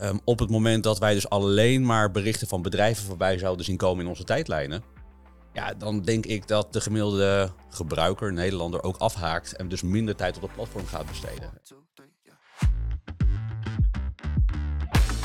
Ehm, 0.00 0.16
op 0.24 0.38
het 0.38 0.50
moment 0.50 0.82
dat 0.82 0.98
wij 0.98 1.14
dus 1.14 1.28
alleen 1.28 1.86
maar 1.86 2.10
berichten 2.10 2.48
van 2.48 2.62
bedrijven 2.62 3.04
voorbij 3.04 3.38
zouden 3.38 3.64
zien 3.64 3.76
komen 3.76 4.04
in 4.04 4.10
onze 4.10 4.24
tijdlijnen, 4.24 4.82
ja, 5.52 5.74
dan 5.74 6.02
denk 6.02 6.26
ik 6.26 6.48
dat 6.48 6.72
de 6.72 6.80
gemiddelde 6.80 7.50
gebruiker, 7.70 8.32
Nederlander, 8.32 8.82
ook 8.82 8.96
afhaakt 8.96 9.56
en 9.56 9.68
dus 9.68 9.82
minder 9.82 10.16
tijd 10.16 10.36
op 10.36 10.42
het 10.42 10.52
platform 10.52 10.86
gaat 10.86 11.06
besteden. 11.06 11.50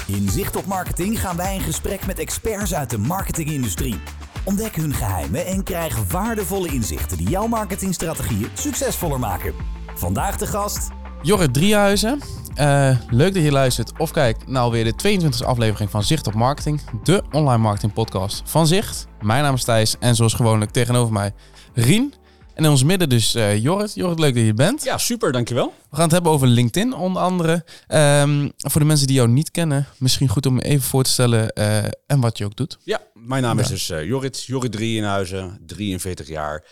In 0.08 0.30
Zicht 0.30 0.56
op 0.56 0.66
Marketing 0.66 1.20
gaan 1.20 1.38
wij 1.38 1.56
in 1.56 1.62
gesprek 1.62 2.06
met 2.06 2.20
experts 2.20 2.74
uit 2.74 2.90
de 2.90 2.98
marketingindustrie. 2.98 4.00
Ontdek 4.44 4.76
hun 4.76 4.94
geheimen 4.94 5.46
en 5.46 5.64
krijg 5.64 6.12
waardevolle 6.12 6.68
inzichten 6.68 7.18
die 7.18 7.30
jouw 7.30 7.48
marketingstrategieën 7.48 8.50
succesvoller 8.54 9.20
maken. 9.20 9.54
Vandaag 9.96 10.38
de 10.38 10.48
gast 10.48 10.90
Jorrit 11.22 11.54
Driehuizen. 11.54 12.45
Uh, 12.60 12.98
leuk 13.10 13.34
dat 13.34 13.44
je 13.44 13.52
luistert 13.52 13.92
of 13.98 14.12
kijkt 14.12 14.48
naar 14.48 14.62
alweer 14.62 14.84
de 14.84 15.20
22e 15.22 15.46
aflevering 15.46 15.90
van 15.90 16.04
Zicht 16.04 16.28
op 16.28 16.34
Marketing, 16.34 16.82
de 17.04 17.24
online 17.32 17.58
marketing 17.58 17.94
podcast 17.94 18.42
van 18.46 18.68
Zicht. 18.68 19.08
Mijn 19.22 19.44
naam 19.44 19.54
is 19.54 19.64
Thijs 19.64 19.96
en 20.00 20.16
zoals 20.16 20.34
gewoonlijk 20.34 20.72
tegenover 20.72 21.14
mij 21.14 21.34
Rien. 21.74 22.14
En 22.56 22.64
in 22.64 22.70
ons 22.70 22.84
midden 22.84 23.10
dus 23.10 23.36
uh, 23.36 23.58
Jorrit. 23.58 23.94
Jorrit, 23.94 24.20
leuk 24.20 24.36
dat 24.36 24.46
je 24.46 24.54
bent. 24.54 24.84
Ja, 24.84 24.98
super, 24.98 25.32
dankjewel. 25.32 25.74
We 25.90 25.96
gaan 25.96 26.04
het 26.04 26.12
hebben 26.12 26.32
over 26.32 26.48
LinkedIn 26.48 26.94
onder 26.94 27.22
andere. 27.22 27.66
Um, 27.88 28.52
voor 28.58 28.82
de 28.82 28.88
mensen 28.88 29.08
die 29.08 29.16
jou 29.16 29.30
niet 29.30 29.52
kennen, 29.52 29.88
misschien 29.98 30.28
goed 30.28 30.46
om 30.46 30.60
even 30.60 30.88
voor 30.88 31.04
te 31.04 31.10
stellen 31.10 31.52
uh, 31.54 31.78
en 31.84 32.20
wat 32.20 32.38
je 32.38 32.46
ook 32.46 32.56
doet. 32.56 32.78
Ja, 32.84 33.02
mijn 33.14 33.42
naam 33.44 33.60
is 33.60 33.68
dus 33.68 33.90
uh, 33.90 34.04
Jorrit, 34.04 34.44
Jorrit 34.44 34.72
Drieënhuizen, 34.72 35.60
43 35.66 36.28
jaar. 36.28 36.64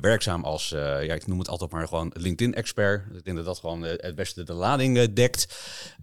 werkzaam 0.00 0.44
als, 0.44 0.68
ja, 0.78 1.14
ik 1.14 1.26
noem 1.26 1.38
het 1.38 1.48
altijd 1.48 1.70
maar 1.70 1.88
gewoon 1.88 2.12
LinkedIn-expert. 2.14 3.02
Ik 3.16 3.24
denk 3.24 3.36
dat 3.36 3.46
dat 3.46 3.58
gewoon 3.58 3.82
het 3.82 4.14
beste 4.14 4.44
de 4.44 4.52
lading 4.52 5.12
dekt. 5.12 5.46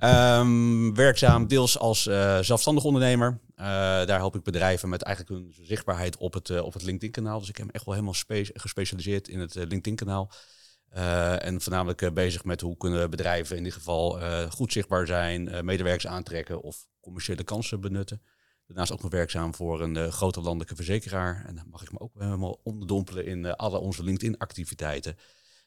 Um, 0.03 0.95
werkzaam 0.95 1.47
deels 1.47 1.79
als 1.79 2.03
zelfstandig 2.41 2.83
ondernemer. 2.83 3.39
Uh, 3.59 3.65
daar 3.65 4.17
help 4.17 4.35
ik 4.35 4.43
bedrijven 4.43 4.89
met 4.89 5.01
eigenlijk 5.01 5.35
hun 5.35 5.65
zichtbaarheid 5.65 6.17
op 6.17 6.33
het, 6.33 6.49
uh, 6.49 6.63
op 6.63 6.73
het 6.73 6.83
LinkedIn-kanaal. 6.83 7.39
Dus 7.39 7.49
ik 7.49 7.57
heb 7.57 7.69
echt 7.69 7.85
wel 7.85 7.93
helemaal 7.93 8.21
gespecialiseerd 8.53 9.27
in 9.27 9.39
het 9.39 9.55
uh, 9.55 9.63
LinkedIn-kanaal. 9.63 10.31
en 11.39 11.61
voornamelijk 11.61 12.13
bezig 12.13 12.43
met 12.43 12.61
hoe 12.61 12.77
kunnen 12.77 13.09
bedrijven 13.09 13.57
in 13.57 13.63
dit 13.63 13.73
geval 13.73 14.19
goed 14.49 14.71
zichtbaar 14.71 15.07
zijn, 15.07 15.65
medewerkers 15.65 16.07
aantrekken 16.07 16.61
of 16.61 16.85
commerciële 17.01 17.43
kansen 17.43 17.81
benutten. 17.81 18.21
Daarnaast 18.67 18.91
ook 18.91 19.01
nog 19.01 19.11
werkzaam 19.11 19.55
voor 19.55 19.81
een 19.81 20.11
grote 20.11 20.41
landelijke 20.41 20.75
verzekeraar. 20.75 21.45
En 21.47 21.55
dan 21.55 21.65
mag 21.69 21.81
ik 21.81 21.91
me 21.91 21.99
ook 21.99 22.13
helemaal 22.19 22.59
onderdompelen 22.63 23.25
in 23.25 23.55
alle 23.55 23.77
onze 23.77 24.03
LinkedIn-activiteiten. 24.03 25.17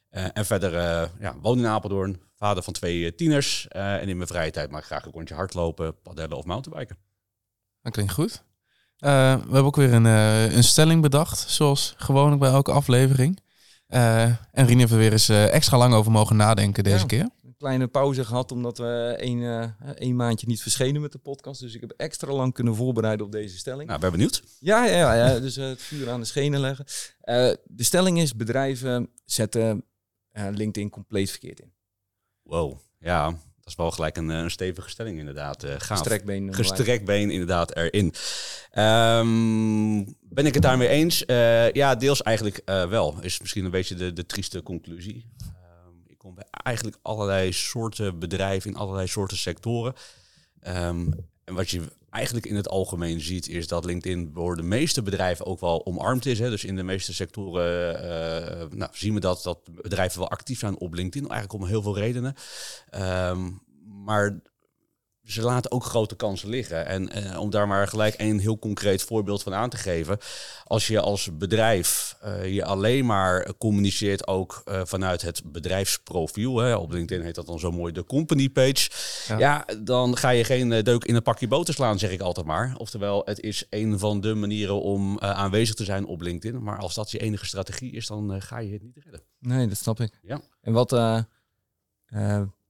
en 0.09 0.45
verder 0.45 0.71
ja, 1.19 1.39
woon 1.41 1.57
in 1.57 1.65
Apeldoorn, 1.65 2.21
vader 2.35 2.63
van 2.63 2.73
twee 2.73 3.15
tieners. 3.15 3.67
en 3.67 4.09
in 4.09 4.17
mijn 4.17 4.29
vrije 4.29 4.51
tijd 4.51 4.71
maak 4.71 4.81
ik 4.81 4.87
graag 4.87 5.05
een 5.05 5.11
rondje 5.11 5.35
hardlopen, 5.35 6.01
padellen 6.01 6.37
of 6.37 6.45
mountainbiken. 6.45 7.12
Dat 7.83 7.93
klinkt 7.93 8.13
goed. 8.13 8.43
Uh, 8.99 9.09
we 9.33 9.41
hebben 9.41 9.63
ook 9.63 9.75
weer 9.75 9.93
een, 9.93 10.05
uh, 10.05 10.55
een 10.55 10.63
stelling 10.63 11.01
bedacht, 11.01 11.49
zoals 11.49 11.93
gewoonlijk 11.97 12.39
bij 12.39 12.49
elke 12.49 12.71
aflevering. 12.71 13.39
Uh, 13.87 14.23
en 14.23 14.65
Rien 14.65 14.79
heeft 14.79 14.91
er 14.91 14.97
weer 14.97 15.11
eens 15.11 15.29
extra 15.29 15.77
lang 15.77 15.93
over 15.93 16.11
mogen 16.11 16.35
nadenken 16.35 16.83
deze 16.83 16.99
ja, 16.99 17.05
keer. 17.05 17.29
Een 17.43 17.55
kleine 17.57 17.87
pauze 17.87 18.25
gehad, 18.25 18.51
omdat 18.51 18.77
we 18.77 19.15
één, 19.19 19.75
één 19.95 20.15
maandje 20.15 20.47
niet 20.47 20.61
verschenen 20.61 21.01
met 21.01 21.11
de 21.11 21.17
podcast. 21.17 21.59
Dus 21.59 21.75
ik 21.75 21.81
heb 21.81 21.93
extra 21.97 22.31
lang 22.31 22.53
kunnen 22.53 22.75
voorbereiden 22.75 23.25
op 23.25 23.31
deze 23.31 23.57
stelling. 23.57 23.87
Nou, 23.87 23.99
ben 23.99 24.11
benieuwd. 24.11 24.43
Ja, 24.59 24.85
ja, 24.85 24.97
ja, 24.97 25.13
ja 25.13 25.39
dus 25.39 25.55
het 25.55 25.81
vuur 25.81 26.09
aan 26.09 26.19
de 26.19 26.25
schenen 26.25 26.59
leggen. 26.59 26.85
de 27.63 27.83
stelling 27.83 28.19
is, 28.19 28.35
bedrijven 28.35 29.09
zetten 29.25 29.85
LinkedIn 30.31 30.89
compleet 30.89 31.29
verkeerd 31.29 31.59
in. 31.59 31.73
Wow, 32.43 32.77
ja. 32.99 33.37
Dat 33.63 33.71
is 33.71 33.75
wel 33.75 33.91
gelijk 33.91 34.17
een, 34.17 34.29
een 34.29 34.51
stevige 34.51 34.89
stelling 34.89 35.19
inderdaad. 35.19 35.63
Uh, 35.63 35.71
gaaf. 35.71 35.97
Gestrekbeen. 35.97 36.53
Gestrekbeen 36.53 37.31
inderdaad 37.31 37.75
erin. 37.75 38.05
Um, 38.77 40.15
ben 40.21 40.45
ik 40.45 40.53
het 40.53 40.63
daarmee 40.63 40.87
eens? 40.87 41.23
Uh, 41.27 41.71
ja, 41.71 41.95
deels 41.95 42.21
eigenlijk 42.21 42.61
uh, 42.65 42.85
wel. 42.85 43.17
Is 43.21 43.39
misschien 43.39 43.65
een 43.65 43.71
beetje 43.71 43.95
de, 43.95 44.13
de 44.13 44.25
trieste 44.25 44.63
conclusie. 44.63 45.25
Um, 45.41 46.03
ik 46.07 46.17
kom 46.17 46.35
bij 46.35 46.45
eigenlijk 46.49 46.97
allerlei 47.01 47.53
soorten 47.53 48.19
bedrijven 48.19 48.71
in 48.71 48.77
allerlei 48.77 49.07
soorten 49.07 49.37
sectoren. 49.37 49.93
Um, 50.67 51.31
en 51.43 51.53
wat 51.53 51.69
je 51.69 51.81
eigenlijk 52.09 52.45
in 52.45 52.55
het 52.55 52.69
algemeen 52.69 53.21
ziet, 53.21 53.47
is 53.47 53.67
dat 53.67 53.85
LinkedIn 53.85 54.31
door 54.33 54.55
de 54.55 54.63
meeste 54.63 55.01
bedrijven 55.01 55.45
ook 55.45 55.59
wel 55.59 55.85
omarmd 55.85 56.25
is. 56.25 56.39
Hè. 56.39 56.49
Dus 56.49 56.63
in 56.63 56.75
de 56.75 56.83
meeste 56.83 57.13
sectoren 57.13 57.95
uh, 57.95 58.77
nou, 58.77 58.91
zien 58.93 59.13
we 59.13 59.19
dat, 59.19 59.43
dat 59.43 59.59
bedrijven 59.81 60.19
wel 60.19 60.29
actief 60.29 60.59
zijn 60.59 60.77
op 60.77 60.93
LinkedIn. 60.93 61.29
Eigenlijk 61.29 61.63
om 61.63 61.69
heel 61.69 61.81
veel 61.81 61.97
redenen. 61.97 62.35
Um, 62.95 63.61
maar 64.05 64.39
ze 65.23 65.41
laten 65.41 65.71
ook 65.71 65.83
grote 65.83 66.15
kansen 66.15 66.49
liggen. 66.49 66.85
En 66.85 67.09
eh, 67.09 67.39
om 67.39 67.49
daar 67.49 67.67
maar 67.67 67.87
gelijk 67.87 68.15
een 68.17 68.39
heel 68.39 68.59
concreet 68.59 69.03
voorbeeld 69.03 69.43
van 69.43 69.53
aan 69.53 69.69
te 69.69 69.77
geven. 69.77 70.17
Als 70.63 70.87
je 70.87 70.99
als 70.99 71.37
bedrijf 71.37 72.17
uh, 72.23 72.53
je 72.53 72.65
alleen 72.65 73.05
maar 73.05 73.53
communiceert 73.57 74.27
ook 74.27 74.61
uh, 74.65 74.81
vanuit 74.85 75.21
het 75.21 75.41
bedrijfsprofiel. 75.45 76.57
Hè, 76.57 76.75
op 76.75 76.91
LinkedIn 76.91 77.25
heet 77.25 77.35
dat 77.35 77.45
dan 77.45 77.59
zo 77.59 77.71
mooi 77.71 77.93
de 77.93 78.05
company 78.05 78.49
page. 78.49 78.89
Ja, 79.27 79.37
ja 79.39 79.65
dan 79.79 80.17
ga 80.17 80.29
je 80.29 80.43
geen 80.43 80.83
deuk 80.83 81.03
in 81.03 81.15
een 81.15 81.21
pakje 81.21 81.47
boter 81.47 81.73
slaan, 81.73 81.99
zeg 81.99 82.11
ik 82.11 82.21
altijd 82.21 82.45
maar. 82.45 82.75
Oftewel, 82.77 83.21
het 83.25 83.39
is 83.39 83.65
een 83.69 83.99
van 83.99 84.21
de 84.21 84.33
manieren 84.33 84.81
om 84.81 85.19
aanwezig 85.19 85.75
te 85.75 85.83
zijn 85.83 86.05
op 86.05 86.21
LinkedIn. 86.21 86.63
Maar 86.63 86.77
als 86.77 86.95
dat 86.95 87.11
je 87.11 87.19
enige 87.19 87.45
strategie 87.45 87.91
is, 87.91 88.07
dan 88.07 88.41
ga 88.41 88.57
je 88.57 88.73
het 88.73 88.83
niet 88.83 88.97
redden. 89.03 89.21
Nee, 89.39 89.67
dat 89.67 89.77
snap 89.77 89.99
ik. 89.99 90.19
Ja. 90.21 90.41
En 90.61 90.73
wat, 90.73 90.89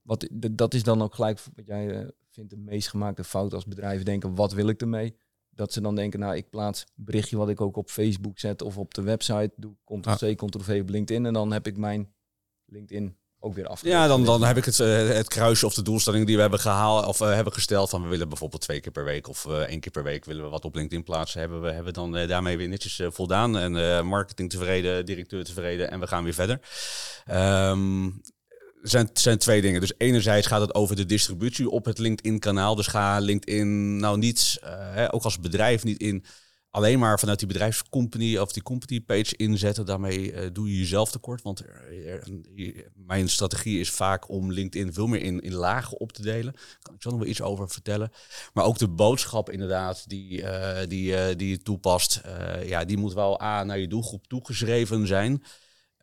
wat 0.02 0.28
dat 0.50 0.74
is 0.74 0.82
dan 0.82 1.02
ook 1.02 1.14
gelijk 1.14 1.40
wat 1.54 1.66
jij 1.66 2.12
vind 2.34 2.50
de 2.50 2.56
meest 2.56 2.88
gemaakte 2.88 3.24
fout 3.24 3.54
als 3.54 3.64
bedrijven 3.64 4.04
denken, 4.04 4.34
wat 4.34 4.52
wil 4.52 4.68
ik 4.68 4.80
ermee? 4.80 5.16
Dat 5.50 5.72
ze 5.72 5.80
dan 5.80 5.94
denken, 5.94 6.20
nou, 6.20 6.36
ik 6.36 6.50
plaats 6.50 6.80
een 6.80 7.04
berichtje 7.04 7.36
wat 7.36 7.48
ik 7.48 7.60
ook 7.60 7.76
op 7.76 7.90
Facebook 7.90 8.38
zet 8.38 8.62
of 8.62 8.78
op 8.78 8.94
de 8.94 9.02
website 9.02 9.52
doe, 9.56 9.76
Ctrl-C, 9.84 10.36
Ctrl-V 10.36 10.80
op 10.82 10.88
LinkedIn 10.88 11.26
en 11.26 11.32
dan 11.32 11.52
heb 11.52 11.66
ik 11.66 11.76
mijn 11.76 12.14
LinkedIn 12.64 13.16
ook 13.38 13.54
weer 13.54 13.66
af. 13.66 13.82
Ja, 13.82 14.06
dan, 14.06 14.24
dan 14.24 14.42
heb 14.42 14.56
ik 14.56 14.64
het, 14.64 14.78
uh, 14.78 15.08
het 15.08 15.28
kruisje 15.28 15.66
of 15.66 15.74
de 15.74 15.82
doelstelling 15.82 16.26
die 16.26 16.34
we 16.34 16.40
hebben 16.40 16.60
gehaald 16.60 17.06
of 17.06 17.20
uh, 17.20 17.34
hebben 17.34 17.52
gesteld 17.52 17.90
van 17.90 18.02
we 18.02 18.08
willen 18.08 18.28
bijvoorbeeld 18.28 18.62
twee 18.62 18.80
keer 18.80 18.92
per 18.92 19.04
week 19.04 19.28
of 19.28 19.44
uh, 19.44 19.58
één 19.58 19.80
keer 19.80 19.92
per 19.92 20.02
week 20.02 20.24
willen 20.24 20.44
we 20.44 20.50
wat 20.50 20.64
op 20.64 20.74
LinkedIn 20.74 21.04
plaatsen. 21.04 21.40
Hebben 21.40 21.62
we 21.62 21.70
hebben 21.70 21.92
dan 21.92 22.12
daarmee 22.12 22.56
weer 22.56 22.68
netjes 22.68 23.02
voldaan 23.04 23.58
en 23.58 24.06
marketing 24.06 24.50
tevreden, 24.50 25.06
directeur 25.06 25.44
tevreden 25.44 25.90
en 25.90 26.00
we 26.00 26.06
gaan 26.06 26.24
weer 26.24 26.34
verder. 26.34 26.60
Um, 27.70 28.20
zijn, 28.84 29.10
zijn 29.12 29.38
twee 29.38 29.60
dingen. 29.60 29.80
Dus 29.80 29.92
enerzijds 29.98 30.46
gaat 30.46 30.60
het 30.60 30.74
over 30.74 30.96
de 30.96 31.06
distributie 31.06 31.70
op 31.70 31.84
het 31.84 31.98
LinkedIn-kanaal. 31.98 32.74
Dus 32.74 32.86
ga 32.86 33.18
LinkedIn 33.18 33.96
nou 33.96 34.18
niet, 34.18 34.58
uh, 34.64 35.08
ook 35.10 35.22
als 35.22 35.40
bedrijf, 35.40 35.84
niet 35.84 36.00
in 36.00 36.24
alleen 36.70 36.98
maar 36.98 37.18
vanuit 37.18 37.38
die 37.38 37.48
bedrijfscompany 37.48 38.36
of 38.36 38.52
die 38.52 38.62
company 38.62 39.00
page 39.00 39.36
inzetten. 39.36 39.86
Daarmee 39.86 40.32
uh, 40.32 40.46
doe 40.52 40.70
je 40.70 40.78
jezelf 40.78 41.10
tekort. 41.10 41.42
Want 41.42 41.60
er, 42.06 42.28
mijn 42.94 43.28
strategie 43.28 43.80
is 43.80 43.90
vaak 43.90 44.28
om 44.28 44.52
LinkedIn 44.52 44.92
veel 44.92 45.06
meer 45.06 45.22
in, 45.22 45.40
in 45.40 45.54
lagen 45.54 46.00
op 46.00 46.12
te 46.12 46.22
delen. 46.22 46.52
Daar 46.52 46.78
kan 46.82 46.94
ik 46.94 47.02
zo 47.02 47.10
nog 47.10 47.18
wel 47.18 47.28
iets 47.28 47.42
over 47.42 47.68
vertellen. 47.68 48.12
Maar 48.52 48.64
ook 48.64 48.78
de 48.78 48.88
boodschap 48.88 49.50
inderdaad 49.50 50.08
die, 50.08 50.40
uh, 50.40 50.78
die, 50.88 51.36
die 51.36 51.48
je 51.48 51.62
toepast. 51.62 52.20
ja, 52.64 52.84
die 52.84 52.96
moet 52.96 53.14
wel 53.14 53.42
A, 53.42 53.64
naar 53.64 53.78
je 53.78 53.88
doelgroep 53.88 54.26
toegeschreven 54.26 55.06
zijn. 55.06 55.42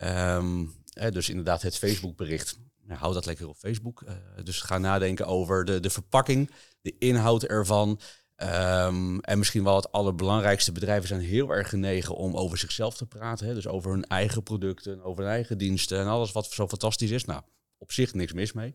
Um, 0.04 0.80
dus 1.12 1.30
inderdaad 1.30 1.62
het 1.62 1.78
Facebook 1.78 2.16
bericht 2.16 2.60
nou, 3.00 3.14
dat 3.14 3.26
lekker 3.26 3.48
op 3.48 3.58
Facebook. 3.58 4.02
Uh, 4.02 4.14
dus 4.44 4.62
ga 4.62 4.78
nadenken 4.78 5.26
over 5.26 5.66
de, 5.66 5.80
de 5.80 5.90
verpakking, 5.90 6.52
de 6.82 6.96
inhoud 7.00 7.44
ervan. 7.44 8.00
Um, 8.38 9.20
en 9.20 9.38
misschien 9.38 9.64
wel 9.64 9.76
het 9.76 9.92
allerbelangrijkste, 9.92 10.72
bedrijven 10.72 11.08
zijn 11.08 11.22
heel 11.22 11.50
erg 11.50 11.70
genegen 11.70 12.16
om 12.16 12.36
over 12.36 12.58
zichzelf 12.58 12.96
te 12.96 13.06
praten. 13.06 13.48
Hè? 13.48 13.54
Dus 13.54 13.68
over 13.68 13.92
hun 13.92 14.06
eigen 14.06 14.44
producten, 14.44 15.04
over 15.04 15.24
hun 15.24 15.32
eigen 15.32 15.58
diensten 15.58 16.00
en 16.00 16.08
alles 16.08 16.32
wat 16.32 16.52
zo 16.52 16.68
fantastisch 16.68 17.12
is. 17.12 17.26
Nou, 17.26 17.42
op 17.78 17.92
zich 17.92 18.14
niks 18.14 18.34
mis 18.34 18.54
mee. 18.54 18.74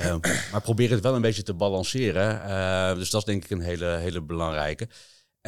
Um, 0.00 0.20
maar 0.52 0.60
probeer 0.60 0.90
het 0.90 1.00
wel 1.00 1.14
een 1.14 1.20
beetje 1.20 1.42
te 1.42 1.54
balanceren. 1.54 2.34
Uh, 2.34 2.94
dus 2.94 3.10
dat 3.10 3.20
is 3.20 3.26
denk 3.26 3.44
ik 3.44 3.50
een 3.50 3.60
hele, 3.60 3.86
hele 3.86 4.22
belangrijke. 4.22 4.88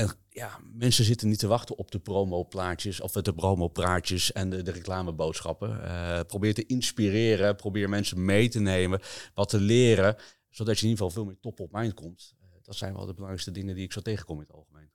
En 0.00 0.11
ja, 0.29 0.58
mensen 0.73 1.05
zitten 1.05 1.29
niet 1.29 1.38
te 1.38 1.47
wachten 1.47 1.79
op 1.79 1.91
de 1.91 1.99
promoplaatjes 1.99 3.00
of 3.00 3.12
de 3.12 3.32
promopraatjes 3.32 4.32
en 4.32 4.50
de, 4.50 4.62
de 4.62 4.70
reclameboodschappen. 4.70 5.81
Uh, 5.85 6.20
probeer 6.26 6.55
te 6.55 6.67
inspireren, 6.67 7.56
probeer 7.56 7.88
mensen 7.88 8.25
mee 8.25 8.49
te 8.49 8.61
nemen, 8.61 9.00
wat 9.35 9.49
te 9.49 9.61
leren, 9.61 10.17
zodat 10.50 10.79
je 10.79 10.85
in 10.85 10.91
ieder 10.91 11.05
geval 11.05 11.23
veel 11.23 11.31
meer 11.31 11.41
top 11.41 11.61
op 11.61 11.73
mind 11.73 11.94
komt. 11.94 12.35
Uh, 12.43 12.49
dat 12.62 12.76
zijn 12.76 12.94
wel 12.94 13.06
de 13.06 13.12
belangrijkste 13.12 13.50
dingen 13.50 13.75
die 13.75 13.85
ik 13.85 13.93
zo 13.93 14.00
tegenkom 14.00 14.37
in 14.37 14.43
het 14.43 14.52
algemeen. 14.52 14.91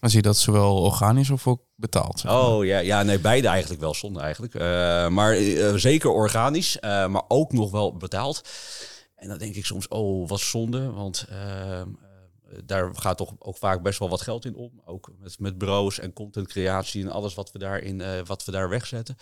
Dan 0.00 0.10
zie 0.10 0.18
je 0.18 0.26
dat 0.26 0.36
zowel 0.36 0.82
organisch 0.82 1.30
of 1.30 1.46
ook 1.46 1.62
betaald? 1.74 2.20
Zeg 2.20 2.30
maar. 2.30 2.46
Oh 2.46 2.64
ja, 2.64 2.78
ja, 2.78 3.02
nee, 3.02 3.18
beide 3.18 3.48
eigenlijk 3.48 3.80
wel, 3.80 3.94
zonde 3.94 4.20
eigenlijk. 4.20 4.54
Uh, 4.54 4.60
maar 5.08 5.36
zeker 5.76 6.10
organisch, 6.10 6.78
maar 6.80 7.24
ook 7.28 7.52
nog 7.52 7.70
wel 7.70 7.96
betaald. 7.96 8.48
En 9.14 9.28
dan 9.28 9.38
denk 9.38 9.54
ik 9.54 9.66
soms, 9.66 9.88
oh, 9.88 10.28
wat 10.28 10.40
zonde, 10.40 10.90
want 10.90 11.26
daar 12.64 12.96
gaat 12.96 13.16
toch 13.16 13.34
ook 13.38 13.56
vaak 13.56 13.82
best 13.82 13.98
wel 13.98 14.08
wat 14.08 14.20
geld 14.20 14.44
in 14.44 14.54
om. 14.54 14.80
Ook 14.84 15.10
met, 15.18 15.38
met 15.38 15.58
bureaus 15.58 15.98
en 15.98 16.12
contentcreatie 16.12 17.02
en 17.02 17.10
alles 17.10 17.34
wat 17.34 17.52
we, 17.52 17.58
daarin, 17.58 17.98
uh, 17.98 18.20
wat 18.24 18.44
we 18.44 18.52
daar 18.52 18.68
wegzetten. 18.68 19.16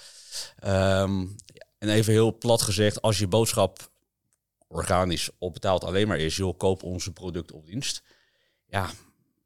Um, 0.65 1.37
en 1.79 1.89
even 1.89 2.13
heel 2.13 2.39
plat 2.39 2.63
gezegd, 2.63 3.03
als 3.03 3.19
je 3.19 3.29
boodschap 3.29 3.91
organisch 4.69 5.31
op 5.39 5.53
betaald 5.53 5.85
alleen 5.85 6.09
maar 6.09 6.19
is, 6.19 6.37
joh, 6.37 6.57
koop 6.57 6.83
onze 6.83 7.13
product 7.13 7.53
of 7.53 7.65
dienst. 7.65 8.03
Ja, 8.67 8.91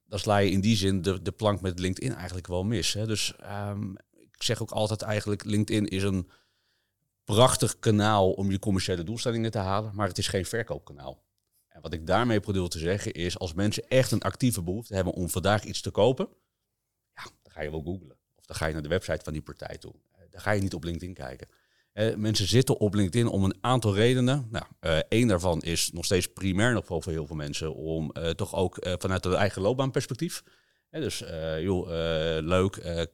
dan 0.07 0.19
sla 0.19 0.37
je 0.37 0.51
in 0.51 0.61
die 0.61 0.77
zin 0.77 1.03
de, 1.03 1.23
de 1.23 1.33
plank 1.33 1.61
met 1.61 1.79
LinkedIn 1.79 2.15
eigenlijk 2.15 2.47
wel 2.47 2.65
mis. 2.65 2.93
Hè? 2.93 3.07
Dus 3.07 3.37
ehm, 3.37 3.93
ik 4.11 4.43
zeg 4.43 4.63
ook 4.63 4.71
altijd 4.71 5.03
eigenlijk, 5.03 5.45
LinkedIn 5.45 5.87
is 5.87 6.03
een 6.03 6.29
prachtig 7.25 7.79
kanaal 7.79 8.33
om 8.33 8.51
je 8.51 8.59
commerciële 8.59 9.03
doelstellingen 9.03 9.51
te 9.51 9.59
halen, 9.59 9.95
maar 9.95 10.09
het 10.09 10.19
is 10.19 10.29
geen 10.29 10.47
verkoopkanaal. 10.47 11.23
En 11.73 11.81
wat 11.81 11.93
ik 11.93 12.07
daarmee 12.07 12.41
probeer 12.41 12.69
te 12.69 12.79
zeggen 12.79 13.13
is, 13.13 13.39
als 13.39 13.55
mensen 13.55 13.89
echt 13.89 14.11
een 14.11 14.23
actieve 14.23 14.63
behoefte 14.63 14.95
hebben 14.95 15.13
om 15.13 15.29
vandaag 15.29 15.65
iets 15.65 15.81
te 15.81 15.91
kopen, 15.91 16.29
ja, 17.15 17.23
dan 17.43 17.53
ga 17.53 17.63
je 17.63 17.71
wel 17.71 17.83
googlen. 17.83 18.17
Of 18.37 18.45
dan 18.45 18.57
ga 18.57 18.67
je 18.67 18.73
naar 18.73 18.83
de 18.83 18.89
website 18.89 19.21
van 19.25 19.33
die 19.33 19.43
partij 19.43 19.79
toe. 19.79 19.95
Eh, 20.13 20.21
dan 20.31 20.41
ga 20.41 20.51
je 20.51 20.61
niet 20.61 20.75
op 20.75 20.85
LinkedIn 20.85 21.15
kijken. 21.15 21.49
Eh, 21.93 22.15
mensen 22.15 22.47
zitten 22.47 22.79
op 22.79 22.95
LinkedIn 22.95 23.27
om 23.27 23.45
een 23.45 23.57
aantal 23.61 23.95
redenen. 23.95 24.49
Nou, 24.51 24.65
één 25.09 25.29
daarvan 25.29 25.61
is 25.61 25.91
nog 25.93 26.05
steeds 26.05 26.33
primair 26.33 26.73
nog 26.73 26.85
voor 26.87 27.03
heel 27.07 27.27
veel 27.27 27.37
mensen 27.37 27.75
om 27.75 28.11
uh, 28.13 28.31
toch 28.31 28.55
ook 28.55 28.77
vanuit 28.99 29.23
de 29.23 29.37
eigen 29.37 29.63
loopbaanperspectief. 29.63 30.43
dus 30.91 31.19
joh, 31.61 31.89
leuk, 32.41 33.07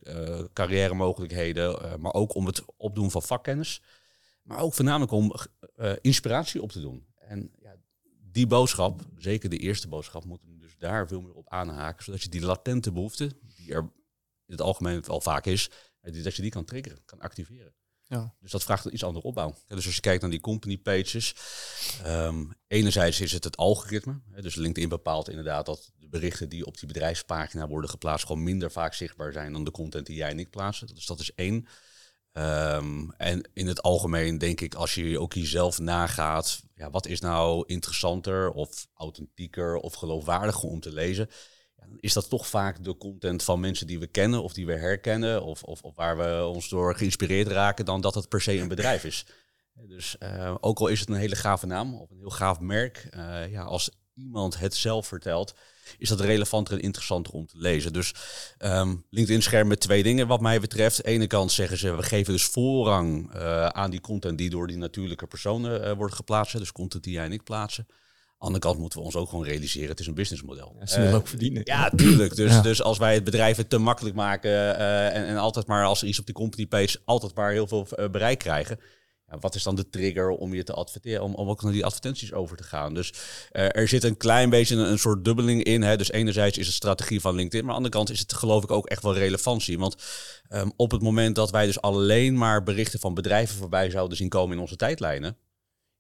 carrière 0.52 0.94
mogelijkheden, 0.94 2.00
maar 2.00 2.14
ook 2.14 2.34
om 2.34 2.46
het 2.46 2.62
opdoen 2.76 3.10
van 3.10 3.22
vakkennis. 3.22 3.82
Maar 4.42 4.58
ook 4.58 4.74
voornamelijk 4.74 5.12
om 5.12 5.32
inspiratie 6.00 6.62
op 6.62 6.72
te 6.72 6.80
doen. 6.80 7.06
En 7.28 7.50
die 8.32 8.46
boodschap, 8.46 9.00
zeker 9.16 9.50
de 9.50 9.58
eerste 9.58 9.88
boodschap, 9.88 10.24
moet 10.24 10.42
hem 10.42 10.58
dus 10.58 10.76
daar 10.78 11.08
veel 11.08 11.20
meer 11.20 11.34
op 11.34 11.48
aanhaken. 11.48 12.04
Zodat 12.04 12.22
je 12.22 12.28
die 12.28 12.40
latente 12.40 12.92
behoefte, 12.92 13.32
die 13.56 13.72
er 13.72 13.80
in 14.46 14.54
het 14.54 14.60
algemeen 14.60 15.02
wel 15.06 15.20
vaak 15.20 15.46
is, 15.46 15.70
dat 16.00 16.36
je 16.36 16.42
die 16.42 16.50
kan 16.50 16.64
triggeren, 16.64 17.04
kan 17.04 17.20
activeren. 17.20 17.74
Ja. 18.08 18.34
Dus 18.40 18.50
dat 18.50 18.64
vraagt 18.64 18.84
een 18.84 18.92
iets 18.92 19.04
andere 19.04 19.26
opbouw. 19.26 19.54
dus 19.66 19.86
als 19.86 19.94
je 19.94 20.00
kijkt 20.00 20.22
naar 20.22 20.30
die 20.30 20.40
company 20.40 20.78
pages, 20.78 21.34
um, 22.06 22.52
enerzijds 22.66 23.20
is 23.20 23.32
het 23.32 23.44
het 23.44 23.56
algoritme. 23.56 24.20
dus 24.40 24.54
LinkedIn 24.54 24.88
bepaalt 24.88 25.28
inderdaad 25.28 25.66
dat 25.66 25.90
de 25.96 26.08
berichten 26.08 26.48
die 26.48 26.66
op 26.66 26.78
die 26.78 26.88
bedrijfspagina 26.88 27.68
worden 27.68 27.90
geplaatst 27.90 28.26
gewoon 28.26 28.42
minder 28.42 28.70
vaak 28.70 28.94
zichtbaar 28.94 29.32
zijn 29.32 29.52
dan 29.52 29.64
de 29.64 29.70
content 29.70 30.06
die 30.06 30.16
jij 30.16 30.30
en 30.30 30.38
ik 30.38 30.50
plaatsen. 30.50 30.86
Dus 30.86 31.06
dat 31.06 31.20
is 31.20 31.34
één. 31.34 31.66
Um, 32.32 33.12
en 33.16 33.48
in 33.52 33.66
het 33.66 33.82
algemeen 33.82 34.38
denk 34.38 34.60
ik, 34.60 34.74
als 34.74 34.94
je 34.94 35.20
ook 35.20 35.32
jezelf 35.32 35.78
nagaat, 35.78 36.62
ja, 36.74 36.90
wat 36.90 37.06
is 37.06 37.20
nou 37.20 37.64
interessanter 37.66 38.50
of 38.50 38.86
authentieker 38.94 39.76
of 39.76 39.94
geloofwaardiger 39.94 40.68
om 40.68 40.80
te 40.80 40.92
lezen? 40.92 41.28
is 41.96 42.12
dat 42.12 42.28
toch 42.28 42.46
vaak 42.46 42.84
de 42.84 42.96
content 42.96 43.42
van 43.42 43.60
mensen 43.60 43.86
die 43.86 43.98
we 43.98 44.06
kennen 44.06 44.42
of 44.42 44.52
die 44.52 44.66
we 44.66 44.72
herkennen 44.72 45.42
of, 45.42 45.62
of, 45.62 45.80
waar 45.94 46.16
we 46.16 46.46
ons 46.46 46.68
door 46.68 46.94
geïnspireerd 46.94 47.48
raken 47.48 47.84
dan 47.84 48.00
dat 48.00 48.14
het 48.14 48.28
per 48.28 48.40
se 48.40 48.58
een 48.58 48.68
bedrijf 48.68 49.04
is. 49.04 49.26
Dus 49.74 50.16
uh, 50.22 50.54
ook 50.60 50.78
al 50.78 50.86
is 50.86 51.00
het 51.00 51.08
een 51.08 51.14
hele 51.14 51.36
gave 51.36 51.66
naam 51.66 51.94
of 51.94 52.10
een 52.10 52.18
heel 52.18 52.30
gaaf 52.30 52.60
merk, 52.60 53.08
uh, 53.16 53.50
ja, 53.50 53.62
als 53.62 53.90
iemand 54.18 54.58
het 54.58 54.74
zelf 54.74 55.06
vertelt, 55.06 55.54
is 55.98 56.08
dat 56.08 56.20
relevanter 56.20 56.74
en 56.74 56.80
interessanter 56.80 57.32
om 57.32 57.46
te 57.46 57.58
lezen. 57.58 57.92
Dus 57.92 58.14
um, 58.58 59.04
LinkedIn 59.10 59.42
schermt 59.42 59.68
met 59.68 59.80
twee 59.80 60.02
dingen 60.02 60.26
wat 60.26 60.40
mij 60.40 60.60
betreft. 60.60 60.96
Aan 60.96 61.02
de 61.04 61.18
ene 61.18 61.26
kant 61.26 61.52
zeggen 61.52 61.78
ze, 61.78 61.96
we 61.96 62.02
geven 62.02 62.32
dus 62.32 62.44
voorrang 62.44 63.34
uh, 63.34 63.66
aan 63.66 63.90
die 63.90 64.00
content 64.00 64.38
die 64.38 64.50
door 64.50 64.66
die 64.66 64.76
natuurlijke 64.76 65.26
personen 65.26 65.96
wordt 65.96 66.14
geplaatst. 66.14 66.58
Dus 66.58 66.72
content 66.72 67.04
die 67.04 67.12
jij 67.12 67.24
en 67.24 67.32
ik 67.32 67.44
plaatsen 67.44 67.86
andere 68.38 68.64
kant 68.64 68.78
moeten 68.78 68.98
we 68.98 69.04
ons 69.04 69.16
ook 69.16 69.28
gewoon 69.28 69.44
realiseren, 69.44 69.88
het 69.88 70.00
is 70.00 70.06
een 70.06 70.14
businessmodel. 70.14 70.76
Ja, 70.78 70.86
ze 70.86 71.00
willen 71.00 71.14
ook 71.14 71.28
verdienen. 71.28 71.62
Ja, 71.64 71.90
tuurlijk. 71.90 72.36
Dus, 72.36 72.62
dus 72.62 72.82
als 72.82 72.98
wij 72.98 73.14
het 73.14 73.24
bedrijf 73.24 73.66
te 73.68 73.78
makkelijk 73.78 74.14
maken 74.14 74.76
en, 74.76 75.26
en, 75.26 75.36
altijd 75.36 75.66
maar 75.66 75.84
als 75.84 76.02
er 76.02 76.08
iets 76.08 76.18
op 76.18 76.26
die 76.26 76.34
company 76.34 76.66
page 76.66 77.00
altijd 77.04 77.34
maar 77.34 77.50
heel 77.50 77.66
veel 77.66 77.86
bereik 78.10 78.38
krijgen. 78.38 78.80
Ja, 79.30 79.38
wat 79.38 79.54
is 79.54 79.62
dan 79.62 79.74
de 79.74 79.88
trigger 79.88 80.28
om 80.28 80.54
je 80.54 80.62
te 80.62 80.72
adverteren, 80.72 81.22
om, 81.22 81.34
om 81.34 81.48
ook 81.48 81.62
naar 81.62 81.72
die 81.72 81.84
advertenties 81.84 82.32
over 82.32 82.56
te 82.56 82.62
gaan? 82.62 82.94
Dus 82.94 83.12
uh, 83.52 83.76
er 83.76 83.88
zit 83.88 84.04
een 84.04 84.16
klein 84.16 84.50
beetje 84.50 84.76
een, 84.76 84.90
een, 84.90 84.98
soort 84.98 85.24
dubbeling 85.24 85.62
in. 85.62 85.82
Hè? 85.82 85.96
Dus 85.96 86.10
enerzijds 86.10 86.58
is 86.58 86.66
het 86.66 86.74
strategie 86.74 87.20
van 87.20 87.34
LinkedIn, 87.34 87.66
maar 87.66 87.74
aan 87.74 87.82
de 87.82 87.88
andere 87.88 88.04
kant 88.04 88.10
is 88.10 88.22
het 88.22 88.32
geloof 88.32 88.62
ik 88.62 88.70
ook 88.70 88.86
echt 88.86 89.02
wel 89.02 89.14
relevantie. 89.14 89.78
Want 89.78 89.96
um, 90.50 90.72
op 90.76 90.90
het 90.90 91.02
moment 91.02 91.34
dat 91.34 91.50
wij 91.50 91.66
dus 91.66 91.80
alleen 91.80 92.38
maar 92.38 92.62
berichten 92.62 93.00
van 93.00 93.14
bedrijven 93.14 93.56
voorbij 93.56 93.90
zouden 93.90 94.16
zien 94.16 94.28
komen 94.28 94.56
in 94.56 94.62
onze 94.62 94.76
tijdlijnen, 94.76 95.36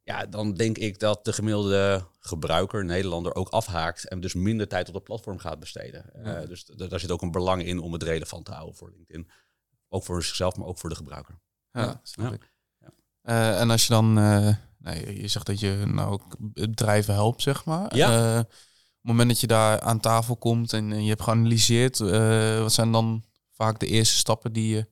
ja, 0.02 0.26
dan 0.26 0.54
denk 0.54 0.78
ik 0.78 0.98
dat 0.98 1.24
de 1.24 1.32
gemiddelde 1.32 2.06
gebruiker, 2.18 2.84
Nederlander, 2.84 3.34
ook 3.34 3.48
afhaakt 3.48 4.08
en 4.08 4.20
dus 4.20 4.34
minder 4.34 4.68
tijd 4.68 4.88
op 4.88 4.94
het 4.94 5.04
platform 5.04 5.38
gaat 5.38 5.58
besteden. 5.58 6.10
Ja. 6.22 6.42
Uh, 6.42 6.48
dus 6.48 6.64
daar 6.64 7.00
zit 7.00 7.10
ook 7.10 7.22
een 7.22 7.30
belang 7.30 7.62
in 7.64 7.78
om 7.78 7.92
het 7.92 8.02
relevant 8.02 8.44
te 8.44 8.52
houden 8.52 8.76
voor 8.76 8.90
LinkedIn. 8.90 9.30
Ook 9.88 10.04
voor 10.04 10.24
zichzelf, 10.24 10.56
maar 10.56 10.66
ook 10.66 10.78
voor 10.78 10.88
de 10.88 10.96
gebruiker. 10.96 11.38
Ja, 11.72 12.00
ja. 12.02 12.38
Uh, 13.28 13.60
en 13.60 13.70
als 13.70 13.86
je 13.86 13.92
dan, 13.92 14.18
uh, 14.18 14.54
nee, 14.78 15.20
je 15.20 15.28
zegt 15.28 15.46
dat 15.46 15.60
je 15.60 15.82
nou 15.86 16.10
ook 16.12 16.36
bedrijven 16.38 17.14
helpt, 17.14 17.42
zeg 17.42 17.64
maar. 17.64 17.96
Ja. 17.96 18.38
op 18.38 18.46
het 18.46 19.16
moment 19.16 19.28
dat 19.28 19.40
je 19.40 19.46
daar 19.46 19.80
aan 19.80 20.00
tafel 20.00 20.36
komt 20.36 20.72
en, 20.72 20.92
en 20.92 21.02
je 21.02 21.08
hebt 21.08 21.22
geanalyseerd, 21.22 21.98
wat 22.58 22.72
zijn 22.72 22.92
dan 22.92 23.24
vaak 23.52 23.78
de 23.78 23.86
eerste 23.86 24.16
stappen 24.16 24.52
die 24.52 24.74
je 24.74 24.86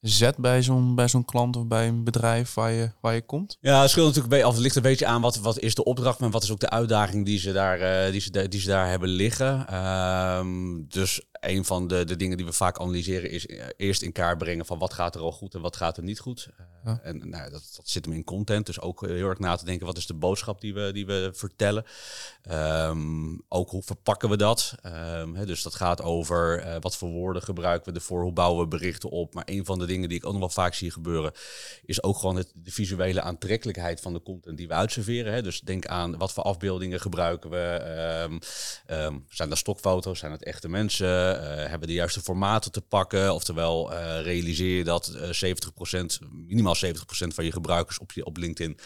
zet 0.00 0.36
bij 0.36 0.62
zo'n 0.62 0.94
bij 0.94 1.08
zo'n 1.08 1.24
klant 1.24 1.56
of 1.56 1.66
bij 1.66 1.88
een 1.88 2.04
bedrijf 2.04 2.54
waar 2.54 2.72
je, 2.72 2.90
waar 3.00 3.14
je 3.14 3.24
komt? 3.24 3.56
Ja, 3.60 3.80
het 3.80 3.90
scheelt 3.90 4.06
natuurlijk 4.06 4.34
bij, 4.34 4.44
of 4.44 4.52
het 4.52 4.62
ligt 4.62 4.76
een 4.76 4.82
beetje 4.82 5.06
aan 5.06 5.20
wat, 5.20 5.36
wat 5.36 5.58
is 5.58 5.74
de 5.74 5.84
opdracht, 5.84 6.18
maar 6.18 6.30
wat 6.30 6.42
is 6.42 6.50
ook 6.50 6.60
de 6.60 6.70
uitdaging 6.70 7.24
die 7.24 7.38
ze 7.38 7.52
daar, 7.52 8.10
die 8.12 8.20
ze, 8.20 8.48
die 8.48 8.60
ze 8.60 8.68
daar 8.68 8.88
hebben 8.88 9.08
liggen. 9.08 9.74
Um, 9.74 10.88
dus 10.88 11.20
een 11.42 11.64
van 11.64 11.86
de, 11.86 12.04
de 12.04 12.16
dingen 12.16 12.36
die 12.36 12.46
we 12.46 12.52
vaak 12.52 12.78
analyseren 12.78 13.30
is 13.30 13.46
eh, 13.46 13.64
eerst 13.76 14.02
in 14.02 14.12
kaart 14.12 14.38
brengen 14.38 14.66
van 14.66 14.78
wat 14.78 14.92
gaat 14.92 15.14
er 15.14 15.20
al 15.20 15.32
goed 15.32 15.54
en 15.54 15.60
wat 15.60 15.76
gaat 15.76 15.96
er 15.96 16.02
niet 16.02 16.18
goed. 16.18 16.48
Ja. 16.84 17.00
En 17.02 17.28
nou, 17.28 17.50
dat, 17.50 17.72
dat 17.76 17.88
zit 17.88 18.04
hem 18.04 18.14
in 18.14 18.24
content, 18.24 18.66
dus 18.66 18.80
ook 18.80 19.06
heel 19.06 19.28
erg 19.28 19.38
na 19.38 19.56
te 19.56 19.64
denken 19.64 19.86
wat 19.86 19.96
is 19.96 20.06
de 20.06 20.14
boodschap 20.14 20.60
die 20.60 20.74
we, 20.74 20.92
die 20.92 21.06
we 21.06 21.30
vertellen. 21.34 21.84
Um, 22.50 23.42
ook 23.48 23.70
hoe 23.70 23.82
verpakken 23.82 24.28
we 24.28 24.36
dat? 24.36 24.74
Um, 24.86 25.34
he, 25.34 25.46
dus 25.46 25.62
dat 25.62 25.74
gaat 25.74 26.02
over 26.02 26.66
uh, 26.66 26.76
wat 26.80 26.96
voor 26.96 27.08
woorden 27.08 27.42
gebruiken 27.42 27.92
we 27.92 27.98
ervoor, 27.98 28.22
hoe 28.22 28.32
bouwen 28.32 28.62
we 28.62 28.68
berichten 28.68 29.10
op. 29.10 29.34
Maar 29.34 29.44
een 29.46 29.64
van 29.64 29.78
de 29.78 29.86
dingen 29.86 30.08
die 30.08 30.18
ik 30.18 30.26
ook 30.26 30.32
nog 30.32 30.40
wel 30.40 30.48
vaak 30.48 30.74
zie 30.74 30.90
gebeuren, 30.90 31.32
is 31.84 32.02
ook 32.02 32.18
gewoon 32.18 32.36
het, 32.36 32.52
de 32.54 32.70
visuele 32.70 33.20
aantrekkelijkheid 33.20 34.00
van 34.00 34.12
de 34.12 34.22
content 34.22 34.56
die 34.56 34.68
we 34.68 34.74
uitserveren. 34.74 35.32
Hè. 35.32 35.42
Dus 35.42 35.60
denk 35.60 35.86
aan 35.86 36.18
wat 36.18 36.32
voor 36.32 36.44
afbeeldingen 36.44 37.00
gebruiken 37.00 37.50
we. 37.50 37.80
Um, 38.90 39.24
zijn 39.28 39.48
dat 39.48 39.58
stokfoto's? 39.58 40.18
Zijn 40.18 40.32
het 40.32 40.44
echte 40.44 40.68
mensen? 40.68 41.31
Uh, 41.36 41.68
hebben 41.68 41.88
de 41.88 41.94
juiste 41.94 42.20
formaten 42.20 42.72
te 42.72 42.80
pakken. 42.80 43.34
Oftewel, 43.34 43.92
uh, 43.92 44.20
realiseer 44.22 44.76
je 44.76 44.84
dat 44.84 45.12
uh, 45.42 45.54
70%, 46.22 46.28
minimaal 46.30 46.76
70% 46.76 46.88
van 47.08 47.44
je 47.44 47.52
gebruikers 47.52 47.98
op, 47.98 48.12
je, 48.12 48.24
op 48.24 48.36
LinkedIn 48.36 48.78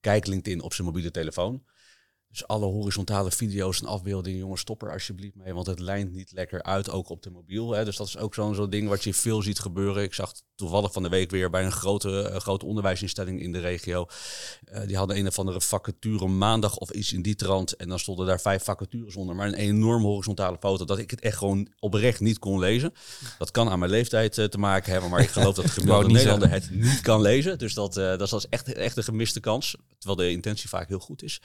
kijkt 0.00 0.26
LinkedIn 0.26 0.60
op 0.60 0.74
zijn 0.74 0.86
mobiele 0.86 1.10
telefoon. 1.10 1.64
Dus 2.34 2.46
alle 2.46 2.66
horizontale 2.66 3.30
video's 3.30 3.80
en 3.80 3.86
afbeeldingen, 3.86 4.38
jongens, 4.38 4.60
stop 4.60 4.82
er 4.82 4.92
alsjeblieft 4.92 5.34
mee, 5.34 5.54
want 5.54 5.66
het 5.66 5.78
lijnt 5.78 6.12
niet 6.12 6.32
lekker 6.32 6.62
uit, 6.62 6.90
ook 6.90 7.08
op 7.08 7.22
de 7.22 7.30
mobiel. 7.30 7.70
Hè. 7.70 7.84
Dus 7.84 7.96
dat 7.96 8.06
is 8.06 8.18
ook 8.18 8.34
zo'n 8.34 8.54
zo'n 8.54 8.70
ding 8.70 8.88
wat 8.88 9.04
je 9.04 9.14
veel 9.14 9.42
ziet 9.42 9.58
gebeuren. 9.58 10.02
Ik 10.02 10.14
zag 10.14 10.32
toevallig 10.54 10.92
van 10.92 11.02
de 11.02 11.08
week 11.08 11.30
weer 11.30 11.50
bij 11.50 11.64
een 11.64 11.72
grote, 11.72 12.30
uh, 12.32 12.36
grote 12.36 12.66
onderwijsinstelling 12.66 13.40
in 13.40 13.52
de 13.52 13.58
regio. 13.58 14.06
Uh, 14.72 14.80
die 14.86 14.96
hadden 14.96 15.16
een 15.16 15.26
of 15.26 15.38
andere 15.38 15.60
vacature 15.60 16.26
maandag 16.26 16.76
of 16.76 16.90
iets 16.90 17.12
in 17.12 17.22
die 17.22 17.34
trant. 17.34 17.76
En 17.76 17.88
dan 17.88 17.98
stonden 17.98 18.26
daar 18.26 18.40
vijf 18.40 18.64
vacatures 18.64 19.16
onder. 19.16 19.36
Maar 19.36 19.46
een 19.46 19.54
enorm 19.54 20.02
horizontale 20.02 20.56
foto 20.60 20.84
dat 20.84 20.98
ik 20.98 21.10
het 21.10 21.20
echt 21.20 21.36
gewoon 21.36 21.68
oprecht 21.78 22.20
niet 22.20 22.38
kon 22.38 22.58
lezen. 22.58 22.94
Dat 23.38 23.50
kan 23.50 23.68
aan 23.68 23.78
mijn 23.78 23.90
leeftijd 23.90 24.38
uh, 24.38 24.44
te 24.44 24.58
maken 24.58 24.92
hebben, 24.92 25.10
maar 25.10 25.20
ik 25.20 25.30
geloof 25.30 25.54
dat 25.54 25.64
de 25.64 25.70
gemiddelde 25.80 26.12
Nederlander 26.12 26.50
het 26.50 26.70
niet 26.70 27.00
kan 27.00 27.20
lezen. 27.20 27.58
Dus 27.58 27.74
dat, 27.74 27.94
dat 27.94 28.32
is 28.32 28.46
echt, 28.48 28.72
echt 28.72 28.96
een 28.96 29.04
gemiste 29.04 29.40
kans. 29.40 29.76
Terwijl 29.98 30.28
de 30.28 30.34
intentie 30.34 30.68
vaak 30.68 30.88
heel 30.88 30.98
goed 30.98 31.22
is. 31.22 31.40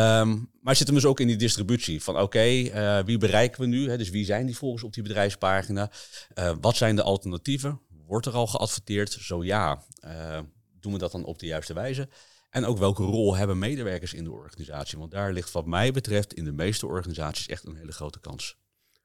Um, 0.00 0.50
maar 0.60 0.76
zit 0.76 0.86
hem 0.86 0.96
dus 0.96 1.04
ook 1.04 1.20
in 1.20 1.26
die 1.26 1.36
distributie 1.36 2.02
van 2.02 2.14
oké, 2.14 2.22
okay, 2.22 2.98
uh, 2.98 3.04
wie 3.04 3.18
bereiken 3.18 3.60
we 3.60 3.66
nu? 3.66 3.88
Hè? 3.88 3.98
Dus 3.98 4.10
wie 4.10 4.24
zijn 4.24 4.46
die 4.46 4.56
volgers 4.56 4.82
op 4.82 4.92
die 4.92 5.02
bedrijfspagina? 5.02 5.90
Uh, 6.34 6.52
wat 6.60 6.76
zijn 6.76 6.96
de 6.96 7.02
alternatieven? 7.02 7.80
Wordt 8.06 8.26
er 8.26 8.32
al 8.32 8.46
geadverteerd? 8.46 9.12
Zo 9.12 9.44
ja, 9.44 9.84
uh, 10.04 10.38
doen 10.80 10.92
we 10.92 10.98
dat 10.98 11.12
dan 11.12 11.24
op 11.24 11.38
de 11.38 11.46
juiste 11.46 11.74
wijze? 11.74 12.08
En 12.50 12.64
ook 12.64 12.78
welke 12.78 13.02
rol 13.02 13.36
hebben 13.36 13.58
medewerkers 13.58 14.14
in 14.14 14.24
de 14.24 14.32
organisatie? 14.32 14.98
Want 14.98 15.10
daar 15.10 15.32
ligt 15.32 15.52
wat 15.52 15.66
mij 15.66 15.92
betreft 15.92 16.34
in 16.34 16.44
de 16.44 16.52
meeste 16.52 16.86
organisaties 16.86 17.46
echt 17.46 17.66
een 17.66 17.76
hele 17.76 17.92
grote 17.92 18.20
kans. 18.20 18.56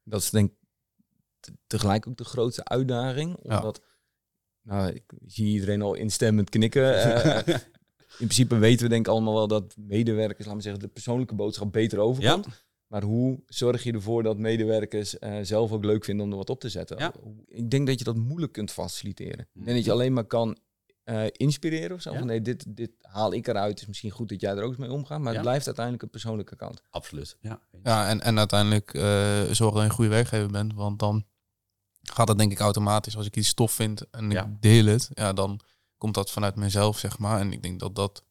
Dat 0.03 0.21
is 0.21 0.29
denk 0.29 0.51
ik 1.41 1.55
tegelijk 1.67 2.07
ook 2.07 2.17
de 2.17 2.23
grootste 2.23 2.63
uitdaging. 2.63 3.35
Omdat, 3.35 3.81
ja. 4.61 4.75
nou, 4.75 4.91
ik 4.93 5.03
zie 5.25 5.47
iedereen 5.47 5.81
al 5.81 5.93
instemmend 5.93 6.49
knikken. 6.49 6.83
in 8.17 8.27
principe 8.27 8.57
weten 8.57 8.83
we 8.83 8.89
denk 8.89 9.05
ik 9.05 9.11
allemaal 9.11 9.33
wel 9.33 9.47
dat 9.47 9.75
medewerkers, 9.77 10.39
laten 10.39 10.55
we 10.55 10.61
zeggen, 10.61 10.81
de 10.81 10.87
persoonlijke 10.87 11.35
boodschap 11.35 11.71
beter 11.71 11.99
overkomt. 11.99 12.45
Ja. 12.45 12.51
Maar 12.87 13.03
hoe 13.03 13.43
zorg 13.47 13.83
je 13.83 13.93
ervoor 13.93 14.23
dat 14.23 14.37
medewerkers 14.37 15.15
uh, 15.19 15.37
zelf 15.41 15.71
ook 15.71 15.85
leuk 15.85 16.03
vinden 16.03 16.25
om 16.25 16.31
er 16.31 16.37
wat 16.37 16.49
op 16.49 16.59
te 16.59 16.69
zetten? 16.69 16.97
Ja. 16.97 17.13
Ik 17.47 17.69
denk 17.69 17.87
dat 17.87 17.99
je 17.99 18.05
dat 18.05 18.15
moeilijk 18.15 18.51
kunt 18.51 18.71
faciliteren. 18.71 19.47
Ik 19.53 19.65
denk 19.65 19.77
dat 19.77 19.85
je 19.85 19.91
alleen 19.91 20.13
maar 20.13 20.25
kan 20.25 20.57
uh, 21.05 21.23
inspireren 21.31 21.95
of 21.95 22.01
zo. 22.01 22.11
Ja. 22.11 22.17
Van, 22.17 22.27
nee, 22.27 22.41
dit, 22.41 22.65
dit 22.67 22.91
haal 23.01 23.33
ik 23.33 23.47
eruit. 23.47 23.81
is 23.81 23.87
misschien 23.87 24.11
goed 24.11 24.29
dat 24.29 24.41
jij 24.41 24.51
er 24.51 24.63
ook 24.63 24.77
mee 24.77 24.91
omgaat. 24.91 25.19
Maar 25.19 25.33
het 25.33 25.41
blijft 25.41 25.65
uiteindelijk 25.65 26.03
een 26.03 26.09
persoonlijke 26.09 26.55
kant. 26.55 26.81
Absoluut. 26.89 27.37
Ja, 27.39 27.59
ja 27.83 28.09
en, 28.09 28.21
en 28.21 28.37
uiteindelijk 28.37 28.93
uh, 28.93 29.01
zorgen 29.41 29.57
dat 29.57 29.73
je 29.73 29.81
een 29.81 29.89
goede 29.89 30.09
werkgever 30.09 30.51
bent. 30.51 30.73
Want 30.73 30.99
dan 30.99 31.25
gaat 32.01 32.27
het 32.27 32.37
denk 32.37 32.51
ik 32.51 32.59
automatisch. 32.59 33.17
Als 33.17 33.25
ik 33.25 33.35
iets 33.35 33.53
tof 33.53 33.71
vind 33.71 34.09
en 34.09 34.31
ik 34.31 34.45
deel 34.59 34.85
het, 34.85 35.09
ja, 35.13 35.33
dan 35.33 35.59
komt 35.97 36.13
dat 36.13 36.31
vanuit 36.31 36.55
mezelf, 36.55 36.97
zeg 36.99 37.19
maar. 37.19 37.39
En 37.39 37.51
ik 37.53 37.61
denk 37.63 37.79
dat 37.79 37.95
dat 37.95 38.23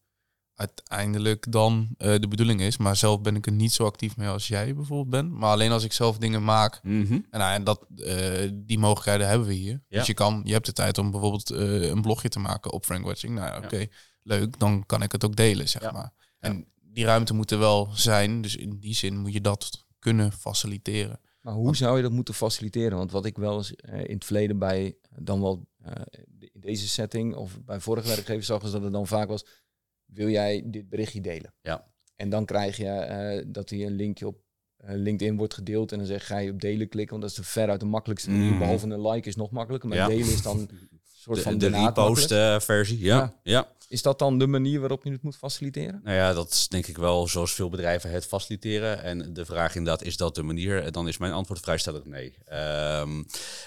uiteindelijk 0.55 1.51
dan 1.51 1.89
eh, 1.97 2.15
de 2.19 2.27
bedoeling 2.27 2.61
is. 2.61 2.77
Maar 2.77 2.95
zelf 2.95 3.21
ben 3.21 3.35
ik 3.35 3.45
er 3.45 3.51
niet 3.51 3.73
zo 3.73 3.85
actief 3.85 4.17
mee 4.17 4.27
als 4.27 4.47
jij 4.47 4.75
bijvoorbeeld 4.75 5.09
bent. 5.09 5.31
Maar 5.31 5.51
alleen 5.51 5.71
als 5.71 5.83
ik 5.83 5.93
zelf 5.93 6.17
dingen 6.17 6.43
maak. 6.43 6.79
Mhm. 6.83 7.13
En, 7.13 7.39
nou, 7.39 7.53
en 7.53 7.63
dat, 7.63 7.85
eh, 7.97 8.49
die 8.53 8.79
mogelijkheden 8.79 9.27
hebben 9.27 9.47
we 9.47 9.53
hier. 9.53 9.83
Ja. 9.87 9.97
Dus 9.97 10.07
je, 10.07 10.13
kan, 10.13 10.41
je 10.43 10.53
hebt 10.53 10.65
de 10.65 10.73
tijd 10.73 10.97
om 10.97 11.11
bijvoorbeeld 11.11 11.49
eh, 11.51 11.81
een 11.81 12.01
blogje 12.01 12.29
te 12.29 12.39
maken 12.39 12.71
op 12.71 12.85
Frank 12.85 13.05
Watching. 13.05 13.35
Nou 13.35 13.47
ja, 13.47 13.57
oké, 13.57 13.87
leuk. 14.23 14.59
Dan 14.59 14.85
kan 14.85 15.01
ik 15.01 15.11
het 15.11 15.25
ook 15.25 15.35
delen, 15.35 15.69
zeg 15.69 15.81
Ja. 15.81 15.91
maar. 15.91 16.13
En 16.39 16.67
die 16.81 17.05
ruimte 17.05 17.33
moet 17.33 17.51
er 17.51 17.59
wel 17.59 17.89
zijn. 17.93 18.41
Dus 18.41 18.55
in 18.55 18.79
die 18.79 18.95
zin 18.95 19.17
moet 19.17 19.33
je 19.33 19.41
dat 19.41 19.85
kunnen 19.99 20.31
faciliteren. 20.31 21.19
Maar 21.41 21.53
hoe 21.53 21.75
zou 21.75 21.95
je 21.97 22.03
dat 22.03 22.11
moeten 22.11 22.33
faciliteren? 22.33 22.97
Want 22.97 23.11
wat 23.11 23.25
ik 23.25 23.37
wel 23.37 23.57
eens 23.57 23.75
eh, 23.75 23.99
in 23.99 24.13
het 24.13 24.25
verleden 24.25 24.59
bij 24.59 24.95
dan 25.21 25.41
wel 25.41 25.67
eh, 25.83 25.91
in 26.39 26.59
deze 26.59 26.87
setting 26.87 27.35
of 27.35 27.63
bij 27.63 27.79
vorige 27.79 28.07
werkgevers 28.07 28.45
zag, 28.45 28.61
dat 28.61 28.83
het 28.83 28.91
dan 28.91 29.07
vaak 29.07 29.27
was: 29.27 29.45
wil 30.05 30.29
jij 30.29 30.63
dit 30.65 30.89
berichtje 30.89 31.21
delen? 31.21 31.53
Ja. 31.61 31.93
En 32.15 32.29
dan 32.29 32.45
krijg 32.45 32.77
je 32.77 32.87
eh, 32.87 33.45
dat 33.47 33.69
hier 33.69 33.87
een 33.87 33.95
linkje 33.95 34.27
op 34.27 34.43
eh, 34.77 34.95
LinkedIn 34.95 35.37
wordt 35.37 35.53
gedeeld 35.53 35.91
en 35.91 35.97
dan 35.97 36.07
zeg 36.07 36.27
ga 36.27 36.37
je 36.37 36.51
op 36.51 36.61
delen 36.61 36.89
klikken, 36.89 37.19
want 37.19 37.21
dat 37.21 37.31
is 37.31 37.45
de 37.45 37.51
veruit 37.51 37.79
de 37.79 37.85
makkelijkste 37.85 38.29
manier. 38.29 38.49
Mhm. 38.49 38.59
Behalve 38.59 38.87
een 38.87 39.07
like 39.07 39.27
is 39.27 39.35
nog 39.35 39.51
makkelijker, 39.51 39.89
maar 39.89 39.97
Ja. 39.97 40.07
delen 40.07 40.33
is 40.33 40.41
dan 40.41 40.69
soort 41.25 41.37
De, 41.37 41.43
van 41.43 41.53
de 41.53 41.59
daarna 41.59 41.77
het 41.85 41.97
repost 41.97 42.29
makkelijkst. 42.29 42.61
eh, 42.61 42.75
versie, 42.75 42.99
ja. 42.99 43.15
Ja. 43.17 43.33
ja. 43.43 43.73
Is 43.87 44.01
dat 44.01 44.19
dan 44.19 44.39
de 44.39 44.47
manier 44.47 44.79
waarop 44.79 45.03
je 45.03 45.11
het 45.11 45.21
moet 45.21 45.35
faciliteren? 45.37 46.01
Nou 46.03 46.15
ja, 46.15 46.33
dat 46.33 46.51
is 46.51 46.67
denk 46.67 46.87
ik 46.87 46.97
wel 46.97 47.27
zoals 47.27 47.53
veel 47.53 47.69
bedrijven 47.69 48.11
het 48.11 48.25
faciliteren. 48.25 49.03
En 49.03 49.33
de 49.33 49.45
vraag 49.45 49.75
inderdaad, 49.75 50.03
is 50.03 50.17
dat 50.17 50.35
de 50.35 50.43
manier? 50.43 50.83
En 50.83 50.91
Dan 50.91 51.07
is 51.07 51.17
mijn 51.17 51.31
antwoord 51.33 51.59
vrij 51.59 51.77
stellig 51.77 52.05
nee. 52.05 52.33
Ehm, 52.45 53.23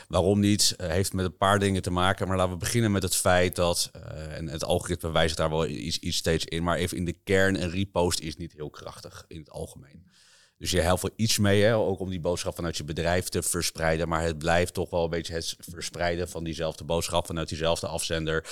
waarom 0.09 0.41
niet? 0.41 0.75
Eh, 0.77 0.89
heeft 0.89 1.13
met 1.13 1.25
een 1.25 1.37
paar 1.37 1.59
dingen 1.59 1.83
te 1.83 1.91
maken. 1.91 2.29
Maar 2.29 2.37
laten 2.37 2.53
we 2.53 2.59
beginnen 2.59 2.93
met 2.93 3.03
het 3.03 3.17
feit 3.17 3.57
dat, 3.57 3.91
eh, 3.93 4.37
en 4.37 4.49
het 4.49 4.65
algoritme 4.65 5.11
wijst 5.11 5.37
daar 5.37 5.51
wel 5.51 5.67
iets, 5.67 5.99
iets 5.99 6.17
steeds 6.17 6.45
in, 6.45 6.63
maar 6.63 6.77
even 6.77 6.97
in 6.97 7.05
de 7.05 7.17
kern, 7.25 7.63
een 7.63 7.71
repost 7.71 8.21
is 8.21 8.37
niet 8.37 8.53
heel 8.53 8.71
krachtig 8.71 9.25
in 9.29 9.39
het 9.39 9.51
algemeen. 9.51 10.07
Dus 10.59 10.71
je 10.71 10.81
helpt 10.81 11.03
wel 11.03 11.11
iets 11.17 11.39
mee, 11.39 11.63
hè, 11.63 11.77
ook 11.77 12.01
om 12.01 12.11
die 12.11 12.21
boodschap 12.21 12.55
vanuit 12.55 12.77
je 12.77 12.85
bedrijf 12.85 13.29
te 13.29 13.43
verspreiden. 13.43 14.09
Maar 14.09 14.23
het 14.23 14.39
blijft 14.39 14.75
toch 14.75 14.91
wel 14.91 15.05
een 15.05 15.11
beetje 15.11 15.35
het 15.35 15.57
verspreiden 15.59 16.29
van 16.29 16.45
diezelfde 16.45 16.85
boodschap 16.85 17.27
vanuit 17.27 17.49
diezelfde 17.49 17.87
afzender. 17.87 18.47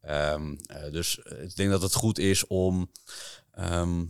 Ehm, 0.00 0.54
eh, 0.66 0.90
dus 0.90 1.22
eh, 1.22 1.42
ik 1.42 1.56
denk 1.56 1.70
dat 1.70 1.82
het 1.82 1.94
goed 1.94 2.18
is 2.18 2.46
om. 2.46 2.90
ehm, 3.50 4.04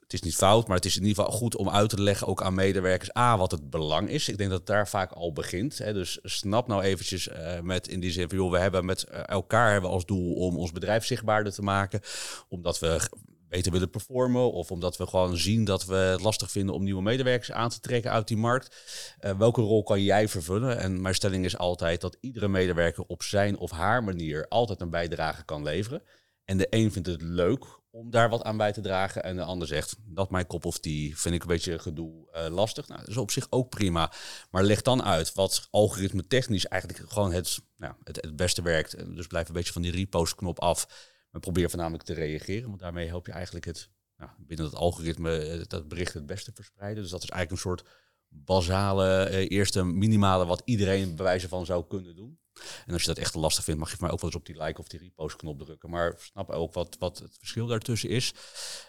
het 0.00 0.20
is 0.20 0.24
niet 0.24 0.36
fout, 0.36 0.66
maar 0.66 0.76
het 0.76 0.84
is 0.84 0.96
in 0.96 1.04
ieder 1.04 1.24
geval 1.24 1.38
goed 1.38 1.56
om 1.56 1.70
uit 1.70 1.90
te 1.90 2.02
leggen 2.02 2.26
ook 2.26 2.42
aan 2.42 2.54
medewerkers 2.54 3.16
A 3.16 3.36
wat 3.36 3.50
het 3.50 3.70
belang 3.70 4.08
is. 4.08 4.28
Ik 4.28 4.38
denk 4.38 4.50
dat 4.50 4.58
het 4.58 4.68
daar 4.68 4.88
vaak 4.88 5.12
al 5.12 5.32
begint. 5.32 5.78
Hè. 5.78 5.92
Dus 5.92 6.18
snap 6.22 6.66
nou 6.66 6.82
eventjes 6.82 7.28
eh, 7.28 7.60
met 7.60 7.88
in 7.88 8.00
die 8.00 8.10
zin 8.10 8.28
van 8.28 8.50
we 8.50 8.58
hebben 8.58 8.84
met 8.84 9.04
elkaar 9.04 9.72
hebben 9.72 9.90
als 9.90 10.06
doel 10.06 10.34
om 10.34 10.56
ons 10.56 10.72
bedrijf 10.72 11.04
zichtbaarder 11.04 11.52
te 11.52 11.62
maken, 11.62 12.00
omdat 12.48 12.78
we 12.78 13.00
beter 13.50 13.72
willen 13.72 13.90
performen 13.90 14.52
of 14.52 14.70
omdat 14.70 14.96
we 14.96 15.06
gewoon 15.06 15.36
zien 15.36 15.64
dat 15.64 15.84
we 15.84 15.94
het 15.94 16.20
lastig 16.20 16.50
vinden 16.50 16.74
om 16.74 16.84
nieuwe 16.84 17.02
medewerkers 17.02 17.52
aan 17.52 17.70
te 17.70 17.80
trekken 17.80 18.10
uit 18.10 18.28
die 18.28 18.36
markt. 18.36 18.76
Eh, 19.18 19.38
welke 19.38 19.60
rol 19.60 19.82
kan 19.82 20.02
jij 20.02 20.28
vervullen? 20.28 20.78
En 20.78 21.02
mijn 21.02 21.14
stelling 21.14 21.44
is 21.44 21.58
altijd 21.58 22.00
dat 22.00 22.16
iedere 22.20 22.48
medewerker 22.48 23.04
op 23.06 23.22
zijn 23.22 23.58
of 23.58 23.70
haar 23.70 24.04
manier 24.04 24.48
altijd 24.48 24.80
een 24.80 24.90
bijdrage 24.90 25.44
kan 25.44 25.62
leveren. 25.62 26.02
En 26.44 26.56
de 26.56 26.66
een 26.70 26.92
vindt 26.92 27.08
het 27.08 27.22
leuk 27.22 27.64
om 27.90 28.10
daar 28.10 28.28
wat 28.28 28.42
aan 28.42 28.56
bij 28.56 28.72
te 28.72 28.80
dragen. 28.80 29.22
En 29.22 29.36
de 29.36 29.42
ander 29.42 29.68
zegt, 29.68 29.96
dat 30.04 30.30
mijn 30.30 30.46
kop 30.46 30.64
of 30.64 30.80
die 30.80 31.18
vind 31.18 31.34
ik 31.34 31.40
een 31.40 31.48
beetje 31.48 31.78
gedoe 31.78 32.30
eh, 32.32 32.46
lastig. 32.48 32.88
Nou, 32.88 33.00
dat 33.00 33.08
is 33.08 33.16
op 33.16 33.30
zich 33.30 33.46
ook 33.50 33.68
prima. 33.68 34.12
Maar 34.50 34.62
leg 34.62 34.82
dan 34.82 35.02
uit 35.02 35.34
wat 35.34 35.68
algoritme 35.70 36.26
technisch 36.26 36.66
eigenlijk 36.66 37.10
gewoon 37.12 37.32
het, 37.32 37.60
het, 38.04 38.16
het 38.16 38.36
beste 38.36 38.62
werkt. 38.62 38.94
En 38.94 39.14
Dus 39.14 39.26
blijf 39.26 39.48
een 39.48 39.54
beetje 39.54 39.72
van 39.72 39.82
die 39.82 39.92
repost 39.92 40.34
knop 40.34 40.60
af. 40.60 40.86
Maar 41.30 41.40
probeer 41.40 41.68
voornamelijk 41.70 42.04
te 42.04 42.14
reageren. 42.14 42.68
Want 42.68 42.80
daarmee 42.80 43.06
help 43.06 43.26
je 43.26 43.32
eigenlijk 43.32 43.64
het 43.64 43.90
nou, 44.16 44.30
binnen 44.38 44.66
het 44.66 44.74
algoritme 44.74 45.38
eh, 45.38 45.62
dat 45.66 45.88
bericht 45.88 46.14
het 46.14 46.26
beste 46.26 46.52
verspreiden. 46.54 47.02
Dus 47.02 47.12
dat 47.12 47.22
is 47.22 47.28
eigenlijk 47.28 47.64
een 47.64 47.70
soort 47.70 47.88
basale, 48.28 49.22
eh, 49.22 49.50
eerste 49.50 49.84
minimale 49.84 50.46
wat 50.46 50.62
iedereen 50.64 51.16
bij 51.16 51.24
wijze 51.24 51.48
van 51.48 51.66
zou 51.66 51.84
kunnen 51.88 52.16
doen. 52.16 52.38
En 52.86 52.92
als 52.92 53.02
je 53.02 53.08
dat 53.08 53.18
echt 53.18 53.34
lastig 53.34 53.64
vindt, 53.64 53.80
mag 53.80 53.90
je 53.90 53.96
maar 54.00 54.10
ook 54.10 54.20
wel 54.20 54.30
eens 54.30 54.38
op 54.38 54.46
die 54.46 54.62
like 54.62 54.80
of 54.80 54.88
die 54.88 55.00
repost 55.00 55.36
knop 55.36 55.62
drukken. 55.62 55.90
Maar 55.90 56.14
snap 56.18 56.50
ook 56.50 56.74
wat, 56.74 56.96
wat 56.98 57.18
het 57.18 57.36
verschil 57.38 57.66
daartussen 57.66 58.08
is. 58.08 58.34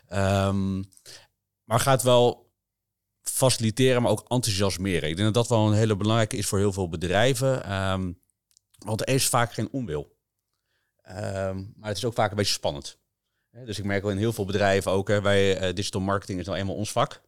Ehm, 0.07 0.83
maar 1.63 1.79
gaat 1.79 2.03
wel 2.03 2.51
faciliteren, 3.21 4.01
maar 4.01 4.11
ook 4.11 4.25
enthousiasmeren. 4.27 5.09
Ik 5.09 5.15
denk 5.15 5.33
dat 5.33 5.47
dat 5.47 5.57
wel 5.57 5.67
een 5.67 5.77
hele 5.77 5.95
belangrijke 5.95 6.37
is 6.37 6.47
voor 6.47 6.57
heel 6.57 6.73
veel 6.73 6.89
bedrijven. 6.89 7.63
Ehm, 7.63 8.11
want 8.77 9.01
er 9.01 9.13
is 9.13 9.27
vaak 9.27 9.53
geen 9.53 9.71
onwil. 9.71 10.10
Ehm, 11.01 11.63
maar 11.75 11.89
het 11.89 11.97
is 11.97 12.05
ook 12.05 12.13
vaak 12.13 12.29
een 12.31 12.37
beetje 12.37 12.53
spannend. 12.53 12.99
Dus 13.51 13.79
ik 13.79 13.85
merk 13.85 14.01
wel 14.01 14.11
in 14.11 14.17
heel 14.17 14.33
veel 14.33 14.45
bedrijven 14.45 14.91
ook, 14.91 15.07
wij, 15.07 15.57
eh, 15.57 15.73
digital 15.73 16.01
marketing 16.01 16.39
is 16.39 16.45
nou 16.45 16.57
eenmaal 16.57 16.75
ons 16.75 16.91
vak. 16.91 17.21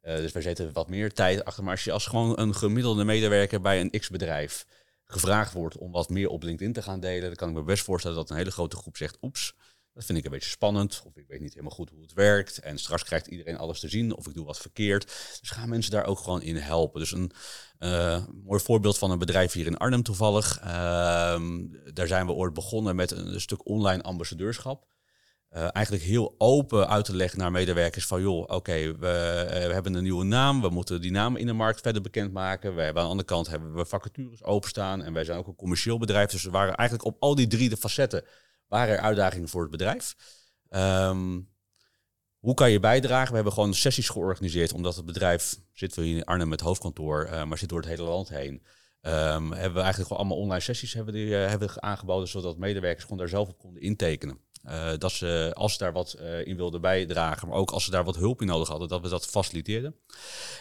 Eh, 0.00 0.16
dus 0.16 0.32
wij 0.32 0.42
zetten 0.42 0.72
wat 0.72 0.88
meer 0.88 1.12
tijd 1.12 1.44
achter. 1.44 1.62
Maar 1.62 1.72
als 1.72 1.84
je 1.84 1.92
als 1.92 2.06
gewoon 2.06 2.38
een 2.38 2.54
gemiddelde 2.54 3.04
medewerker 3.04 3.60
bij 3.60 3.80
een 3.80 3.90
X-bedrijf 3.90 4.66
gevraagd 5.04 5.52
wordt 5.52 5.78
om 5.78 5.92
wat 5.92 6.08
meer 6.08 6.28
op 6.28 6.42
LinkedIn 6.42 6.72
te 6.72 6.82
gaan 6.82 7.00
delen, 7.00 7.26
dan 7.26 7.34
kan 7.34 7.48
ik 7.48 7.54
me 7.54 7.62
best 7.62 7.84
voorstellen 7.84 8.16
dat 8.16 8.30
een 8.30 8.36
hele 8.36 8.50
grote 8.50 8.76
groep 8.76 8.96
zegt, 8.96 9.18
oeps, 9.22 9.54
dat 10.00 10.08
vind 10.08 10.18
ik 10.18 10.24
een 10.24 10.38
beetje 10.38 10.50
spannend. 10.50 11.02
Of 11.06 11.16
ik 11.16 11.24
weet 11.28 11.40
niet 11.40 11.52
helemaal 11.52 11.74
goed 11.74 11.90
hoe 11.90 12.02
het 12.02 12.12
werkt. 12.12 12.58
En 12.58 12.78
straks 12.78 13.04
krijgt 13.04 13.26
iedereen 13.26 13.58
alles 13.58 13.80
te 13.80 13.88
zien 13.88 14.16
of 14.16 14.26
ik 14.26 14.34
doe 14.34 14.44
wat 14.44 14.58
verkeerd. 14.58 15.04
Dus 15.40 15.50
gaan 15.50 15.68
mensen 15.68 15.90
daar 15.90 16.06
ook 16.06 16.18
gewoon 16.18 16.42
in 16.42 16.56
helpen. 16.56 17.00
Dus 17.00 17.12
een 17.12 17.32
eh, 17.78 18.24
mooi 18.44 18.60
voorbeeld 18.60 18.98
van 18.98 19.10
een 19.10 19.18
bedrijf 19.18 19.52
hier 19.52 19.66
in 19.66 19.76
Arnhem 19.76 20.02
toevallig. 20.02 20.58
Ehm, 20.60 21.66
daar 21.94 22.06
zijn 22.06 22.26
we 22.26 22.32
ooit 22.32 22.52
begonnen 22.52 22.96
met 22.96 23.10
een, 23.10 23.40
stuk 23.40 23.68
online 23.68 24.02
ambassadeurschap. 24.02 24.86
Eh, 25.48 25.68
eigenlijk 25.72 26.04
heel 26.04 26.34
open 26.38 26.88
uit 26.88 27.04
te 27.04 27.16
leggen 27.16 27.38
naar 27.38 27.50
medewerkers 27.50 28.06
van 28.06 28.20
joh, 28.22 28.50
oké, 28.50 28.96
we, 28.98 29.08
eh, 29.50 29.66
we 29.66 29.72
hebben 29.72 29.94
een 29.94 30.02
nieuwe 30.02 30.24
naam, 30.24 30.60
we 30.60 30.68
moeten 30.68 31.00
die 31.00 31.10
naam 31.10 31.36
in 31.36 31.46
de 31.46 31.52
markt 31.52 31.80
verder 31.80 32.02
bekendmaken. 32.02 32.74
We 32.74 32.82
hebben 32.82 33.02
aan 33.02 33.08
de 33.08 33.12
andere 33.12 33.28
kant 33.28 33.48
hebben 33.48 33.74
we 33.74 33.84
vacatures 33.84 34.44
openstaan 34.44 35.02
en 35.02 35.12
wij 35.12 35.24
zijn 35.24 35.38
ook 35.38 35.46
een 35.46 35.56
commercieel 35.56 35.98
bedrijf. 35.98 36.30
Dus 36.30 36.42
we 36.42 36.50
waren 36.50 36.74
eigenlijk 36.74 37.08
op 37.08 37.16
al 37.22 37.34
die 37.34 37.46
drie 37.46 37.68
de 37.68 37.76
facetten 37.76 38.24
waren 38.70 38.94
er 38.94 39.00
uitdagingen 39.00 39.48
voor 39.48 39.62
het 39.62 39.70
bedrijf. 39.70 40.16
Ehm, 40.68 41.40
hoe 42.38 42.54
kan 42.54 42.70
je 42.70 42.80
bijdragen? 42.80 43.28
We 43.28 43.34
hebben 43.34 43.52
gewoon 43.52 43.74
sessies 43.74 44.08
georganiseerd, 44.08 44.72
omdat 44.72 44.96
het 44.96 45.04
bedrijf 45.04 45.56
zit 45.72 45.96
hier 45.96 46.16
in 46.16 46.24
Arnhem 46.24 46.48
met 46.48 46.60
hoofdkantoor, 46.60 47.24
eh, 47.24 47.44
maar 47.44 47.58
zit 47.58 47.68
door 47.68 47.80
het 47.80 47.88
hele 47.88 48.02
land 48.02 48.28
heen. 48.28 48.62
Ehm, 49.00 49.50
hebben 49.50 49.74
we 49.74 49.80
eigenlijk 49.80 49.94
gewoon 49.96 50.18
allemaal 50.18 50.36
online 50.36 50.60
sessies 50.60 50.94
hebben 50.94 51.14
die, 51.14 51.36
eh, 51.36 51.48
hebben 51.48 51.82
aangeboden, 51.82 52.28
zodat 52.28 52.58
medewerkers 52.58 53.02
gewoon 53.02 53.18
daar 53.18 53.28
zelf 53.28 53.48
op 53.48 53.58
konden 53.58 53.82
intekenen. 53.82 54.40
Eh, 54.62 54.92
dat 54.98 55.12
ze, 55.12 55.50
als 55.54 55.72
ze 55.72 55.78
daar 55.78 55.92
wat 55.92 56.12
eh, 56.12 56.46
in 56.46 56.56
wilden 56.56 56.80
bijdragen, 56.80 57.48
maar 57.48 57.56
ook 57.56 57.70
als 57.70 57.84
ze 57.84 57.90
daar 57.90 58.04
wat 58.04 58.16
hulp 58.16 58.40
in 58.40 58.46
nodig 58.46 58.68
hadden, 58.68 58.88
dat 58.88 59.00
we 59.00 59.08
dat 59.08 59.26
faciliteerden. 59.26 59.94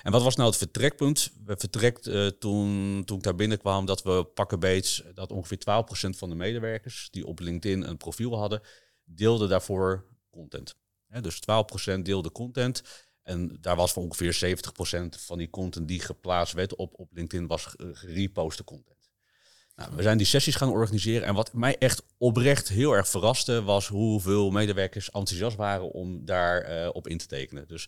En 0.03 0.11
wat 0.11 0.23
was 0.23 0.35
nou 0.35 0.49
het 0.49 0.57
vertrekpunt? 0.57 1.31
We 1.45 1.55
vertrekt 1.57 2.07
eh, 2.07 2.27
toen, 2.27 3.01
toen 3.05 3.17
ik 3.17 3.23
daar 3.23 3.35
binnenkwam 3.35 3.85
dat 3.85 4.03
we 4.03 4.23
pakken 4.23 4.59
beets, 4.59 5.03
dat 5.13 5.31
ongeveer 5.31 5.59
12% 5.59 6.17
van 6.17 6.29
de 6.29 6.35
medewerkers 6.35 7.07
die 7.11 7.25
op 7.25 7.39
LinkedIn 7.39 7.81
een 7.83 7.97
profiel 7.97 8.37
hadden, 8.37 8.61
deelden 9.03 9.49
daarvoor 9.49 10.05
content. 10.29 10.75
Dus 11.21 11.39
12% 11.95 12.01
deelde 12.01 12.31
content. 12.31 12.83
En 13.23 13.57
daar 13.61 13.75
was 13.75 13.91
voor 13.91 14.03
ongeveer 14.03 14.57
70% 14.57 15.19
van 15.19 15.37
die 15.37 15.49
content 15.49 15.87
die 15.87 15.99
geplaatst 15.99 16.53
werd 16.53 16.75
op, 16.75 16.99
op 16.99 17.13
LinkedIn, 17.13 17.47
was 17.47 17.65
ge- 17.65 17.91
gereposte 17.93 18.63
content. 18.63 18.98
Nou, 19.79 19.91
we 19.95 20.01
zijn 20.01 20.17
die 20.17 20.25
sessies 20.25 20.55
gaan 20.55 20.69
organiseren. 20.69 21.27
En 21.27 21.33
wat 21.33 21.53
mij 21.53 21.77
echt 21.77 22.03
oprecht 22.17 22.67
heel 22.67 22.95
erg 22.95 23.07
verraste, 23.07 23.63
was 23.63 23.87
hoeveel 23.87 24.51
medewerkers 24.51 25.11
enthousiast 25.11 25.57
waren 25.57 25.91
om 25.91 26.25
daar 26.25 26.61
eh, 26.61 26.89
op 26.93 27.07
in 27.07 27.17
te 27.17 27.27
tekenen. 27.27 27.67
Dus 27.67 27.87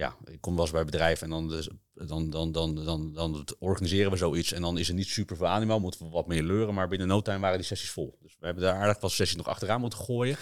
ja, 0.00 0.16
ik 0.24 0.40
kom 0.40 0.54
wel 0.54 0.62
eens 0.62 0.72
bij 0.72 0.84
bedrijven 0.84 1.24
en 1.24 1.30
dan, 1.30 1.48
dus- 1.48 1.68
dan, 1.94 2.30
dan, 2.30 2.52
dan, 2.52 2.84
dan, 2.84 3.12
dan 3.12 3.46
organiseren 3.58 4.10
we 4.10 4.16
zoiets. 4.16 4.52
En 4.52 4.62
dan 4.62 4.78
is 4.78 4.88
er 4.88 4.94
niet 4.94 5.08
super 5.08 5.36
veel 5.36 5.46
animo, 5.46 5.78
moeten 5.78 6.04
we 6.04 6.10
wat 6.10 6.26
meer 6.26 6.42
leuren. 6.42 6.74
Maar 6.74 6.88
binnen 6.88 7.08
no 7.08 7.20
time 7.20 7.38
waren 7.38 7.58
die 7.58 7.66
sessies 7.66 7.90
vol. 7.90 8.18
Dus 8.22 8.36
we 8.38 8.46
hebben 8.46 8.64
daar 8.64 8.74
aardig 8.74 9.00
wat 9.00 9.10
sessies 9.10 9.36
nog 9.36 9.48
achteraan 9.48 9.80
moeten 9.80 9.98
gooien. 9.98 10.36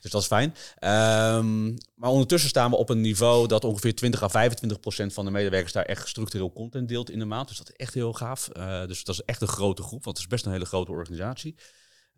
Dus 0.00 0.10
dat 0.10 0.20
is 0.20 0.26
fijn. 0.26 0.54
Ehm, 0.78 1.64
maar 1.94 2.10
ondertussen 2.10 2.50
staan 2.50 2.70
we 2.70 2.76
op 2.76 2.88
een 2.88 3.00
niveau 3.00 3.46
dat 3.48 3.64
ongeveer 3.64 3.94
20 3.94 4.22
à 4.22 4.28
25 4.28 4.80
procent 4.80 5.12
van 5.12 5.24
de 5.24 5.30
medewerkers 5.30 5.72
daar 5.72 5.84
echt 5.84 6.08
structureel 6.08 6.52
content 6.52 6.88
deelt 6.88 7.10
in 7.10 7.18
de 7.18 7.24
maand. 7.24 7.48
Dus 7.48 7.58
dat 7.58 7.68
is 7.68 7.76
echt 7.76 7.94
heel 7.94 8.12
gaaf. 8.12 8.48
Eh, 8.48 8.86
dus 8.86 9.04
dat 9.04 9.14
is 9.14 9.22
echt 9.24 9.42
een 9.42 9.48
grote 9.48 9.82
groep, 9.82 10.04
want 10.04 10.16
het 10.16 10.26
is 10.26 10.32
best 10.32 10.46
een 10.46 10.52
hele 10.52 10.64
grote 10.64 10.90
organisatie. 10.90 11.54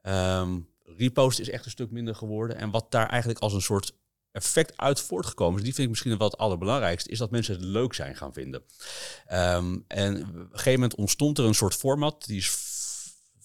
Ehm, 0.03 0.59
repost 0.85 1.39
is 1.39 1.51
echt 1.51 1.65
een 1.65 1.71
stuk 1.71 1.91
minder 1.91 2.15
geworden. 2.15 2.57
En 2.57 2.71
wat 2.71 2.91
daar 2.91 3.09
eigenlijk 3.09 3.41
als 3.41 3.53
een 3.53 3.63
soort 3.63 3.93
effect 4.35 4.73
uit 4.77 5.01
voortgekomen 5.01 5.63
die 5.63 5.75
vind 5.75 5.85
ik 5.85 5.89
misschien 5.89 6.19
wel 6.19 6.29
het 6.29 6.39
allerbelangrijkste, 6.39 7.11
is 7.11 7.19
dat 7.19 7.31
mensen 7.31 7.55
het 7.55 7.65
leuk 7.65 7.95
zijn 7.95 8.17
gaan 8.17 8.33
vinden. 8.33 8.63
Ehm, 9.27 9.79
en 9.89 10.17
op 10.17 10.35
een 10.35 10.49
gegeven 10.51 10.81
moment 10.81 10.95
ontstond 10.95 11.39
er 11.39 11.45
een 11.45 11.55
soort 11.55 11.75
format, 11.75 12.27
die 12.27 12.37
is 12.37 12.51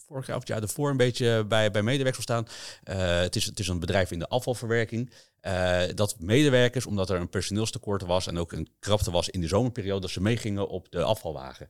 vorig 0.08 0.28
jaar 0.28 0.36
of 0.36 0.42
het 0.42 0.52
jaar 0.52 0.62
ervoor 0.62 0.90
een 0.90 0.98
beetje 0.98 1.46
bij, 1.48 1.72
bij 1.72 1.82
medewerkers 1.82 2.28
ontstaan. 2.28 2.48
Eh, 2.84 3.20
het, 3.20 3.36
is, 3.36 3.46
het 3.46 3.60
is 3.60 3.68
een 3.68 3.80
bedrijf 3.80 4.12
in 4.12 4.20
de 4.20 4.28
afvalverwerking. 4.28 5.14
Eh, 5.42 5.82
dat 5.96 6.16
medewerkers, 6.20 6.86
omdat 6.86 7.10
er 7.10 7.20
een 7.20 7.30
personeelstekort 7.30 8.02
was 8.02 8.28
en 8.28 8.38
ook 8.38 8.52
een 8.52 8.70
krapte 8.80 9.12
was 9.12 9.30
in 9.30 9.42
de 9.42 9.48
zomerperiode, 9.48 10.02
dat 10.02 10.10
ze 10.10 10.22
meegingen 10.22 10.68
op 10.68 10.92
de 10.92 11.04
afvalwagen. 11.04 11.70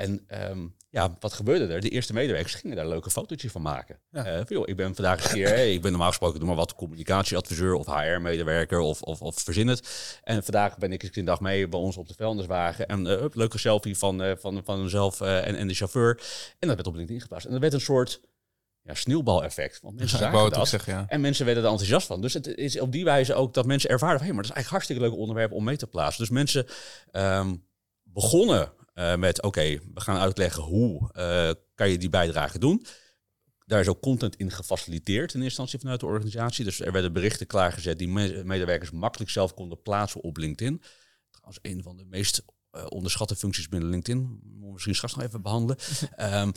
En 0.00 0.24
ehm, 0.26 0.66
ja, 0.88 1.16
wat 1.20 1.32
gebeurde 1.32 1.74
er? 1.74 1.80
De 1.80 1.88
eerste 1.88 2.12
medewerkers 2.12 2.54
gingen 2.54 2.76
daar 2.76 2.84
een 2.84 2.90
leuke 2.90 3.10
fotootje 3.10 3.50
van 3.50 3.62
maken. 3.62 3.98
Ja. 4.10 4.24
Eh, 4.24 4.36
van, 4.36 4.56
joh, 4.56 4.68
ik 4.68 4.76
ben 4.76 4.94
vandaag 4.94 5.24
een 5.24 5.34
keer, 5.34 5.48
hey, 5.48 5.72
ik 5.72 5.82
ben 5.82 5.90
normaal 5.90 6.08
gesproken 6.08 6.38
doe 6.38 6.48
maar 6.48 6.56
wat 6.56 6.74
communicatieadviseur 6.74 7.74
of 7.74 7.86
HR-medewerker 7.86 8.78
of, 8.78 9.02
of, 9.02 9.22
of 9.22 9.40
verzin 9.40 9.68
het. 9.68 10.18
En 10.22 10.42
vandaag 10.42 10.78
ben 10.78 10.92
ik 10.92 11.02
eens 11.02 11.16
een 11.16 11.24
dag 11.24 11.40
mee 11.40 11.68
bij 11.68 11.80
ons 11.80 11.96
op 11.96 12.08
de 12.08 12.14
vuilniswagen. 12.14 12.86
En 12.86 13.06
uh, 13.06 13.24
leuke 13.32 13.58
selfie 13.58 13.98
van, 13.98 14.22
uh, 14.22 14.32
van, 14.38 14.60
van 14.64 14.82
mezelf 14.82 15.20
en, 15.20 15.54
en 15.54 15.68
de 15.68 15.74
chauffeur. 15.74 16.20
En 16.58 16.68
dat 16.68 16.76
werd 16.76 16.88
op 16.88 16.94
LinkedIn 16.94 17.20
geplaatst. 17.20 17.46
En 17.46 17.52
dat 17.52 17.60
werd 17.60 17.72
een 17.72 17.80
soort 17.80 18.20
ja, 18.82 18.94
sneeuwbaleffect. 18.94 19.80
Want 19.82 19.96
mensen 19.96 20.18
Ja, 20.18 20.30
zagen 20.30 20.50
dat. 20.50 20.68
zeggen. 20.68 21.08
En 21.08 21.20
mensen 21.20 21.44
werden 21.44 21.64
er 21.64 21.70
enthousiast 21.70 22.06
van. 22.06 22.20
Dus 22.20 22.34
het 22.34 22.46
is 22.46 22.80
op 22.80 22.92
die 22.92 23.04
wijze 23.04 23.34
ook 23.34 23.54
dat 23.54 23.66
mensen 23.66 23.90
ervaren... 23.90 24.18
hé, 24.18 24.24
hey, 24.24 24.32
maar 24.34 24.42
dat 24.42 24.50
is 24.50 24.56
eigenlijk 24.56 24.84
hartstikke 24.84 25.02
leuk 25.02 25.20
onderwerp 25.20 25.52
om 25.52 25.64
mee 25.64 25.76
te 25.76 25.86
plaatsen. 25.86 26.20
Dus 26.20 26.30
mensen 26.30 26.66
ehm, 27.10 27.54
begonnen 28.02 28.72
eh, 28.92 29.16
met... 29.16 29.42
oké, 29.42 29.62
we 29.94 30.00
gaan 30.00 30.18
uitleggen 30.18 30.62
hoe 30.62 31.12
eh, 31.12 31.50
kan 31.74 31.90
je 31.90 31.98
die 31.98 32.08
bijdrage 32.08 32.58
doen. 32.58 32.86
Daar 33.66 33.80
is 33.80 33.88
ook 33.88 34.00
content 34.00 34.36
in 34.36 34.50
gefaciliteerd 34.50 35.34
in 35.34 35.42
eerste 35.42 35.44
instantie 35.44 35.78
vanuit 35.78 36.00
de 36.00 36.06
organisatie. 36.06 36.64
Dus 36.64 36.80
er 36.80 36.92
werden 36.92 37.12
berichten 37.12 37.46
klaargezet 37.46 37.98
die 37.98 38.08
me- 38.08 38.42
medewerkers 38.44 38.90
makkelijk 38.90 39.30
zelf 39.30 39.54
konden 39.54 39.82
plaatsen 39.82 40.20
op 40.20 40.36
LinkedIn. 40.36 40.82
Trouwens, 41.30 41.58
een 41.62 41.82
van 41.82 41.96
de 41.96 42.04
meest 42.04 42.44
eh, 42.70 42.86
onderschatte 42.88 43.36
functies 43.36 43.68
binnen 43.68 43.88
LinkedIn. 43.88 44.18
Moeten 44.18 44.66
we 44.66 44.72
misschien 44.72 44.94
straks 44.94 45.14
nog 45.14 45.24
even 45.24 45.42
behandelen. 45.42 45.76
Ehm, 46.16 46.50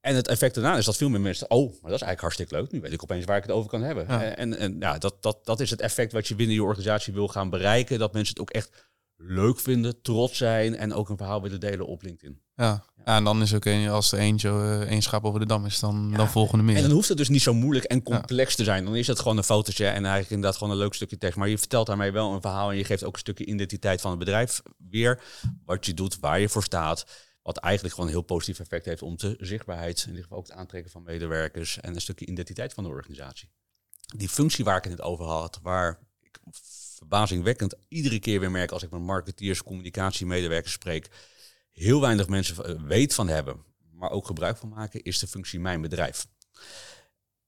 en 0.00 0.14
het 0.14 0.28
effect 0.28 0.54
daarna 0.54 0.76
is 0.76 0.84
dat 0.84 0.96
veel 0.96 1.08
meer 1.08 1.20
mensen, 1.20 1.50
oh, 1.50 1.60
maar 1.60 1.90
dat 1.90 2.00
is 2.00 2.06
eigenlijk 2.06 2.20
hartstikke 2.20 2.54
leuk. 2.54 2.70
Nu 2.72 2.80
weet 2.80 2.92
ik 2.92 3.02
opeens 3.02 3.24
waar 3.24 3.36
ik 3.36 3.42
het 3.42 3.52
over 3.52 3.70
kan 3.70 3.82
hebben. 3.82 4.06
Ja. 4.08 4.22
En, 4.22 4.58
en 4.58 4.76
ja, 4.78 4.98
dat, 4.98 5.22
dat, 5.22 5.46
dat 5.46 5.60
is 5.60 5.70
het 5.70 5.80
effect 5.80 6.12
wat 6.12 6.28
je 6.28 6.34
binnen 6.34 6.54
je 6.54 6.62
organisatie 6.62 7.12
wil 7.12 7.28
gaan 7.28 7.50
bereiken. 7.50 7.98
Dat 7.98 8.12
mensen 8.12 8.32
het 8.34 8.42
ook 8.42 8.50
echt 8.50 8.89
leuk 9.22 9.60
vinden, 9.60 10.02
trots 10.02 10.36
zijn 10.36 10.76
en 10.76 10.92
ook 10.94 11.08
een 11.08 11.16
verhaal 11.16 11.42
willen 11.42 11.60
delen 11.60 11.86
op 11.86 12.02
LinkedIn. 12.02 12.40
Ja. 12.56 12.84
ja, 13.04 13.16
en 13.16 13.24
dan 13.24 13.42
is 13.42 13.54
ook 13.54 13.64
een, 13.64 13.88
als 13.88 14.12
er 14.12 14.18
eentje 14.18 14.84
één 14.88 15.02
schap 15.02 15.24
over 15.24 15.40
de 15.40 15.46
dam 15.46 15.66
is, 15.66 15.80
dan, 15.80 16.12
dan 16.12 16.28
volgen 16.28 16.58
er 16.58 16.64
meer. 16.64 16.76
En 16.76 16.82
dan 16.82 16.90
hoeft 16.90 17.08
het 17.08 17.16
dus 17.16 17.28
niet 17.28 17.42
zo 17.42 17.54
moeilijk 17.54 17.84
en 17.84 18.02
complex 18.02 18.54
te 18.54 18.64
zijn. 18.64 18.84
Dan 18.84 18.96
is 18.96 19.06
het 19.06 19.18
gewoon 19.18 19.36
een 19.36 19.44
fotootje 19.44 19.86
en 19.86 20.04
eigenlijk 20.04 20.30
inderdaad 20.30 20.58
gewoon 20.58 20.72
een 20.72 20.78
leuk 20.78 20.94
stukje 20.94 21.18
tekst. 21.18 21.38
Maar 21.38 21.48
je 21.48 21.58
vertelt 21.58 21.86
daarmee 21.86 22.12
wel 22.12 22.32
een 22.32 22.40
verhaal 22.40 22.70
en 22.70 22.76
je 22.76 22.84
geeft 22.84 23.04
ook 23.04 23.12
een 23.12 23.18
stukje 23.18 23.44
identiteit 23.44 24.00
van 24.00 24.10
het 24.10 24.18
bedrijf 24.18 24.62
weer. 24.88 25.22
Wat 25.64 25.86
je 25.86 25.94
doet, 25.94 26.18
waar 26.18 26.40
je 26.40 26.48
voor 26.48 26.62
staat. 26.62 27.06
Wat 27.42 27.56
eigenlijk 27.56 27.94
gewoon 27.94 28.10
een 28.10 28.16
heel 28.16 28.24
positief 28.24 28.60
effect 28.60 28.84
heeft 28.84 29.02
om 29.02 29.16
de 29.16 29.36
zichtbaarheid, 29.38 30.00
in 30.02 30.08
ieder 30.08 30.22
geval 30.22 30.38
ook 30.38 30.46
het 30.46 30.56
aantrekken 30.56 30.90
van 30.90 31.02
medewerkers 31.02 31.80
en 31.80 31.94
een 31.94 32.00
stukje 32.00 32.26
identiteit 32.26 32.72
van 32.72 32.84
de 32.84 32.90
organisatie. 32.90 33.50
Die 34.16 34.28
functie 34.28 34.64
waar 34.64 34.76
ik 34.76 34.84
het 34.84 34.92
net 34.92 35.02
over 35.02 35.24
had, 35.24 35.58
waar 35.62 35.98
ik 36.20 36.40
verbazingwekkend 37.00 37.74
iedere 37.88 38.18
keer 38.18 38.40
weer 38.40 38.50
merk 38.50 38.70
als 38.70 38.82
ik 38.82 38.90
met 38.90 39.00
marketeers, 39.00 39.62
communicatiemedewerkers 39.62 40.72
spreek, 40.72 41.08
heel 41.72 42.00
weinig 42.00 42.28
mensen 42.28 42.64
eh, 42.64 42.82
weet 42.82 43.14
van 43.14 43.28
hebben, 43.28 43.64
maar 43.92 44.10
ook 44.10 44.26
gebruik 44.26 44.56
van 44.56 44.68
maken, 44.68 45.02
is 45.02 45.18
de 45.18 45.26
functie 45.26 45.60
mijn 45.60 45.80
bedrijf. 45.80 46.26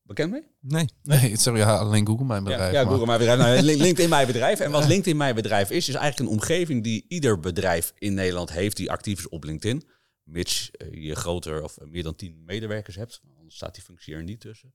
Bekend 0.02 0.30
mee? 0.30 0.46
Nee. 0.60 0.88
Nee, 1.02 1.36
ja, 1.54 1.76
alleen 1.76 2.06
Google 2.06 2.26
mijn 2.26 2.44
bedrijf. 2.44 2.72
Ja, 2.72 2.78
ja 2.78 2.84
maar- 2.84 2.90
Google 2.92 3.06
mijn 3.06 3.18
bedrijf. 3.18 3.38
Nou, 3.38 3.62
Link- 3.62 3.80
LinkedIn 3.86 4.08
mijn 4.10 4.26
bedrijf. 4.26 4.60
En 4.60 4.70
wat 4.70 4.86
LinkedIn 4.86 5.16
mijn 5.16 5.34
bedrijf 5.34 5.70
is, 5.70 5.88
is 5.88 5.94
eigenlijk 5.94 6.30
een 6.30 6.38
omgeving 6.38 6.82
die 6.82 7.04
ieder 7.08 7.40
bedrijf 7.40 7.92
in 7.98 8.14
Nederland 8.14 8.50
heeft 8.52 8.76
die 8.76 8.90
actief 8.90 9.18
is 9.18 9.28
op 9.28 9.44
LinkedIn. 9.44 9.88
Mits 10.22 10.70
eh, 10.70 10.92
je 11.04 11.14
groter 11.14 11.62
of 11.62 11.78
meer 11.80 12.02
dan 12.02 12.14
10 12.16 12.42
medewerkers 12.44 12.96
hebt. 12.96 13.20
Anders 13.36 13.56
staat 13.56 13.74
die 13.74 13.82
functie 13.84 14.14
er 14.14 14.22
niet 14.22 14.40
tussen. 14.40 14.74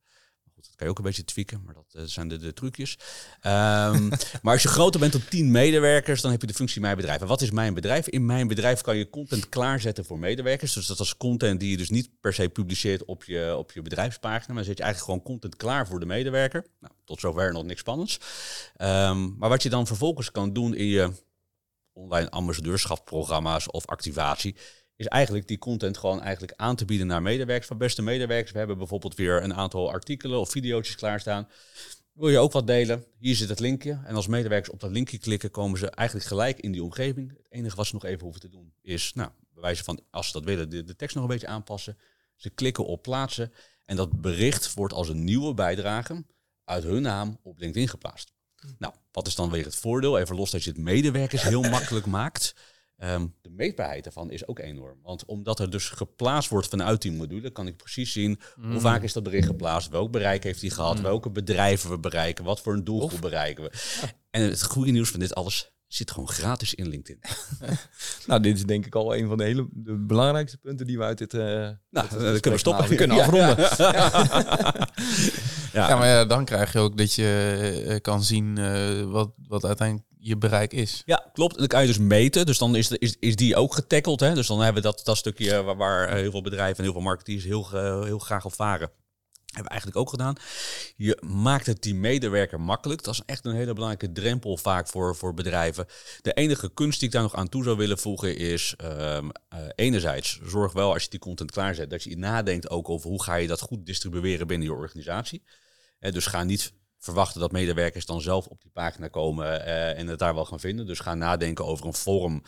Dat 0.65 0.75
kan 0.75 0.85
je 0.85 0.91
ook 0.91 0.97
een 0.97 1.03
beetje 1.03 1.25
tweaken, 1.25 1.61
maar 1.65 1.73
dat 1.73 1.93
eh, 1.93 2.01
zijn 2.05 2.27
de, 2.27 2.37
de 2.37 2.53
trucjes. 2.53 2.97
Ehm, 3.41 4.07
maar 4.41 4.53
als 4.53 4.61
je 4.61 4.67
groter 4.67 4.99
bent 4.99 5.11
dan 5.11 5.21
10 5.29 5.51
medewerkers, 5.51 6.21
dan 6.21 6.31
heb 6.31 6.41
je 6.41 6.47
de 6.47 6.53
functie 6.53 6.81
mijn 6.81 6.95
bedrijf. 6.95 7.21
En 7.21 7.27
wat 7.27 7.41
is 7.41 7.51
mijn 7.51 7.73
bedrijf? 7.73 8.07
In 8.07 8.25
mijn 8.25 8.47
bedrijf 8.47 8.81
kan 8.81 8.97
je 8.97 9.09
content 9.09 9.49
klaarzetten 9.49 10.05
voor 10.05 10.19
medewerkers. 10.19 10.73
Dus 10.73 10.85
dat 10.87 10.99
is 10.99 11.17
content 11.17 11.59
die 11.59 11.69
je 11.69 11.77
dus 11.77 11.89
niet 11.89 12.09
per 12.21 12.33
se 12.33 12.49
publiceert 12.49 13.05
op 13.05 13.23
je, 13.23 13.55
op 13.57 13.71
je 13.71 13.81
bedrijfspagina. 13.81 14.53
Maar 14.53 14.63
zet 14.63 14.77
je 14.77 14.83
eigenlijk 14.83 15.11
gewoon 15.11 15.35
content 15.35 15.55
klaar 15.55 15.87
voor 15.87 15.99
de 15.99 16.05
medewerker. 16.05 16.65
Nou, 16.79 16.93
tot 17.05 17.19
zover 17.19 17.53
nog 17.53 17.63
niks 17.63 17.79
spannends. 17.79 18.19
Ehm, 18.75 19.37
maar 19.37 19.49
wat 19.49 19.63
je 19.63 19.69
dan 19.69 19.87
vervolgens 19.87 20.31
kan 20.31 20.53
doen 20.53 20.75
in 20.75 20.87
je 20.87 21.11
online 21.93 22.29
ambassadeurschapprogramma's 22.29 23.71
of 23.71 23.85
activatie, 23.85 24.55
is 24.97 25.05
eigenlijk 25.05 25.47
die 25.47 25.57
content 25.57 25.97
gewoon 25.97 26.21
eigenlijk 26.21 26.53
aan 26.55 26.75
te 26.75 26.85
bieden 26.85 27.07
naar 27.07 27.21
medewerkers. 27.21 27.67
Van 27.67 27.77
beste 27.77 28.01
medewerkers, 28.01 28.51
we 28.51 28.57
hebben 28.57 28.77
bijvoorbeeld 28.77 29.15
weer 29.15 29.43
een 29.43 29.53
aantal 29.53 29.91
artikelen 29.91 30.39
of 30.39 30.51
video's 30.51 30.95
klaarstaan. 30.95 31.47
Wil 32.13 32.29
je 32.29 32.37
ook 32.37 32.51
wat 32.51 32.67
delen? 32.67 33.05
Hier 33.17 33.35
zit 33.35 33.49
het 33.49 33.59
linkje. 33.59 33.99
En 34.05 34.15
als 34.15 34.27
medewerkers 34.27 34.69
op 34.73 34.79
dat 34.79 34.91
linkje 34.91 35.17
klikken, 35.17 35.51
komen 35.51 35.79
ze 35.79 35.89
eigenlijk 35.89 36.27
gelijk 36.27 36.59
in 36.59 36.71
die 36.71 36.83
omgeving. 36.83 37.29
Het 37.29 37.47
enige 37.49 37.75
wat 37.75 37.85
ze 37.85 37.93
nog 37.93 38.05
even 38.05 38.23
hoeven 38.23 38.41
te 38.41 38.49
doen 38.49 38.73
is, 38.81 39.11
nou, 39.13 39.29
bij 39.53 39.61
wijze 39.61 39.83
van, 39.83 39.99
als 40.09 40.27
ze 40.27 40.33
dat 40.33 40.43
willen, 40.43 40.69
de, 40.69 40.83
de 40.83 40.95
tekst 40.95 41.15
nog 41.15 41.23
een 41.23 41.31
beetje 41.31 41.47
aanpassen. 41.47 41.97
Ze 42.35 42.49
klikken 42.49 42.85
op 42.85 43.01
plaatsen. 43.01 43.53
En 43.85 43.95
dat 43.95 44.21
bericht 44.21 44.73
wordt 44.73 44.93
als 44.93 45.09
een 45.09 45.23
nieuwe 45.23 45.53
bijdrage 45.53 46.25
uit 46.63 46.83
hun 46.83 47.01
naam 47.01 47.39
op 47.43 47.57
LinkedIn 47.57 47.87
geplaatst. 47.87 48.33
Nou, 48.77 48.93
wat 49.11 49.27
is 49.27 49.35
dan 49.35 49.49
weer 49.49 49.65
het 49.65 49.75
voordeel? 49.75 50.19
Even 50.19 50.35
los 50.35 50.51
dat 50.51 50.63
je 50.63 50.69
het 50.69 50.79
medewerkers 50.79 51.41
heel 51.41 51.61
makkelijk 51.61 52.05
maakt. 52.05 52.55
Ehm, 52.97 53.25
de 53.41 53.49
meetbaarheid 53.49 54.03
daarvan 54.03 54.31
is 54.31 54.47
ook 54.47 54.59
enorm. 54.59 54.99
Want 55.03 55.25
omdat 55.25 55.59
er 55.59 55.69
dus 55.69 55.89
geplaatst 55.89 56.49
wordt 56.49 56.67
vanuit 56.67 57.01
die 57.01 57.11
module, 57.11 57.49
kan 57.51 57.67
ik 57.67 57.77
precies 57.77 58.11
zien 58.11 58.39
hoe 58.61 58.79
vaak 58.79 59.03
is 59.03 59.13
dat 59.13 59.23
bericht 59.23 59.47
geplaatst, 59.47 59.89
welk 59.89 60.11
bereik 60.11 60.43
heeft 60.43 60.61
hij 60.61 60.69
gehad, 60.69 60.99
welke 61.01 61.29
bedrijven 61.29 61.89
we 61.89 61.99
bereiken, 61.99 62.43
wat 62.45 62.61
voor 62.61 62.73
een 62.73 62.83
doelgroep 62.83 63.21
bereiken 63.21 63.63
we. 63.63 63.71
En 64.29 64.41
het 64.41 64.63
goede 64.63 64.91
nieuws 64.91 65.09
van 65.09 65.19
dit 65.19 65.35
alles 65.35 65.71
zit 65.87 66.11
gewoon 66.11 66.29
gratis 66.29 66.73
in 66.73 66.87
LinkedIn. 66.87 67.21
Nou, 68.27 68.41
dit 68.41 68.55
is 68.57 68.65
denk 68.65 68.85
ik 68.85 68.95
al 68.95 69.15
een 69.15 69.27
van 69.27 69.37
de 69.37 69.43
hele 69.43 69.67
de 69.71 69.95
belangrijkste 69.97 70.57
punten 70.57 70.85
die 70.87 70.97
we 70.97 71.03
uit 71.03 71.17
dit... 71.17 71.33
eh, 71.33 71.39
Nou, 71.39 71.75
dit 71.89 71.91
dan 71.91 72.09
gesprek 72.09 72.41
kunnen 72.41 72.51
we 72.51 72.57
stoppen. 72.57 72.87
We 72.89 72.95
kunnen 72.95 73.17
Ja. 73.17 73.23
afronden. 73.23 73.57
Ja, 75.73 75.89
Ja, 75.89 75.95
maar 75.95 76.07
ja, 76.07 76.25
dan 76.25 76.45
krijg 76.45 76.73
je 76.73 76.79
ook 76.79 76.97
dat 76.97 77.13
je 77.13 77.83
eh, 77.87 77.95
kan 78.01 78.23
zien 78.23 78.57
eh, 78.57 79.01
wat, 79.03 79.31
wat 79.47 79.65
uiteindelijk 79.65 80.06
je 80.19 80.37
bereik 80.37 80.73
is. 80.73 81.01
Ja, 81.05 81.29
klopt. 81.33 81.53
En 81.53 81.59
dan 81.59 81.67
kan 81.67 81.81
je 81.81 81.87
dus 81.87 81.97
meten. 81.97 82.45
Dus 82.45 82.57
dan 82.57 82.75
is, 82.75 82.91
is, 82.91 83.15
is 83.19 83.35
die 83.35 83.55
ook 83.55 83.73
getackled. 83.73 84.19
Hè? 84.19 84.33
Dus 84.33 84.47
dan 84.47 84.61
hebben 84.61 84.81
we 84.83 84.89
dat, 84.89 85.01
dat 85.05 85.17
stukje 85.17 85.63
waar, 85.63 85.77
waar 85.77 86.15
heel 86.15 86.31
veel 86.31 86.41
bedrijven 86.41 86.77
en 86.77 86.83
heel 86.83 86.93
veel 86.93 87.01
marketeers 87.01 87.43
heel, 87.43 87.69
heel 88.03 88.19
graag 88.19 88.45
op 88.45 88.53
varen. 88.53 88.91
Hebben 89.57 89.63
we 89.63 89.69
eigenlijk 89.69 89.97
ook 89.97 90.09
gedaan. 90.09 90.35
Je 90.95 91.23
maakt 91.25 91.65
het 91.65 91.81
die 91.81 91.95
medewerker 91.95 92.61
makkelijk. 92.61 93.03
Dat 93.03 93.13
is 93.13 93.21
echt 93.25 93.45
een 93.45 93.55
hele 93.55 93.73
belangrijke 93.73 94.21
drempel 94.21 94.57
vaak 94.57 94.87
voor, 94.87 95.15
voor 95.15 95.33
bedrijven. 95.33 95.85
De 96.21 96.33
enige 96.33 96.73
kunst 96.73 96.99
die 96.99 97.07
ik 97.07 97.13
daar 97.13 97.23
nog 97.23 97.35
aan 97.35 97.49
toe 97.49 97.63
zou 97.63 97.77
willen 97.77 97.97
voegen 97.97 98.37
is... 98.37 98.73
ehm, 98.77 99.29
eh, 99.49 99.59
enerzijds, 99.75 100.39
zorg 100.43 100.73
wel 100.73 100.93
als 100.93 101.03
je 101.03 101.09
die 101.09 101.19
content 101.19 101.51
klaarzet... 101.51 101.89
dat 101.89 102.03
je 102.03 102.17
nadenkt 102.17 102.69
ook 102.69 102.89
over 102.89 103.09
hoe 103.09 103.23
ga 103.23 103.35
je 103.35 103.47
dat 103.47 103.61
goed 103.61 103.85
distribueren 103.85 104.47
binnen 104.47 104.67
je 104.67 104.73
organisatie. 104.73 105.43
Eh, 105.99 106.11
dus 106.11 106.25
ga 106.25 106.43
niet 106.43 106.73
verwachten 106.99 107.39
dat 107.39 107.51
medewerkers 107.51 108.05
dan 108.05 108.21
zelf 108.21 108.47
op 108.47 108.61
die 108.61 108.71
pagina 108.71 109.07
komen 109.07 109.65
eh, 109.65 109.99
en 109.99 110.07
het 110.07 110.19
daar 110.19 110.35
wel 110.35 110.45
gaan 110.45 110.59
vinden. 110.59 110.85
Dus 110.85 110.99
ga 110.99 111.15
nadenken 111.15 111.65
over 111.65 111.85
een 111.85 111.93
vorm. 111.93 112.43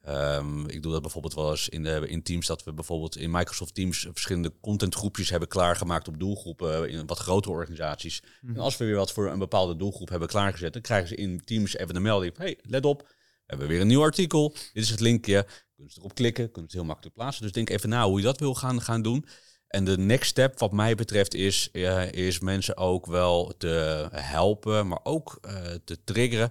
Ehm, 0.00 0.66
ik 0.66 0.82
doe 0.82 0.92
dat 0.92 1.02
bijvoorbeeld 1.02 1.34
wel 1.34 1.50
eens 1.50 1.68
in, 1.68 1.82
de, 1.82 2.08
in 2.08 2.22
Teams, 2.22 2.46
dat 2.46 2.64
we 2.64 2.72
bijvoorbeeld 2.72 3.16
in 3.16 3.30
Microsoft 3.30 3.74
Teams 3.74 4.06
verschillende 4.12 4.52
contentgroepjes 4.60 5.30
hebben 5.30 5.48
klaargemaakt 5.48 6.08
op 6.08 6.18
doelgroepen 6.18 6.88
in 6.90 7.06
wat 7.06 7.18
grotere 7.18 7.54
organisaties. 7.54 8.22
En 8.46 8.58
als 8.58 8.76
we 8.76 8.84
weer 8.84 8.96
wat 8.96 9.12
voor 9.12 9.30
een 9.30 9.38
bepaalde 9.38 9.76
doelgroep 9.76 10.08
hebben 10.08 10.28
klaargezet, 10.28 10.72
dan 10.72 10.82
krijgen 10.82 11.08
ze 11.08 11.14
in 11.14 11.40
Teams 11.44 11.76
even 11.76 11.96
een 11.96 12.02
melding 12.02 12.36
hey, 12.36 12.58
let 12.62 12.84
op, 12.84 13.02
we 13.02 13.06
hebben 13.46 13.68
weer 13.68 13.80
een 13.80 13.86
nieuw 13.86 14.02
artikel, 14.02 14.48
dit 14.72 14.82
is 14.82 14.90
het 14.90 15.00
linkje, 15.00 15.46
kunnen 15.74 15.92
ze 15.92 15.98
erop 15.98 16.14
klikken, 16.14 16.50
kunnen 16.50 16.70
ze 16.70 16.76
het 16.76 16.84
heel 16.84 16.84
makkelijk 16.84 17.16
plaatsen. 17.16 17.42
Dus 17.42 17.52
denk 17.52 17.70
even 17.70 17.88
na 17.88 18.04
hoe 18.04 18.18
je 18.18 18.24
dat 18.24 18.40
wil 18.40 18.54
gaan, 18.54 18.82
gaan 18.82 19.02
doen. 19.02 19.26
En 19.74 19.84
de 19.84 19.98
next 19.98 20.30
step 20.30 20.58
wat 20.58 20.72
mij 20.72 20.94
betreft 20.94 21.34
is, 21.34 21.68
eh, 21.72 22.12
is 22.12 22.38
mensen 22.38 22.76
ook 22.76 23.06
wel 23.06 23.54
te 23.58 24.08
helpen, 24.12 24.88
maar 24.88 25.00
ook 25.02 25.38
eh, 25.40 25.54
te 25.84 26.04
triggeren. 26.04 26.50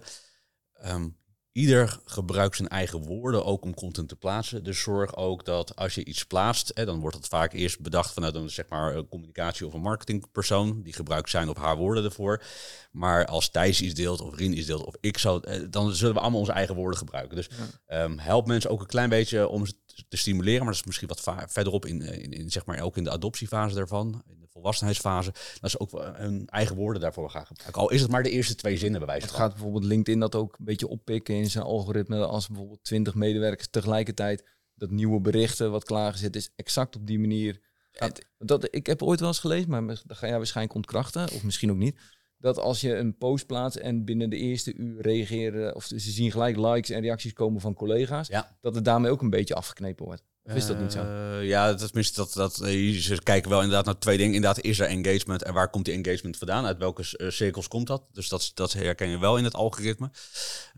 Ehm, 0.74 1.08
ieder 1.54 1.98
gebruikt 2.04 2.56
zijn 2.56 2.68
eigen 2.68 3.02
woorden 3.02 3.44
ook 3.44 3.64
om 3.64 3.74
content 3.74 4.08
te 4.08 4.16
plaatsen. 4.16 4.64
Dus 4.64 4.82
zorg 4.82 5.16
ook 5.16 5.44
dat 5.44 5.76
als 5.76 5.94
je 5.94 6.04
iets 6.04 6.24
plaatst, 6.24 6.70
hè, 6.74 6.84
dan 6.84 7.00
wordt 7.00 7.16
dat 7.16 7.28
vaak 7.28 7.52
eerst 7.52 7.80
bedacht 7.80 8.12
vanuit 8.12 8.34
een 8.34 8.50
zeg 8.50 8.68
maar, 8.68 9.04
communicatie- 9.08 9.66
of 9.66 9.72
een 9.72 9.80
marketingpersoon. 9.80 10.82
Die 10.82 10.92
gebruikt 10.92 11.30
zijn 11.30 11.48
of 11.48 11.56
haar 11.56 11.76
woorden 11.76 12.04
ervoor. 12.04 12.42
Maar 12.90 13.26
als 13.26 13.50
Thijs 13.50 13.80
iets 13.80 13.94
deelt, 13.94 14.20
of 14.20 14.34
Rien 14.34 14.58
iets 14.58 14.66
deelt, 14.66 14.84
of 14.84 14.94
ik 15.00 15.18
zou, 15.18 15.44
eh, 15.44 15.60
dan 15.70 15.92
zullen 15.94 16.14
we 16.14 16.20
allemaal 16.20 16.40
onze 16.40 16.52
eigen 16.52 16.74
woorden 16.74 16.98
gebruiken. 16.98 17.36
Dus 17.36 17.48
ehm, 17.86 18.18
help 18.18 18.46
mensen 18.46 18.70
ook 18.70 18.80
een 18.80 18.86
klein 18.86 19.08
beetje 19.08 19.48
om 19.48 19.66
ze 19.66 19.74
te 20.08 20.16
stimuleren. 20.16 20.58
Maar 20.58 20.72
dat 20.72 20.80
is 20.80 20.86
misschien 20.86 21.08
wat 21.08 21.34
verderop 21.46 21.86
in, 21.86 22.02
in, 22.02 22.32
in, 22.32 22.50
zeg 22.50 22.66
maar, 22.66 22.80
ook 22.80 22.96
in 22.96 23.04
de 23.04 23.10
adoptiefase 23.10 23.74
daarvan. 23.74 24.22
In 24.26 24.43
volwassenheidsfase. 24.54 25.32
Dat 25.60 25.70
ze 25.70 25.80
ook 25.80 25.90
wel 25.90 26.14
hun 26.14 26.46
eigen 26.46 26.76
woorden 26.76 27.02
daarvoor 27.02 27.30
gaan 27.30 27.46
gebruiken. 27.46 27.80
Al 27.80 27.90
is 27.90 28.00
het 28.00 28.10
maar 28.10 28.22
de 28.22 28.30
eerste 28.30 28.54
twee 28.54 28.76
zinnen 28.76 28.98
bij 29.00 29.08
wijze 29.08 29.26
Het 29.26 29.34
gaat 29.34 29.52
bijvoorbeeld 29.52 29.84
LinkedIn 29.84 30.20
dat 30.20 30.34
ook 30.34 30.58
een 30.58 30.64
beetje 30.64 30.88
oppikken 30.88 31.34
in 31.34 31.50
zijn 31.50 31.64
algoritme. 31.64 32.26
Als 32.26 32.48
bijvoorbeeld 32.48 32.84
20 32.84 33.14
medewerkers 33.14 33.68
tegelijkertijd 33.70 34.44
dat 34.74 34.90
nieuwe 34.90 35.20
berichten 35.20 35.70
wat 35.70 35.84
klaargezet 35.84 36.36
is, 36.36 36.50
exact 36.56 36.96
op 36.96 37.06
die 37.06 37.18
manier. 37.18 37.60
Gaat, 37.92 38.24
dat, 38.38 38.68
ik 38.74 38.86
heb 38.86 39.02
ooit 39.02 39.20
wel 39.20 39.28
eens 39.28 39.38
gelezen, 39.38 39.70
maar 39.70 39.86
dat 39.86 40.16
ga 40.16 40.26
jij 40.26 40.36
waarschijnlijk 40.36 40.76
ontkrachten, 40.76 41.22
of 41.32 41.42
misschien 41.42 41.70
ook 41.70 41.76
niet. 41.76 42.00
Dat 42.38 42.58
als 42.58 42.80
je 42.80 42.94
een 42.96 43.16
post 43.16 43.46
plaatst 43.46 43.78
en 43.78 44.04
binnen 44.04 44.30
de 44.30 44.36
eerste 44.36 44.74
uur 44.74 45.02
reageren, 45.02 45.74
of 45.74 45.84
ze 45.84 45.98
zien 45.98 46.30
gelijk 46.30 46.56
likes 46.56 46.90
en 46.90 47.00
reacties 47.00 47.32
komen 47.32 47.60
van 47.60 47.74
collega's, 47.74 48.28
Ja. 48.28 48.56
dat 48.60 48.74
het 48.74 48.84
daarmee 48.84 49.10
ook 49.10 49.22
een 49.22 49.30
beetje 49.30 49.54
afgeknepen 49.54 50.04
wordt. 50.04 50.22
Of 50.46 50.54
is 50.54 50.66
dat 50.66 50.78
niet 50.78 50.92
zo? 50.92 51.04
Uh, 51.04 51.48
ja, 51.48 51.68
dat, 51.68 51.78
tenminste, 51.78 52.20
dat, 52.20 52.32
dat, 52.32 52.60
uh, 52.62 53.00
ze 53.00 53.22
kijken 53.22 53.50
wel 53.50 53.60
inderdaad 53.60 53.84
naar 53.84 53.98
twee 53.98 54.16
dingen. 54.16 54.34
Inderdaad, 54.34 54.64
is 54.64 54.78
er 54.78 54.86
engagement 54.86 55.42
en 55.42 55.52
waar 55.52 55.70
komt 55.70 55.84
die 55.84 55.94
engagement 55.94 56.36
vandaan? 56.36 56.66
Uit 56.66 56.78
welke 56.78 57.04
uh, 57.16 57.30
cirkels 57.30 57.68
komt 57.68 57.86
dat? 57.86 58.02
Dus 58.12 58.28
dat, 58.28 58.50
dat 58.54 58.72
herken 58.72 59.08
je 59.08 59.18
wel 59.18 59.36
in 59.36 59.44
het 59.44 59.54
algoritme. 59.54 60.10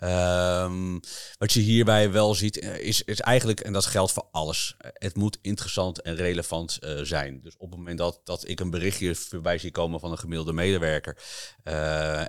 Um, 0.02 1.00
wat 1.38 1.52
je 1.52 1.60
hierbij 1.60 2.10
wel 2.10 2.34
ziet, 2.34 2.56
is, 2.58 3.02
is 3.02 3.20
eigenlijk, 3.20 3.60
en 3.60 3.72
dat 3.72 3.86
geldt 3.86 4.12
voor 4.12 4.26
alles, 4.30 4.76
het 4.78 5.16
moet 5.16 5.38
interessant 5.42 6.02
en 6.02 6.14
relevant 6.14 6.78
zijn. 7.02 7.40
Dus 7.42 7.54
op 7.56 7.70
het 7.70 7.78
moment 7.78 7.98
dat, 7.98 8.20
dat 8.24 8.48
ik 8.48 8.60
een 8.60 8.70
berichtje 8.70 9.14
voorbij 9.14 9.58
zie 9.58 9.70
komen 9.70 10.00
van 10.00 10.10
een 10.10 10.18
gemiddelde 10.18 10.52
medewerker 10.52 11.16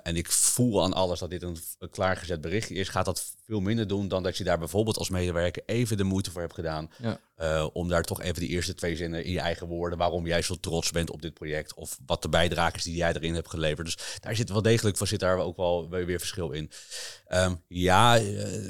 en 0.02 0.16
ik 0.16 0.32
voel 0.32 0.82
aan 0.82 0.92
alles 0.92 1.18
dat 1.18 1.30
dit 1.30 1.42
een, 1.42 1.56
een 1.78 1.90
klaargezet 1.90 2.40
berichtje 2.40 2.74
is, 2.74 2.88
gaat 2.88 3.04
dat 3.04 3.34
veel 3.46 3.60
minder 3.60 3.86
doen 3.86 4.08
dan 4.08 4.22
dat 4.22 4.36
je 4.36 4.44
daar 4.44 4.58
bijvoorbeeld 4.58 4.98
als 4.98 5.10
medewerker 5.10 5.62
even 5.66 5.96
de 5.96 6.04
moeite 6.04 6.30
voor 6.30 6.40
hebt 6.40 6.54
gedaan. 6.54 6.90
Ja. 7.02 7.20
Uh, 7.40 7.66
om 7.72 7.88
daar 7.88 8.02
toch 8.02 8.22
even 8.22 8.40
die 8.40 8.48
eerste 8.48 8.74
twee 8.74 8.96
zinnen 8.96 9.24
in 9.24 9.32
je 9.32 9.40
eigen 9.40 9.66
woorden, 9.66 9.98
waarom 9.98 10.26
jij 10.26 10.42
zo 10.42 10.54
trots 10.54 10.90
bent 10.90 11.10
op 11.10 11.22
dit 11.22 11.34
project. 11.34 11.74
Of 11.74 11.98
wat 12.06 12.22
de 12.22 12.28
bijdrage 12.28 12.76
is 12.76 12.82
die 12.82 12.96
jij 12.96 13.12
erin 13.12 13.34
hebt 13.34 13.50
geleverd. 13.50 13.86
Dus 13.86 14.18
daar 14.20 14.36
zit 14.36 14.50
wel 14.50 14.62
degelijk, 14.62 14.96
van 14.96 15.06
zit 15.06 15.20
daar 15.20 15.38
ook 15.38 15.56
wel 15.56 15.88
weer 15.88 16.18
verschil 16.18 16.50
in. 16.50 16.70
Um, 17.28 17.62
ja, 17.68 18.18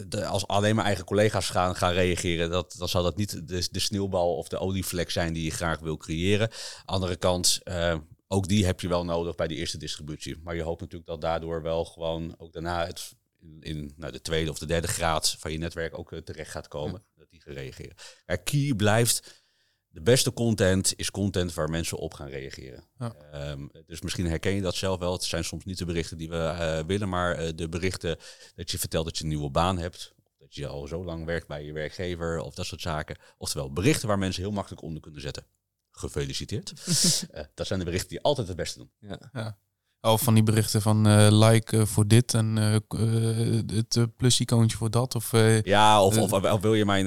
de, 0.09 0.25
als 0.27 0.47
alleen 0.47 0.75
maar 0.75 0.85
eigen 0.85 1.05
collega's 1.05 1.51
gaan, 1.51 1.77
gaan 1.77 1.93
reageren, 1.93 2.51
dat, 2.51 2.75
dan 2.79 2.89
zal 2.89 3.03
dat 3.03 3.17
niet 3.17 3.49
de, 3.49 3.69
de 3.71 3.79
sneeuwbal 3.79 4.37
of 4.37 4.49
de 4.49 4.59
olievlek 4.59 5.11
zijn 5.11 5.33
die 5.33 5.45
je 5.45 5.51
graag 5.51 5.79
wil 5.79 5.97
creëren. 5.97 6.51
Andere 6.85 7.17
kant, 7.17 7.61
uh, 7.65 7.95
ook 8.29 8.49
die 8.49 8.67
heb 8.67 8.81
je 8.81 8.89
wel 8.89 9.05
nodig 9.05 9.35
bij 9.35 9.49
die 9.49 9.57
eerste 9.57 9.79
distributie. 9.79 10.37
Maar 10.43 10.57
je 10.57 10.63
hoopt 10.63 10.81
natuurlijk 10.81 11.11
dat 11.11 11.21
daardoor 11.21 11.63
wel 11.63 11.85
gewoon 11.85 12.35
ook 12.39 12.53
daarna 12.53 12.87
het 12.87 13.17
in, 13.61 13.93
nou, 13.97 14.13
de 14.13 14.21
tweede 14.21 14.51
of 14.51 14.59
de 14.59 14.67
derde 14.67 14.89
graad 14.89 15.37
van 15.39 15.53
je 15.53 15.59
netwerk 15.59 15.99
ook 15.99 16.15
terecht 16.25 16.51
gaat 16.51 16.69
komen. 16.69 17.03
Dat 17.45 17.55
die 17.55 17.55
gaan 17.55 17.63
reageren. 17.63 17.97
Key 18.45 18.75
blijft. 18.75 19.47
De 19.89 20.01
beste 20.01 20.33
content 20.33 20.93
is 20.97 21.11
content 21.11 21.55
waar 21.55 21.71
mensen 21.71 21.99
op 21.99 22.15
gaan 22.15 22.29
reageren. 22.29 22.85
Ja. 22.99 23.15
Um, 23.51 23.71
dus 23.87 24.01
misschien 24.01 24.27
herken 24.27 24.53
je 24.53 24.61
dat 24.61 24.75
zelf 24.75 24.99
wel. 24.99 25.13
Het 25.13 25.25
zijn 25.25 25.45
soms 25.45 25.65
niet 25.65 25.79
de 25.79 25.85
berichten 25.85 26.19
die 26.19 26.29
we 26.29 26.37
uh, 26.37 26.81
willen, 26.87 27.09
maar 27.09 27.43
uh, 27.43 27.51
de 27.55 27.69
berichten 27.69 28.19
dat 28.55 28.71
je 28.71 28.79
vertelt 28.79 29.05
dat 29.05 29.17
je 29.19 29.23
een 29.23 29.29
nieuwe 29.31 29.51
baan 29.51 29.79
hebt. 29.79 30.13
Of 30.25 30.37
dat 30.39 30.55
je 30.55 30.67
al 30.67 30.87
zo 30.87 31.05
lang 31.05 31.25
werkt 31.25 31.47
bij 31.47 31.65
je 31.65 31.73
werkgever 31.73 32.39
of 32.41 32.55
dat 32.55 32.67
soort 32.67 32.81
zaken. 32.81 33.17
Oftewel 33.39 33.73
berichten 33.73 34.09
waar 34.09 34.19
mensen 34.19 34.43
heel 34.43 34.53
makkelijk 34.53 34.83
onder 34.83 35.03
kunnen 35.03 35.21
zetten. 35.21 35.47
Gefeliciteerd. 35.91 36.73
dat 37.55 37.67
zijn 37.67 37.79
de 37.79 37.85
berichten 37.85 38.09
die 38.09 38.21
altijd 38.21 38.49
het 38.49 38.57
beste 38.57 38.79
doen. 38.79 38.91
Ja. 38.99 39.31
ja. 39.33 39.59
Of 40.01 40.23
van 40.23 40.35
die 40.35 40.43
berichten 40.43 40.83
van 40.83 41.09
uh, 41.09 41.27
like 41.31 41.77
uh, 41.77 41.85
voor 41.85 42.07
dit 42.07 42.35
en 42.35 42.57
uh, 42.57 43.77
het 43.77 44.17
plus-icoontje 44.17 44.77
voor 44.77 44.91
dat. 44.91 45.15
Of, 45.15 45.33
ja, 45.63 46.03
of, 46.03 46.19
of, 46.19 46.33
of, 46.33 46.61
wil 46.61 46.75
je 46.75 46.85
mijn 46.85 47.07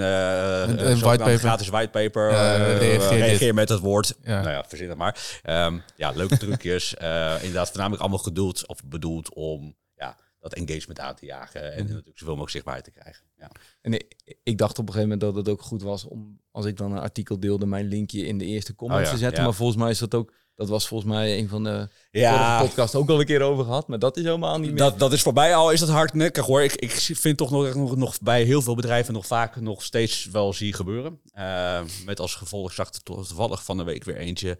whitepaper. 0.99 1.39
gratis 1.39 1.67
whitepaper 1.67 2.29
reageer, 2.77 3.17
reageer 3.17 3.53
met 3.53 3.69
het 3.69 3.79
woord. 3.79 4.15
Ja. 4.23 4.41
Nou 4.41 4.51
ja, 4.51 4.63
verzin 4.67 4.89
het 4.89 4.97
maar. 4.97 5.41
Um, 5.43 5.83
ja, 5.95 6.11
leuke 6.11 6.37
trucjes. 6.37 6.93
inderdaad, 7.41 7.67
voornamelijk 7.67 8.01
allemaal 8.01 8.19
gedoeld 8.19 8.67
of 8.67 8.77
bedoeld 8.85 9.33
om 9.33 9.75
ja, 9.95 10.17
dat 10.39 10.53
engagement 10.53 10.99
aan 10.99 11.15
te 11.15 11.25
jagen. 11.25 11.63
En, 11.63 11.77
en 11.77 11.83
natuurlijk 11.83 12.17
zoveel 12.19 12.35
mogelijk 12.35 12.51
zichtbaarheid 12.51 12.85
te 12.85 12.99
krijgen. 12.99 13.23
Ja. 13.37 13.51
En 13.81 13.93
ik, 13.93 14.15
ik, 14.43 14.57
dacht 14.57 14.79
op 14.79 14.87
een 14.87 14.93
gegeven 14.93 15.17
moment 15.17 15.21
dat 15.21 15.45
het 15.45 15.53
ook 15.53 15.61
goed 15.61 15.81
was 15.81 16.05
om, 16.05 16.39
als 16.51 16.65
ik 16.65 16.77
dan 16.77 16.91
een 16.91 17.01
artikel 17.01 17.39
deelde, 17.39 17.65
mijn 17.65 17.85
linkje 17.85 18.25
in 18.25 18.37
de 18.37 18.45
eerste 18.45 18.75
comments 18.75 19.03
Oh 19.03 19.09
ja, 19.09 19.13
te 19.13 19.23
zetten. 19.23 19.39
ja. 19.39 19.45
Maar 19.45 19.57
volgens 19.57 19.77
mij 19.77 19.89
is 19.89 19.99
dat 19.99 20.15
ook, 20.15 20.33
dat 20.61 20.69
was 20.69 20.87
volgens 20.87 21.11
mij 21.11 21.37
een 21.37 21.49
van 21.49 21.63
de 21.63 21.87
Ja. 22.11 22.61
podcast 22.61 22.95
ook 22.95 23.09
al 23.09 23.19
een 23.19 23.25
keer 23.25 23.41
over 23.41 23.65
gehad. 23.65 23.87
Maar 23.87 23.99
dat 23.99 24.17
is 24.17 24.23
helemaal 24.23 24.59
niet 24.59 24.69
meer. 24.69 24.79
Dat, 24.79 24.99
dat 24.99 25.13
is 25.13 25.21
voorbij 25.21 25.55
al, 25.55 25.71
is 25.71 25.79
dat 25.79 25.89
hardnekkig 25.89 26.45
hoor. 26.45 26.63
Ik, 26.63 26.75
ik 26.75 26.91
vind 26.91 27.37
toch 27.37 27.51
nog, 27.51 27.75
nog, 27.75 27.95
nog 27.95 28.19
bij 28.21 28.43
heel 28.43 28.61
veel 28.61 28.75
bedrijven 28.75 29.13
nog 29.13 29.25
vaak 29.25 29.55
nog 29.55 29.83
steeds 29.83 30.25
wel 30.31 30.53
zie 30.53 30.73
gebeuren. 30.73 31.19
Uh, 31.37 31.81
met 32.05 32.19
als 32.19 32.35
gevolg, 32.35 32.69
ik 32.69 32.75
zag 32.75 32.93
er 32.93 33.03
toevallig 33.03 33.63
van 33.63 33.77
de 33.77 33.83
week 33.83 34.03
weer 34.03 34.17
eentje. 34.17 34.57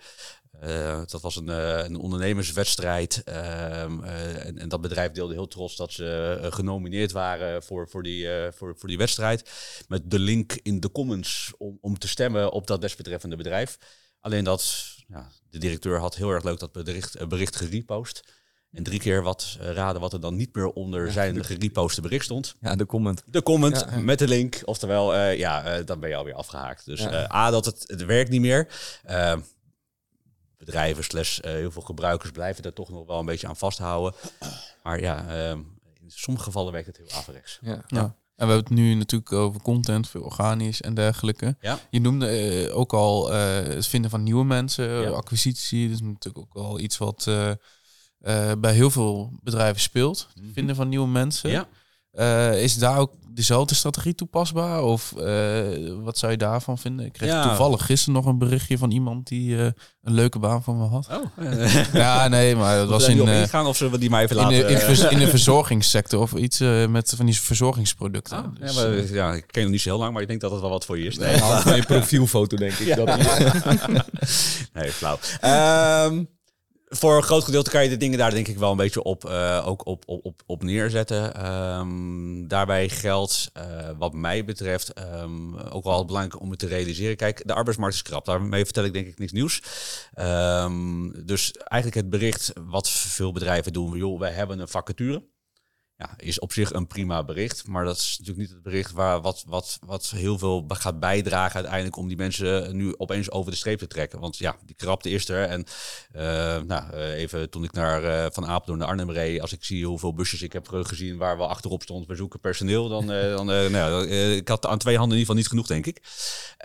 Uh, 0.64 1.02
dat 1.06 1.22
was 1.22 1.36
een, 1.36 1.50
uh, 1.50 1.84
een 1.84 1.96
ondernemerswedstrijd. 1.96 3.22
Uh, 3.28 3.82
en, 3.82 4.58
en, 4.58 4.70
dat 4.70 4.82
bedrijf 4.82 5.12
deelde 5.12 5.34
heel 5.34 5.48
trots 5.48 5.76
dat 5.76 5.92
ze 5.92 6.40
eh, 6.42 6.52
genomineerd 6.52 7.12
waren 7.12 7.64
voor, 7.64 7.90
voor, 7.90 8.04
die, 8.04 8.32
eh, 8.32 8.52
voor, 8.52 8.76
voor 8.78 8.90
die 8.90 8.98
wedstrijd. 8.98 9.50
Met 9.88 10.12
de 10.12 10.20
link 10.20 10.60
in 10.62 10.80
de 10.80 10.92
comments 10.92 11.52
om, 11.58 11.78
om 11.82 11.98
te 11.98 12.08
stemmen 12.08 12.52
op 12.52 12.68
dat 12.68 12.82
desbetreffende 12.82 13.36
bedrijf. 13.36 13.78
Alleen 14.20 14.44
dat 14.44 14.91
ja, 15.12 15.30
de 15.50 15.58
directeur 15.58 16.00
had 16.00 16.16
heel 16.16 16.30
erg 16.30 16.44
leuk 16.44 16.60
dat 16.60 16.72
bericht, 16.72 17.28
bericht 17.28 17.56
gerepost. 17.56 18.34
En 18.72 18.84
drie 18.84 19.00
keer 19.00 19.24
wat 19.24 19.58
raden 19.60 20.02
wat 20.02 20.14
er 20.14 20.20
dan 20.22 20.36
niet 20.36 20.56
meer 20.56 20.68
onder 20.70 21.06
ja, 21.06 21.12
zijn 21.12 21.46
gereposte 21.46 22.02
bericht 22.02 22.24
stond. 22.24 22.56
Ja, 22.62 22.76
de 22.76 22.86
comment. 22.86 23.24
De 23.26 23.44
comment 23.44 23.86
Ja. 23.90 23.98
met 24.00 24.20
de 24.20 24.28
link. 24.28 24.62
Oftewel, 24.66 25.16
uh, 25.16 25.38
ja, 25.38 25.80
uh, 25.80 25.86
dan 25.86 26.00
ben 26.00 26.10
je 26.10 26.16
alweer 26.16 26.34
afgehaakt. 26.34 26.86
Dus 26.86 27.00
Ja. 27.02 27.24
uh, 27.24 27.36
A, 27.36 27.50
dat 27.50 27.66
het, 27.66 27.84
het 27.88 28.06
werkt 28.06 28.30
niet 28.30 28.42
meer. 28.42 28.68
Uh, 29.10 29.36
bedrijven 30.58 31.04
slash 31.04 31.40
uh, 31.40 31.52
heel 31.52 31.72
veel 31.72 31.82
gebruikers 31.82 32.32
blijven 32.32 32.64
er 32.64 32.74
toch 32.74 32.90
nog 32.90 33.06
wel 33.08 33.20
een 33.20 33.26
beetje 33.26 33.48
aan 33.48 33.58
vasthouden. 33.58 34.20
Maar 34.84 35.00
ja, 35.00 35.26
uh, 35.28 35.50
in 36.02 36.12
sommige 36.12 36.46
gevallen 36.46 36.72
werkt 36.72 36.88
het 36.88 36.98
heel 36.98 37.12
averechts. 37.12 37.60
Ja. 37.62 38.16
En 38.42 38.48
we 38.48 38.54
hebben 38.54 38.76
het 38.76 38.84
nu 38.84 38.94
natuurlijk 38.94 39.32
over 39.32 39.62
content, 39.62 40.10
veel 40.10 40.22
organisch 40.22 40.82
en 40.82 40.94
dergelijke. 40.94 41.56
Ja. 41.60 41.80
Je 41.90 42.02
noemde 42.02 42.28
eh, 42.28 42.78
ook 42.78 42.94
al 42.94 43.34
eh, 43.34 43.54
het 43.54 43.88
vinden 43.88 44.10
van 44.10 44.24
nieuwe 44.24 44.44
mensen, 44.44 44.86
Ja. 45.02 45.10
acquisitie. 45.10 45.86
Dat 45.88 45.96
is 45.96 46.02
natuurlijk 46.02 46.38
ook 46.38 46.54
wel 46.54 46.80
iets 46.80 46.98
wat 46.98 47.28
eh, 47.28 48.52
bij 48.60 48.74
heel 48.74 48.92
veel 48.92 49.32
bedrijven 49.44 49.82
speelt. 49.82 50.28
Mhm. 50.36 50.54
Vinden 50.54 50.76
van 50.76 50.90
nieuwe 50.90 51.08
mensen. 51.08 51.50
Ja. 51.50 52.52
Is 52.54 52.78
daar 52.78 52.98
ook 52.98 53.14
dezelfde 53.34 53.76
strategie 53.76 54.16
toepasbaar? 54.16 54.84
Of 54.84 55.14
eh, 55.18 55.62
wat 56.04 56.18
zou 56.18 56.32
je 56.32 56.38
daarvan 56.38 56.78
vinden? 56.78 57.06
Ik 57.06 57.14
kreeg 57.14 57.30
Ja. 57.30 57.44
toevallig 57.48 57.86
gisteren 57.86 58.14
nog 58.14 58.26
een 58.26 58.38
berichtje 58.38 58.78
van 58.78 58.92
iemand 58.92 59.28
die 59.28 59.58
eh, 59.58 59.66
een 60.04 60.14
leuke 60.14 60.40
baan 60.40 60.64
van 60.64 60.78
me 60.78 60.86
had. 60.86 61.08
Oh, 61.12 61.46
Ja, 61.94 62.28
nee, 62.28 62.56
maar 62.56 62.78
dat 62.78 62.90
was 62.90 63.08
in, 63.08 63.28
eh, 63.28 63.42
ingaan 63.42 63.66
of 63.66 63.78
zullen 63.78 63.94
we 63.94 64.00
die 64.00 64.10
maar 64.10 64.22
even 64.22 64.36
in, 64.36 64.42
laten? 64.42 64.58
de, 64.60 64.64
in, 64.74 64.78
eh, 64.80 64.86
vers- 64.86 65.04
in 65.04 65.20
de 65.20 65.28
verzorgingssector 65.38 66.22
of 66.22 66.34
iets 66.34 66.60
eh, 66.60 66.88
met 66.88 67.14
van 67.18 67.26
die 67.26 67.40
verzorgingsproducten. 67.42 68.38
Oh, 68.38 68.46
Dus, 68.60 68.76
ja, 68.76 68.82
maar, 68.82 68.94
eh, 68.94 69.10
ja, 69.14 69.34
ik 69.34 69.44
ken 69.48 69.62
hem 69.62 69.72
niet 69.72 69.82
zo 69.82 69.90
heel 69.90 70.00
lang, 70.00 70.14
maar 70.14 70.22
ik 70.22 70.28
denk 70.28 70.42
dat 70.42 70.52
het 70.52 70.62
wel 70.62 70.70
wat 70.70 70.86
voor 70.86 70.98
je 71.00 71.06
is. 71.06 71.18
Nee, 71.18 71.38
van 71.38 71.76
je 71.82 71.84
profielfoto 71.84 72.58
denk 72.58 72.74
ik. 72.74 72.96
Dat 72.96 73.08
Nee, 74.74 74.92
flauw. 74.92 75.18
Ehm, 75.42 76.24
voor 76.94 77.16
een 77.16 77.24
groot 77.24 77.44
gedeelte 77.44 77.70
kan 77.70 77.84
je 77.84 77.90
de 77.90 77.98
dingen 77.98 78.18
daar 78.18 78.32
denk 78.32 78.48
ik 78.48 78.58
wel 78.58 78.72
een 78.72 78.78
beetje 78.78 79.04
op, 79.04 79.26
eh, 79.26 79.68
ook 79.68 79.86
op, 79.86 80.04
op, 80.06 80.26
op, 80.26 80.42
op 80.46 80.64
neerzetten. 80.64 81.36
Ehm, 81.36 82.48
daarbij 82.48 82.90
geldt, 82.90 83.50
eh, 83.54 83.90
wat 83.98 84.14
mij 84.14 84.46
betreft, 84.46 84.94
ehm, 84.94 85.58
ook 85.58 85.84
wel 85.84 86.06
belangrijk 86.06 86.42
om 86.42 86.50
het 86.50 86.60
te 86.60 86.68
realiseren. 86.68 87.16
Kijk, 87.16 87.48
de 87.48 87.54
arbeidsmarkt 87.54 87.96
is 87.96 88.02
krap. 88.02 88.26
Daarmee 88.26 88.64
vertel 88.64 88.84
ik 88.84 88.94
denk 88.94 89.08
ik 89.08 89.20
niks 89.20 89.32
nieuws. 89.32 89.64
Ehm, 90.14 91.10
dus 91.26 91.52
eigenlijk 91.52 92.02
het 92.02 92.10
bericht 92.10 92.54
wat 92.66 92.90
veel 92.90 93.32
bedrijven 93.32 93.74
doen, 93.74 93.98
joh, 93.98 94.20
wij 94.20 94.32
hebben 94.32 94.60
een 94.60 94.68
vacature. 94.68 95.24
Ja, 96.02 96.10
is 96.18 96.40
op 96.40 96.54
zich 96.54 96.74
een 96.74 96.88
prima 96.88 97.24
bericht, 97.24 97.68
maar 97.68 97.86
dat 97.86 97.96
is 97.96 98.16
natuurlijk 98.18 98.48
niet 98.48 98.56
het 98.56 98.64
bericht 98.64 98.92
waar 98.92 99.22
wat, 99.22 99.44
wat, 99.48 99.80
wat 99.86 100.10
heel 100.16 100.38
veel 100.38 100.66
gaat 100.68 101.00
bijdragen 101.00 101.56
uiteindelijk 101.56 101.96
om 101.96 102.08
die 102.08 102.18
mensen 102.18 102.76
nu 102.76 102.94
opeens 102.98 103.32
over 103.32 103.52
de 103.52 103.58
streep 103.58 103.80
te 103.80 103.88
trekken. 103.88 104.20
Want 104.20 104.38
ja, 104.38 104.56
die 104.66 104.76
krapte 104.76 105.10
is 105.10 105.30
er. 105.30 105.44
En 105.44 105.66
uh, 106.16 106.22
nou, 106.62 106.94
uh, 106.94 107.14
even 107.14 107.50
toen 107.50 107.64
ik 107.64 107.72
naar 107.72 108.04
uh, 108.04 108.26
Van 108.32 108.46
Apeldoorn 108.46 108.80
naar 108.80 108.88
Arnhem 108.88 109.12
reed, 109.12 109.42
als 109.42 109.52
ik 109.52 109.64
zie 109.64 109.86
hoeveel 109.86 110.14
busjes 110.14 110.42
ik 110.42 110.54
heb 110.54 110.68
gezien 110.68 111.18
waar 111.18 111.38
wel 111.38 111.50
achterop 111.50 111.82
stond, 111.82 112.08
we 112.08 112.16
zoeken 112.16 112.40
personeel, 112.40 112.90
dan, 112.90 113.08
dan 113.08 113.46
nou, 113.46 114.08
ik 114.08 114.48
had 114.48 114.66
aan 114.66 114.78
twee 114.78 114.98
handen 114.98 115.18
in 115.18 115.24
ieder 115.24 115.36
geval 115.36 115.36
niet 115.36 115.48
genoeg, 115.48 115.68
denk 115.68 115.86
ik. 115.86 116.02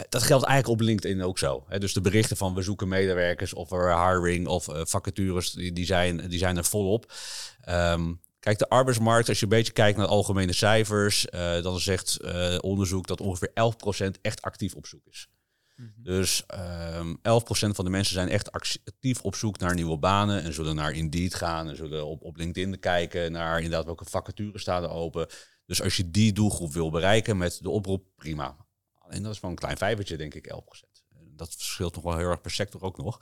dat 0.09 0.23
geldt 0.23 0.45
eigenlijk 0.45 0.81
op 0.81 0.87
LinkedIn 0.87 1.23
ook 1.23 1.39
zo. 1.39 1.65
Hè? 1.69 1.79
Dus 1.79 1.93
de 1.93 2.01
berichten 2.01 2.37
van 2.37 2.55
we 2.55 2.63
zoeken 2.63 2.89
medewerkers 2.89 3.55
of 3.55 3.71
er 3.71 4.09
hiring 4.09 4.47
of 4.47 4.69
vacatures, 4.71 5.51
die, 5.51 5.73
die, 5.73 5.87
zijn, 5.87 6.29
die 6.29 6.39
zijn 6.39 6.57
er 6.57 6.65
volop. 6.65 7.13
Um, 7.69 8.21
Kijk, 8.47 8.59
de 8.59 8.69
arbeidsmarkt, 8.69 9.29
als 9.29 9.39
je 9.39 9.45
een 9.45 9.51
beetje 9.51 9.73
kijkt 9.73 9.97
naar 9.97 10.07
de 10.07 10.13
algemene 10.13 10.53
cijfers, 10.53 11.27
uh, 11.35 11.63
dan 11.63 11.81
zegt 11.81 12.19
uh, 12.21 12.59
onderzoek 12.61 13.07
dat 13.07 13.21
ongeveer 13.21 13.51
11% 13.51 14.21
echt 14.23 14.43
actief 14.43 14.75
op 14.75 14.87
zoek 14.87 15.07
is. 15.07 15.29
Mm 15.77 15.93
-hmm. 15.95 16.05
Dus 16.05 16.45
um, 16.95 17.17
11% 17.17 17.21
van 17.49 17.85
de 17.85 17.91
mensen 17.91 18.15
zijn 18.15 18.29
echt 18.29 18.53
actief 18.53 19.23
op 19.23 19.35
zoek 19.35 19.59
naar 19.59 19.75
nieuwe 19.75 19.99
banen 19.99 20.43
en 20.43 20.53
zullen 20.53 20.75
naar 20.75 20.93
Indeed 20.93 21.35
gaan 21.35 21.69
en 21.69 21.77
zullen 21.77 22.07
op, 22.07 22.23
op 22.23 22.37
LinkedIn 22.37 22.79
kijken 22.79 23.33
naar 23.33 23.57
inderdaad 23.57 23.85
welke 23.85 24.05
vacatures 24.05 24.63
staan 24.63 24.83
er 24.83 24.91
open. 24.91 25.27
Dus 25.65 25.83
als 25.83 25.97
je 25.97 26.11
die 26.11 26.33
doelgroep 26.33 26.73
wil 26.73 26.91
bereiken 26.91 27.37
met 27.37 27.59
de 27.63 27.71
oproep, 27.71 28.05
prima. 28.17 28.57
Alleen 28.99 29.23
dat 29.23 29.33
is 29.33 29.41
wel 29.41 29.51
een 29.51 29.57
klein 29.57 29.77
vijvertje, 29.77 30.17
denk 30.17 30.35
ik, 30.35 30.53
11% 30.53 30.96
dat 31.37 31.55
verschilt 31.57 31.95
nog 31.95 32.05
wel 32.05 32.17
heel 32.17 32.31
erg 32.31 32.41
per 32.41 32.51
sector 32.51 32.83
ook 32.83 32.97
nog. 32.97 33.19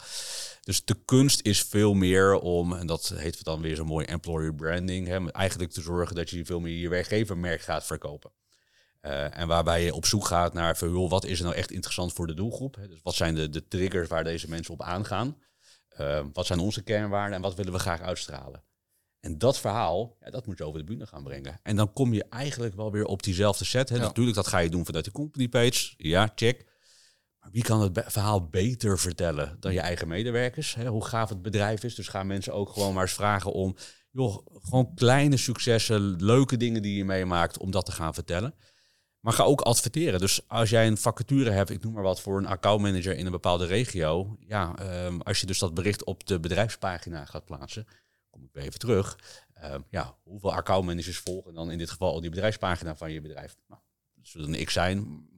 Dus 0.61 0.85
de 0.85 0.97
kunst 1.05 1.41
is 1.43 1.63
veel 1.63 1.95
meer 1.95 2.35
om, 2.35 2.73
en 2.73 2.87
dat 2.87 3.13
heet 3.15 3.45
dan 3.45 3.61
weer 3.61 3.77
zo 3.77 3.85
mooi 3.85 4.07
employer 4.07 4.55
branding, 4.55 5.07
hè, 5.07 5.31
eigenlijk 5.31 5.73
te 5.73 5.81
zorgen 5.81 6.17
dat 6.17 6.31
je 6.31 6.45
veel 6.45 6.61
meer 6.61 6.77
je 6.77 6.89
werkgevermerk 6.89 7.61
gaat 7.61 7.85
verkopen. 7.85 8.31
Uh, 9.03 9.39
en 9.39 9.49
waarbij 9.49 9.85
je 9.85 9.95
op 9.95 10.07
zoek 10.07 10.27
gaat 10.27 10.55
naar 10.55 10.77
van, 10.77 10.91
joh, 10.91 11.11
wat 11.11 11.25
is 11.25 11.39
er 11.39 11.45
nou 11.45 11.57
echt 11.57 11.71
interessant 11.71 12.13
voor 12.13 12.27
de 12.27 12.35
doelgroep? 12.35 12.75
Hè? 12.75 12.89
Dus 12.89 13.01
wat 13.03 13.15
zijn 13.15 13.35
de, 13.35 13.49
de 13.49 13.69
triggers 13.69 14.09
waar 14.09 14.25
deze 14.25 14.49
mensen 14.49 14.73
op 14.73 14.83
aangaan? 14.83 15.39
Uh, 16.01 16.25
wat 16.33 16.47
zijn 16.47 16.59
onze 16.59 16.83
kernwaarden 16.83 17.37
en 17.37 17.43
wat 17.43 17.55
willen 17.55 17.73
we 17.73 17.79
graag 17.79 18.01
uitstralen? 18.01 18.63
En 19.21 19.39
dat 19.39 19.59
verhaal, 19.59 20.17
ja, 20.21 20.31
dat 20.31 20.47
moet 20.47 20.59
je 20.59 20.65
over 20.65 20.79
de 20.79 20.85
bühne 20.85 21.07
gaan 21.07 21.23
brengen. 21.23 21.61
En 21.63 21.77
dan 21.77 21.93
kom 21.93 22.15
je 22.15 22.25
eigenlijk 22.29 22.75
wel 22.75 22.93
weer 22.93 23.05
op 23.05 23.23
diezelfde 23.23 23.65
set. 23.65 23.89
Hè? 23.89 23.97
Ja. 23.97 24.03
Natuurlijk, 24.03 24.37
dat 24.37 24.47
ga 24.47 24.59
je 24.59 24.69
doen 24.69 24.85
vanuit 24.85 25.05
de 25.05 25.11
company 25.11 25.49
page. 25.49 25.95
Ja, 25.97 26.33
check. 26.35 26.65
Wie 27.53 27.63
kan 27.63 27.81
het 27.81 28.03
verhaal 28.07 28.49
beter 28.49 28.99
vertellen 28.99 29.57
dan 29.61 29.73
je 29.73 29.81
eigen 29.81 30.09
medewerkers? 30.09 30.75
Hè? 30.75 30.87
Hoe 30.87 31.05
gaaf 31.05 31.29
het 31.29 31.43
bedrijf 31.43 31.83
is. 31.83 31.95
Dus 31.95 32.09
gaan 32.09 32.27
mensen 32.27 32.53
ook 32.53 32.73
gewoon 32.73 32.95
maar 32.95 33.03
eens 33.03 33.13
vragen 33.13 33.53
om... 33.53 33.77
joh, 34.11 34.47
gewoon 34.63 34.95
kleine 34.95 35.37
successen, 35.37 36.25
leuke 36.25 36.57
dingen 36.57 36.83
die 36.83 36.97
je 36.97 37.05
meemaakt... 37.05 37.59
om 37.59 37.71
dat 37.71 37.87
te 37.87 37.93
gaan 37.93 38.15
vertellen. 38.15 38.55
Maar 39.25 39.33
ga 39.33 39.43
ook 39.43 39.61
adverteren. 39.61 40.21
Dus 40.21 40.49
als 40.49 40.71
jij 40.71 40.87
een 40.87 40.97
vacature 40.97 41.51
hebt, 41.51 41.71
ik 41.71 41.83
noem 41.83 41.93
maar 41.93 42.03
wat, 42.03 42.21
voor 42.21 42.39
een 42.39 42.47
accountmanager 42.47 43.17
in 43.17 43.27
een 43.27 43.33
bepaalde 43.33 43.67
regio. 43.67 44.37
Ja, 44.41 44.77
ehm, 44.77 45.21
als 45.21 45.41
je 45.41 45.47
dus 45.47 45.59
dat 45.59 45.75
bericht 45.75 46.05
op 46.05 46.27
de 46.27 46.41
bedrijfspagina 46.41 47.25
gaat 47.25 47.45
plaatsen, 47.45 47.87
kom 48.31 48.45
ik 48.45 48.53
weer 48.53 48.65
even 48.65 48.79
terug. 48.79 49.19
Ehm, 49.55 49.81
ja, 49.91 50.17
hoeveel 50.23 50.55
accountmanagers 50.55 51.19
volgen 51.19 51.55
dan 51.55 51.71
in 51.71 51.79
dit 51.79 51.91
geval 51.91 52.21
die 52.21 52.31
bedrijfspagina 52.31 52.97
van 52.97 53.13
je 53.13 53.21
bedrijf? 53.21 53.57
Nou, 53.69 53.81
dat 54.15 54.27
zullen 54.27 54.65
x 54.65 54.73
zijn, 54.73 55.29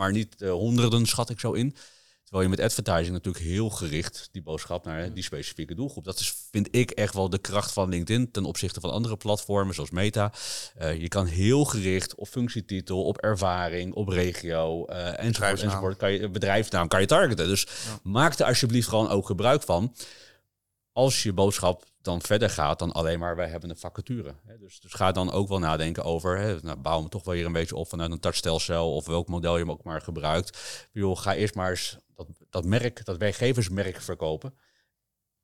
maar 0.00 0.12
niet 0.12 0.42
eh, 0.42 0.50
honderden, 0.50 1.06
schat 1.06 1.30
ik 1.30 1.40
zo 1.40 1.52
in. 1.52 1.76
Terwijl 2.22 2.50
je 2.50 2.56
met 2.56 2.64
advertising 2.64 3.12
natuurlijk 3.12 3.44
heel 3.44 3.70
gericht 3.70 4.28
die 4.32 4.42
boodschap 4.42 4.84
naar 4.84 5.12
die 5.14 5.22
specifieke 5.22 5.74
doelgroep. 5.74 6.04
Dat 6.04 6.18
is, 6.18 6.34
vind 6.50 6.68
ik, 6.70 6.90
echt 6.90 7.14
wel 7.14 7.30
de 7.30 7.38
kracht 7.38 7.72
van 7.72 7.88
LinkedIn 7.88 8.30
ten 8.30 8.44
opzichte 8.44 8.80
van 8.80 8.90
andere 8.90 9.16
platformen 9.16 9.74
zoals 9.74 9.90
Meta. 9.90 10.32
Eh, 10.76 11.00
je 11.00 11.08
kan 11.08 11.26
heel 11.26 11.64
gericht 11.64 12.14
op 12.14 12.28
functietitel, 12.28 13.04
op 13.04 13.18
ervaring, 13.18 13.94
op 13.94 14.08
regio 14.08 14.86
eh 14.86 15.24
enzovoort, 15.24 15.62
enzovoort. 15.62 15.96
Kan 15.96 16.12
je, 16.12 16.28
bedrijfsnaam 16.28 16.88
kan 16.88 17.00
je 17.00 17.06
targeten. 17.06 17.46
Dus 17.46 17.66
maak 18.02 18.38
er 18.38 18.46
alsjeblieft 18.46 18.88
gewoon 18.88 19.08
ook 19.08 19.26
gebruik 19.26 19.62
van. 19.62 19.94
Als 20.92 21.22
je 21.22 21.32
boodschap 21.32 21.84
dan 22.02 22.22
verder 22.22 22.50
gaat 22.50 22.78
dan 22.78 22.92
alleen 22.92 23.18
maar 23.18 23.36
wij 23.36 23.48
hebben 23.48 23.70
een 23.70 23.76
vacature. 23.76 24.34
Dus, 24.58 24.80
dus 24.80 24.92
ga 24.92 25.12
dan 25.12 25.30
ook 25.30 25.48
wel 25.48 25.58
nadenken 25.58 26.04
over, 26.04 26.38
hè, 26.38 26.56
nou, 26.62 26.78
bouw 26.78 27.00
hem 27.00 27.08
toch 27.08 27.24
wel 27.24 27.34
hier 27.34 27.46
een 27.46 27.52
beetje 27.52 27.76
op 27.76 27.88
vanuit 27.88 28.10
een 28.10 28.20
touchstelsel 28.20 28.94
of 28.94 29.06
welk 29.06 29.28
model 29.28 29.52
je 29.52 29.60
hem 29.60 29.70
ook 29.70 29.82
maar 29.82 30.00
gebruikt. 30.00 30.88
Joh, 30.92 31.18
ga 31.18 31.34
eerst 31.34 31.54
maar 31.54 31.70
eens 31.70 31.96
dat, 32.14 32.26
dat 32.50 32.64
merk, 32.64 33.04
dat 33.04 33.16
werkgeversmerk 33.16 34.00
verkopen. 34.00 34.54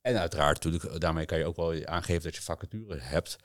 En 0.00 0.18
uiteraard 0.18 0.64
natuurlijk, 0.64 1.00
daarmee 1.00 1.24
kan 1.24 1.38
je 1.38 1.46
ook 1.46 1.56
wel 1.56 1.86
aangeven 1.86 2.22
dat 2.22 2.34
je 2.34 2.42
vacature 2.42 2.98
hebt. 2.98 3.36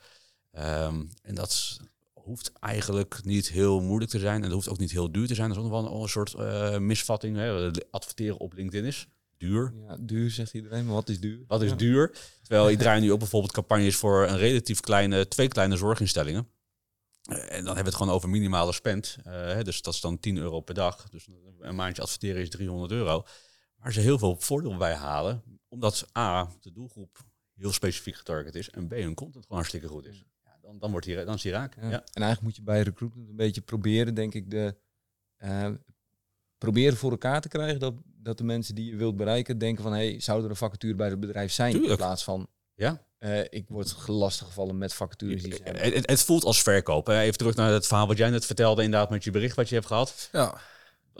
Ehm, 0.50 1.04
en 1.22 1.34
dat 1.34 1.80
hoeft 2.12 2.52
eigenlijk 2.52 3.24
niet 3.24 3.48
heel 3.48 3.80
moeilijk 3.80 4.10
te 4.10 4.18
zijn. 4.18 4.34
En 4.34 4.42
dat 4.42 4.52
hoeft 4.52 4.68
ook 4.68 4.78
niet 4.78 4.90
heel 4.90 5.12
duur 5.12 5.26
te 5.26 5.34
zijn. 5.34 5.48
Dat 5.48 5.56
is 5.56 5.62
ook 5.62 5.70
nog 5.70 5.82
wel 5.82 6.02
een 6.02 6.08
soort 6.08 6.34
eh, 6.34 6.78
misvatting. 6.78 7.36
Hè. 7.36 7.70
Adverteren 7.90 8.38
op 8.38 8.52
LinkedIn 8.52 8.84
is 8.84 9.08
duur. 9.46 9.74
Ja, 9.88 9.96
duur 10.00 10.30
zegt 10.30 10.54
iedereen, 10.54 10.84
maar 10.84 10.94
wat 10.94 11.08
is 11.08 11.20
duur? 11.20 11.44
Wat 11.46 11.62
is 11.62 11.70
Ja. 11.70 11.76
duur? 11.76 12.10
Terwijl 12.42 12.70
ik 12.74 12.78
draai 12.78 13.00
nu 13.00 13.12
ook 13.12 13.18
bijvoorbeeld 13.18 13.52
campagnes 13.52 13.96
voor 13.96 14.28
een 14.28 14.36
relatief 14.38 14.80
kleine, 14.80 15.28
twee 15.28 15.48
kleine 15.48 15.76
zorginstellingen. 15.76 16.48
Eh, 17.22 17.36
En 17.38 17.48
dan 17.48 17.64
hebben 17.64 17.74
we 17.74 17.82
het 17.88 17.94
gewoon 17.94 18.14
over 18.14 18.28
minimale 18.28 18.72
spend. 18.72 19.16
Hè, 19.22 19.64
dus 19.64 19.82
dat 19.82 19.94
is 19.94 20.00
dan 20.00 20.18
10 20.18 20.36
euro 20.36 20.60
per 20.60 20.74
dag. 20.74 21.08
Dus 21.08 21.26
een 21.60 21.74
maandje 21.74 22.02
adverteren 22.02 22.40
is 22.42 22.50
300 22.50 22.92
euro. 22.92 23.24
Waar 23.76 23.92
ze 23.92 24.00
heel 24.00 24.18
veel 24.18 24.36
voordeel 24.38 24.76
bij 24.76 24.94
halen. 24.94 25.42
Omdat 25.68 26.08
A, 26.18 26.48
de 26.60 26.72
doelgroep 26.72 27.18
heel 27.54 27.72
specifiek 27.72 28.16
getarget 28.16 28.54
is. 28.54 28.70
En 28.70 28.86
B, 28.88 28.90
hun 28.90 29.14
content 29.14 29.42
gewoon 29.44 29.58
hartstikke 29.58 29.88
goed 29.88 30.06
is. 30.06 30.24
Ja, 30.44 30.58
dan, 30.62 30.78
dan, 30.78 30.90
wordt 30.90 31.06
die, 31.06 31.24
dan 31.24 31.34
is 31.34 31.44
raak. 31.44 31.74
Ja. 31.74 31.82
Ja. 31.82 31.96
En 32.12 32.22
eigenlijk 32.22 32.40
moet 32.42 32.56
je 32.56 32.62
bij 32.62 32.82
recruitment 32.82 33.28
een 33.28 33.36
beetje 33.36 33.60
proberen, 33.60 34.14
denk 34.14 34.34
ik, 34.34 34.50
de, 34.50 34.76
eh, 35.36 35.70
proberen 36.58 36.96
voor 36.96 37.10
elkaar 37.10 37.40
te 37.40 37.48
krijgen 37.48 37.80
dat, 37.80 37.94
dat 38.22 38.38
de 38.38 38.44
mensen 38.44 38.74
die 38.74 38.90
je 38.90 38.96
wilt 38.96 39.16
bereiken 39.16 39.58
denken 39.58 39.82
van, 39.82 39.92
hey, 39.92 40.20
zou 40.20 40.44
er 40.44 40.50
een 40.50 40.56
vacature 40.56 40.94
bij 40.94 41.08
het 41.08 41.20
bedrijf 41.20 41.52
zijn? 41.52 41.70
Tuurlijk. 41.72 41.90
In 41.92 41.96
plaats 41.96 42.24
van, 42.24 42.46
Ja. 42.74 43.02
eh, 43.18 43.40
ik 43.40 43.64
word 43.68 43.94
lastiggevallen 44.06 44.78
met 44.78 44.94
vacatures 44.94 45.42
die 45.42 45.54
zijn. 45.64 45.76
Het, 45.76 45.94
het- 45.94 46.10
het 46.10 46.22
voelt 46.22 46.44
als 46.44 46.62
verkoop. 46.62 47.06
hè. 47.06 47.20
Even 47.20 47.38
terug 47.38 47.54
naar 47.54 47.70
het 47.72 47.86
verhaal 47.86 48.06
wat 48.06 48.16
jij 48.16 48.30
net 48.30 48.46
vertelde, 48.46 48.82
inderdaad, 48.82 49.10
met 49.10 49.24
je 49.24 49.30
bericht 49.30 49.56
wat 49.56 49.68
je 49.68 49.74
hebt 49.74 49.86
gehad. 49.86 50.28
Ja, 50.32 50.54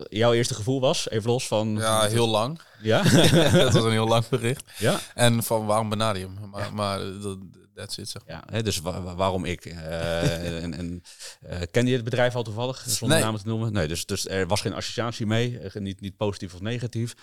Jouw 0.08 0.32
eerste 0.32 0.54
gevoel 0.54 0.80
was, 0.80 1.08
even 1.10 1.30
los 1.30 1.46
van... 1.46 1.76
ja 1.76 2.06
heel 2.08 2.28
lang. 2.28 2.60
Ja? 2.80 3.02
dat 3.62 3.72
was 3.72 3.84
een 3.84 3.90
heel 3.90 4.08
lang 4.08 4.28
bericht. 4.28 4.64
ja? 4.78 4.98
En 5.14 5.42
van 5.42 5.66
waarom 5.66 5.88
hem? 6.20 6.38
Maar, 6.50 6.74
maar 6.74 6.98
dat 6.98 7.38
that's 7.74 7.96
it, 7.98 8.08
zeg. 8.08 8.22
Ja, 8.26 8.42
hè, 8.50 8.62
dus 8.62 8.78
wa- 8.80 9.02
wa- 9.02 9.14
waarom 9.14 9.44
ik? 9.44 9.64
Eh, 9.64 10.62
en, 10.62 10.74
en, 10.74 11.02
eh, 11.40 11.60
ken 11.70 11.86
je 11.86 11.94
het 11.94 12.04
bedrijf 12.04 12.34
al 12.34 12.42
toevallig, 12.42 12.84
zonder 12.86 13.16
Nee. 13.16 13.26
namen 13.26 13.40
te 13.40 13.48
noemen? 13.48 13.72
Nee, 13.72 13.88
dus, 13.88 14.06
dus 14.06 14.28
er 14.28 14.46
was 14.46 14.60
geen 14.60 14.72
associatie 14.74 15.26
mee, 15.26 15.58
eh, 15.58 15.80
niet, 15.82 16.00
niet 16.00 16.16
positief 16.16 16.54
of 16.54 16.60
negatief. 16.60 17.14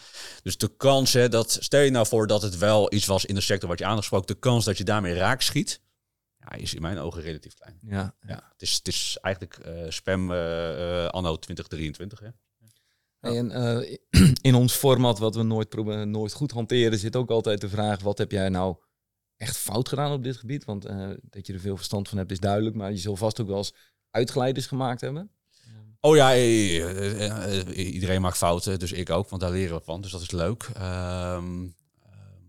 Dus 0.43 0.57
de 0.57 0.75
kans, 0.77 1.13
hè, 1.13 1.29
dat, 1.29 1.57
stel 1.59 1.81
je 1.81 1.91
nou 1.91 2.07
voor 2.07 2.27
dat 2.27 2.41
het 2.41 2.57
wel 2.57 2.93
iets 2.93 3.05
was 3.05 3.25
in 3.25 3.35
de 3.35 3.41
sector 3.41 3.69
wat 3.69 3.79
je 3.79 3.85
aangesproken, 3.85 4.27
de 4.27 4.39
kans 4.39 4.65
dat 4.65 4.77
je 4.77 4.83
daarmee 4.83 5.13
raak 5.13 5.41
schiet, 5.41 5.81
ja, 6.39 6.51
is 6.51 6.73
in 6.73 6.81
mijn 6.81 6.97
ogen 6.97 7.21
relatief 7.21 7.53
klein. 7.53 7.79
Ja, 7.81 8.15
Ja, 8.27 8.49
het, 8.51 8.61
is, 8.61 8.73
het 8.73 8.87
is 8.87 9.17
eigenlijk 9.21 9.57
eh, 9.57 9.73
spam 9.89 10.31
anno 11.11 11.35
2023. 11.37 12.19
Hè? 12.19 12.27
En 13.19 13.51
eh, 13.51 13.97
in 14.41 14.55
ons 14.55 14.73
format, 14.73 15.19
wat 15.19 15.35
we 15.35 15.43
nooit, 15.43 15.69
probe- 15.69 16.05
nooit 16.05 16.33
goed 16.33 16.51
hanteren, 16.51 16.99
zit 16.99 17.15
ook 17.15 17.29
altijd 17.29 17.61
de 17.61 17.69
vraag: 17.69 18.01
wat 18.01 18.17
heb 18.17 18.31
jij 18.31 18.49
nou 18.49 18.75
echt 19.39 19.57
fout 19.57 19.89
gedaan 19.89 20.11
op 20.11 20.23
dit 20.23 20.37
gebied? 20.37 20.65
Want 20.65 20.85
eh, 20.85 21.09
dat 21.21 21.47
je 21.47 21.53
er 21.53 21.59
veel 21.59 21.75
verstand 21.77 22.09
van 22.09 22.17
hebt, 22.17 22.31
is 22.31 22.39
duidelijk. 22.39 22.75
Maar 22.75 22.91
je 22.91 22.97
zult 22.97 23.17
vast 23.17 23.41
ook 23.41 23.47
wel 23.47 23.57
eens 23.57 23.73
uitglijders 24.11 24.65
gemaakt 24.67 25.01
hebben. 25.01 25.31
Oh 26.01 26.15
ja, 26.15 26.33
eh, 26.33 27.57
eh, 27.57 27.93
iedereen 27.93 28.21
maakt 28.21 28.37
fouten, 28.37 28.79
dus 28.79 28.91
ik 28.91 29.09
ook, 29.09 29.29
want 29.29 29.41
daar 29.41 29.51
leren 29.51 29.77
we 29.77 29.83
van. 29.83 30.01
Dus 30.01 30.11
dat 30.11 30.21
is 30.21 30.31
leuk. 30.31 30.69
Ehm, 30.73 31.63
ehm, 32.03 32.43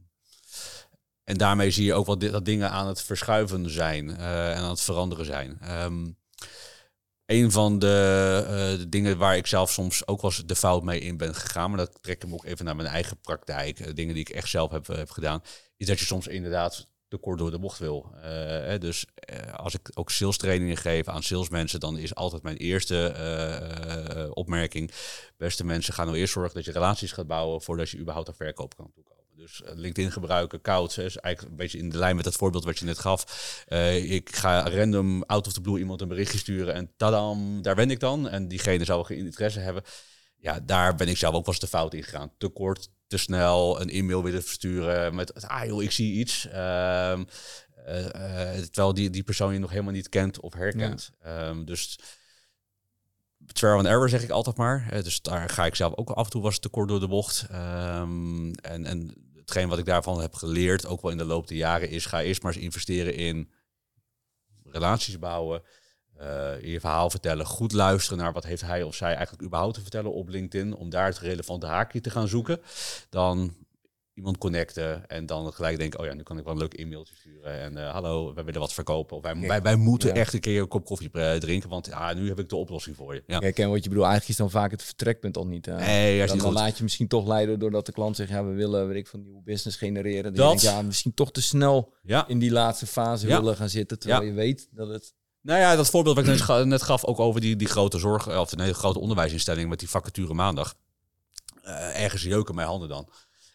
en 1.25 1.37
daarmee 1.37 1.71
zie 1.71 1.85
je 1.85 1.95
ook 1.95 2.21
di- 2.21 2.31
dat 2.31 2.45
dingen 2.45 2.71
aan 2.71 2.87
het 2.87 3.03
verschuiven 3.03 3.71
zijn 3.71 4.17
en 4.17 4.57
aan 4.57 4.71
het 4.71 4.81
veranderen 4.81 5.25
zijn. 5.25 5.59
Ehm, 5.61 6.11
een 7.31 7.51
van 7.51 7.79
de, 7.79 8.45
eh, 8.47 8.79
de 8.79 8.89
dingen 8.89 9.19
waar 9.19 9.37
ik 9.37 9.47
zelf 9.47 9.71
soms 9.71 10.07
ook 10.07 10.21
wel 10.23 10.31
eens 10.31 10.47
de 10.47 10.57
fout 10.57 10.83
mee 10.83 11.01
in 11.01 11.17
ben 11.17 11.35
gegaan, 11.35 11.71
maar 11.71 11.79
dat 11.79 11.99
trek 12.01 12.25
ik 12.25 12.33
ook 12.33 12.45
even 12.45 12.65
naar 12.65 12.77
mijn 12.77 12.89
eigen 12.89 13.21
praktijk, 13.21 13.81
eh, 13.81 13.95
dingen 13.95 14.15
die 14.15 14.23
ik 14.29 14.35
echt 14.35 14.49
zelf 14.49 14.71
heb, 14.71 14.87
heb 14.87 15.11
gedaan, 15.11 15.43
is 15.77 15.87
dat 15.87 15.99
je 15.99 16.05
soms 16.05 16.27
inderdaad 16.27 16.89
te 17.09 17.17
kort 17.17 17.39
door 17.39 17.51
de 17.51 17.59
bocht 17.59 17.79
wil. 17.79 18.11
Eh, 18.15 18.31
hè, 18.43 18.79
dus 18.79 19.05
als 19.57 19.75
ik 19.75 19.91
ook 19.95 20.11
sales 20.11 20.37
trainingen 20.37 20.77
geef 20.77 21.09
aan 21.09 21.23
salesmensen, 21.23 21.81
dan 21.81 21.99
is 21.99 22.15
altijd 22.15 22.43
mijn 22.43 22.57
eerste 22.57 24.31
opmerking: 24.35 24.91
beste 25.37 25.65
mensen, 25.65 25.95
ga 25.95 26.05
nou 26.05 26.17
eerst 26.17 26.33
zorgen 26.33 26.55
dat 26.55 26.65
je 26.65 26.73
relaties 26.73 27.13
gaat 27.13 27.27
bouwen 27.27 27.63
voordat 27.63 27.91
je 27.91 27.99
überhaupt 27.99 28.29
aan 28.29 28.35
verkoop 28.35 28.77
kan 28.77 28.91
toekomen. 28.95 29.10
Dus 29.41 29.63
eh, 29.63 29.73
LinkedIn 29.75 30.13
gebruiken, 30.13 30.61
koud, 30.61 30.99
is 30.99 31.17
eigenlijk 31.17 31.41
een 31.41 31.57
beetje 31.57 31.79
in 31.79 31.91
de 31.91 31.99
lijn 31.99 32.17
met 32.17 32.25
het 32.25 32.37
voorbeeld 32.37 32.65
wat 32.65 32.79
je 32.79 32.85
net 32.85 32.99
gaf. 32.99 33.65
Eh, 33.67 34.13
ik 34.13 34.37
ga 34.37 34.69
random 34.69 35.23
out 35.23 35.47
of 35.47 35.53
the 35.53 35.61
blue 35.61 35.79
iemand 35.79 36.01
een 36.01 36.09
berichtje 36.09 36.39
sturen 36.39 36.75
en 36.75 36.91
tadam, 36.97 37.63
daar 37.63 37.75
ben 37.75 37.91
ik 37.91 38.01
dan. 38.01 38.29
En 38.29 38.49
diegene 38.49 38.85
zou 38.85 39.05
geen 39.05 39.19
interesse 39.19 39.61
hebben. 39.61 39.83
Ja, 40.37 40.61
daar 40.61 40.95
ben 40.95 41.09
ik 41.09 41.17
zelf 41.17 41.35
ook 41.35 41.45
wel 41.45 41.55
eens 41.55 41.63
de 41.63 41.69
fout 41.69 41.95
in 41.95 42.03
gegaan. 42.03 42.33
Te 42.39 42.49
kort, 42.49 42.89
te 43.07 43.17
snel, 43.17 43.81
een 43.81 43.91
e-mail 43.91 44.23
willen 44.23 44.43
versturen 44.43 45.15
met, 45.15 45.49
ah 45.49 45.65
joh, 45.65 45.83
ik 45.83 45.91
zie 45.91 46.13
iets. 46.13 46.47
Eh, 46.47 47.13
eh, 47.13 48.63
terwijl 48.63 48.95
die, 48.95 49.11
die 49.11 49.23
persoon 49.23 49.53
je 49.53 49.59
nog 49.59 49.71
helemaal 49.71 49.93
niet 49.93 50.09
kent 50.09 50.41
of 50.41 50.53
herkent. 50.55 51.11
Ehm, 51.21 51.65
dus 51.65 51.99
trial 53.53 53.79
and 53.79 53.87
error 53.87 54.09
zeg 54.09 54.23
ik 54.23 54.31
altijd 54.31 54.57
maar. 54.57 55.03
Dus 55.03 55.23
daar 55.23 55.49
ga 55.49 55.67
ik 55.67 55.75
zelf 55.75 55.97
ook 55.97 56.11
af 56.11 56.25
en 56.25 56.31
toe 56.31 56.43
was 56.43 56.53
het 56.53 56.63
te 56.63 56.69
kort 56.69 56.89
door 56.89 57.01
de 57.01 57.09
bocht. 57.09 57.47
Ehm, 57.51 58.51
en, 58.51 58.87
en 58.87 59.15
hetgeen 59.51 59.69
wat 59.69 59.79
ik 59.79 59.85
daarvan 59.85 60.21
heb 60.21 60.35
geleerd, 60.35 60.87
ook 60.87 61.03
wel 61.03 61.11
in 61.11 61.17
de 61.17 61.25
loop 61.25 61.49
der 61.49 61.57
jaren, 61.57 61.89
is 61.89 62.07
ga 62.07 62.23
eerst 62.23 62.43
maar 62.43 62.53
eens 62.53 62.63
investeren 62.63 63.15
in 63.15 63.51
relaties 64.65 65.19
bouwen. 65.19 65.63
eh, 66.17 66.63
je 66.63 66.81
verhaal 66.81 67.11
vertellen, 67.11 67.47
goed 67.47 67.73
luisteren 67.73 68.19
naar 68.19 68.33
wat 68.33 68.45
heeft 68.45 68.63
hij 68.63 68.83
of 68.83 68.95
zij 68.95 69.15
eigenlijk 69.15 69.43
überhaupt 69.43 69.75
te 69.75 69.81
vertellen 69.81 70.13
op 70.13 70.29
LinkedIn, 70.29 70.75
om 70.75 70.91
daar 70.91 71.07
het 71.07 71.19
relevante 71.19 71.67
haakje 71.67 72.01
te 72.01 72.11
gaan 72.11 72.29
zoeken. 72.29 72.61
Dan 73.09 73.55
iemand 74.21 74.39
connecten 74.39 75.07
en 75.07 75.27
dan 75.27 75.53
gelijk 75.53 75.79
denken, 75.79 76.01
oh 76.01 76.07
ja, 76.07 76.15
nu 76.15 76.23
kan 76.23 76.39
ik 76.39 76.45
wel 76.45 76.53
een 76.53 76.59
leuk 76.59 76.75
e-mailtje 76.79 77.15
sturen 77.15 77.61
en 77.61 77.77
eh, 77.77 77.93
hallo, 77.93 78.35
we 78.35 78.43
willen 78.45 78.61
wat 78.61 78.73
verkopen. 78.73 79.17
Of 79.17 79.23
wij, 79.23 79.37
wij, 79.41 79.63
wij 79.63 79.77
moeten 79.77 80.09
Ja. 80.09 80.15
echt 80.15 80.35
een 80.35 80.41
keer 80.41 80.61
een 80.61 80.69
kop 80.69 80.85
koffie 80.85 81.11
eh, 81.13 81.35
drinken, 81.35 81.69
want 81.69 81.87
ja, 81.87 82.13
nu 82.15 82.29
heb 82.29 82.39
ik 82.39 82.49
de 82.49 82.57
oplossing 82.57 82.97
voor 82.97 83.15
je. 83.15 83.23
Ja. 83.27 83.37
Ik 83.37 83.43
herken 83.43 83.71
wat 83.71 83.83
je 83.83 83.89
bedoelt. 83.89 84.07
Eigenlijk 84.09 84.29
is 84.29 84.37
dan 84.37 84.51
vaak 84.61 84.71
het 84.71 84.83
vertrekpunt 84.83 85.37
al 85.37 85.47
niet. 85.47 85.67
eh. 85.67 85.77
Nee, 85.77 86.19
dan, 86.27 86.35
niet 86.37 86.45
dan 86.45 86.53
laat 86.53 86.77
je 86.77 86.83
misschien 86.83 87.09
toch 87.09 87.27
leiden 87.27 87.59
doordat 87.59 87.87
de 87.87 87.93
klant 87.93 88.17
zegt, 88.17 88.31
ja, 88.31 88.45
we 88.45 88.53
willen 88.53 88.87
weet 88.89 88.97
ik, 88.97 89.07
van 89.07 89.23
nieuwe 89.23 89.43
business 89.43 89.77
genereren. 89.77 90.35
Dat, 90.35 90.61
ja, 90.61 90.83
misschien 90.83 91.15
toch 91.15 91.33
te 91.33 91.43
snel 91.43 91.93
Ja. 92.03 92.29
in 92.29 92.39
die 92.39 92.51
laatste 92.51 92.87
fase 92.87 93.27
willen 93.27 93.57
gaan 93.57 93.69
zitten, 93.69 93.99
terwijl 93.99 94.23
je 94.23 94.33
weet 94.33 94.69
dat 94.71 94.89
het... 94.89 95.15
Nou 95.43 95.61
ja, 95.61 95.77
dat 95.77 95.91
voorbeeld 95.91 96.17
wat 96.17 96.25
ik 96.25 96.31
net, 96.31 96.41
ga- 96.41 96.65
net 96.65 96.83
gaf, 96.83 97.05
ook 97.05 97.19
over 97.21 97.41
die, 97.41 97.57
die 97.57 97.69
grote 97.69 97.99
zorg, 97.99 98.39
of 98.39 98.57
nee, 98.57 98.73
grote 98.73 98.99
onderwijsinstelling 98.99 99.69
met 99.69 99.79
die 99.79 99.89
vacature 99.91 100.35
maandag. 100.35 100.75
Eh, 101.63 102.03
ergens 102.03 102.23
jeuken 102.23 102.55
mijn 102.55 102.67
handen 102.69 102.89
dan. 102.89 103.09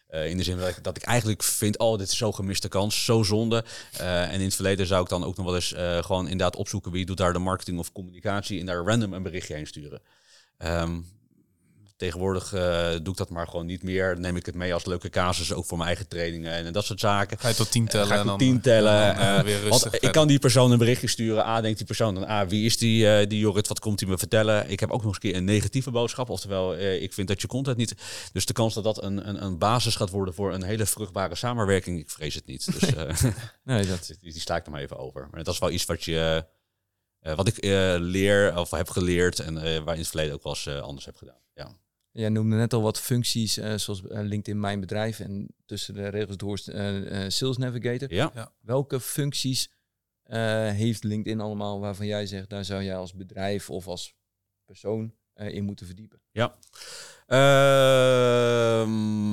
Eh, 0.06 0.28
in 0.28 0.36
de 0.36 0.42
zin 0.42 0.58
dat 0.58 0.68
ik, 0.68 0.84
dat 0.84 0.96
ik 0.96 1.02
eigenlijk 1.02 1.42
vind, 1.42 1.78
oh, 1.78 1.98
dit 1.98 2.08
is 2.08 2.16
zo 2.16 2.32
gemiste 2.32 2.68
kans, 2.68 3.04
zo 3.04 3.22
zonde. 3.22 3.64
Eh, 3.98 4.22
en 4.22 4.38
in 4.38 4.44
het 4.44 4.54
verleden 4.54 4.86
zou 4.86 5.02
ik 5.02 5.08
dan 5.08 5.24
ook 5.24 5.36
nog 5.36 5.46
wel 5.46 5.54
eens 5.54 5.72
eh, 5.72 6.02
gewoon 6.02 6.24
inderdaad 6.24 6.56
opzoeken 6.56 6.92
wie 6.92 7.06
doet 7.06 7.16
daar 7.16 7.32
de 7.32 7.38
marketing 7.38 7.78
of 7.78 7.92
communicatie 7.92 8.60
en 8.60 8.66
daar 8.66 8.84
random 8.84 9.12
een 9.12 9.22
berichtje 9.22 9.54
heen 9.54 9.66
sturen. 9.66 10.02
Ehm, 10.58 11.00
Tegenwoordig 11.96 12.52
eh, 12.52 12.90
doe 12.90 13.08
ik 13.12 13.16
dat 13.16 13.30
maar 13.30 13.46
gewoon 13.48 13.66
niet 13.66 13.82
meer. 13.82 14.12
Dan 14.12 14.20
neem 14.20 14.36
ik 14.36 14.46
het 14.46 14.54
mee 14.54 14.74
als 14.74 14.84
leuke 14.84 15.08
casus, 15.08 15.52
ook 15.52 15.64
voor 15.64 15.76
mijn 15.76 15.88
eigen 15.88 16.08
trainingen 16.08 16.52
en, 16.52 16.72
dat 16.72 16.84
soort 16.84 17.00
zaken. 17.00 17.38
Ga 17.38 17.48
je 17.48 17.54
tot 17.54 17.70
tien 17.70 17.86
tellen 17.86 18.06
ga 18.06 18.20
ik 18.20 18.26
tot 18.26 18.38
tien 18.38 18.60
tellen. 18.60 19.14
dan, 19.14 19.24
eh, 19.24 19.38
eh, 19.38 19.44
weer 19.44 19.68
want 19.68 19.82
rustig 19.82 20.00
ik 20.00 20.12
kan 20.12 20.26
die 20.28 20.38
persoon 20.38 20.70
een 20.70 20.78
berichtje 20.78 21.06
sturen. 21.06 21.46
A, 21.46 21.60
denkt 21.60 21.76
die 21.78 21.86
persoon 21.86 22.14
dan, 22.14 22.24
A, 22.28 22.46
wie 22.46 22.64
is 22.64 22.76
die, 22.76 23.08
eh, 23.10 23.28
die 23.28 23.38
Jorrit? 23.38 23.68
Wat 23.68 23.78
komt 23.80 24.00
hij 24.00 24.08
me 24.08 24.18
vertellen? 24.18 24.70
Ik 24.70 24.80
heb 24.80 24.90
ook 24.90 25.02
nog 25.02 25.06
eens 25.14 25.24
een 25.24 25.30
keer 25.30 25.38
een 25.38 25.44
negatieve 25.44 25.90
boodschap. 25.90 26.28
Oftewel, 26.30 26.74
eh, 26.74 27.02
ik 27.02 27.12
vind 27.12 27.28
dat 27.28 27.40
je 27.40 27.46
content 27.46 27.76
niet... 27.76 27.94
Dus 28.32 28.46
de 28.46 28.52
kans 28.52 28.74
dat 28.74 28.84
dat 28.84 29.02
een, 29.02 29.28
een, 29.28 29.42
een 29.44 29.58
basis 29.58 29.96
gaat 29.96 30.10
worden 30.10 30.34
voor 30.34 30.52
een 30.54 30.62
hele 30.62 30.86
vruchtbare 30.86 31.34
samenwerking, 31.34 31.98
ik 31.98 32.10
vrees 32.10 32.34
het 32.34 32.46
niet. 32.46 32.80
Dus 32.80 32.94
eh, 32.94 33.12
Nee, 33.64 33.86
dat, 33.86 34.06
die, 34.20 34.32
die 34.32 34.40
sla 34.40 34.56
ik 34.56 34.64
er 34.66 34.70
maar 34.72 34.80
even 34.80 34.98
over. 34.98 35.28
Maar 35.30 35.44
dat 35.44 35.54
is 35.54 35.60
wel 35.60 35.70
iets 35.70 35.84
wat 35.84 36.04
je... 36.04 36.44
eh, 37.20 37.36
wat 37.36 37.48
ik 37.48 37.56
eh, 37.58 37.94
leer 37.98 38.58
of 38.58 38.70
heb 38.70 38.88
geleerd 38.90 39.38
en 39.38 39.58
eh, 39.58 39.82
waar 39.82 39.94
in 39.94 40.00
het 40.00 40.08
verleden 40.08 40.34
ook 40.34 40.42
wel 40.42 40.52
eens 40.52 40.66
eh, 40.66 40.80
anders 40.80 41.04
heb 41.06 41.16
gedaan. 41.16 41.38
Ja. 41.54 41.76
Jij 42.16 42.28
noemde 42.28 42.56
net 42.56 42.72
al 42.72 42.82
wat 42.82 43.00
functies, 43.00 43.56
eh, 43.56 43.74
zoals 43.76 44.06
eh, 44.06 44.20
LinkedIn 44.22 44.60
Mijn 44.60 44.80
Bedrijf 44.80 45.20
en 45.20 45.48
tussen 45.66 45.94
de 45.94 46.08
regels 46.08 46.36
door 46.36 46.60
eh, 46.64 47.24
eh, 47.24 47.30
Sales 47.30 47.56
Navigator. 47.56 48.14
Ja. 48.14 48.52
Welke 48.60 49.00
functies 49.00 49.70
eh, 50.22 50.70
heeft 50.70 51.04
LinkedIn 51.04 51.40
allemaal 51.40 51.80
waarvan 51.80 52.06
jij 52.06 52.26
zegt, 52.26 52.50
daar 52.50 52.64
zou 52.64 52.82
jij 52.82 52.96
als 52.96 53.14
bedrijf 53.14 53.70
of 53.70 53.86
als 53.86 54.14
persoon 54.64 55.14
eh, 55.32 55.54
in 55.54 55.64
moeten 55.64 55.86
verdiepen? 55.86 56.20
Ja. 56.30 56.56
Ehm, 57.26 58.86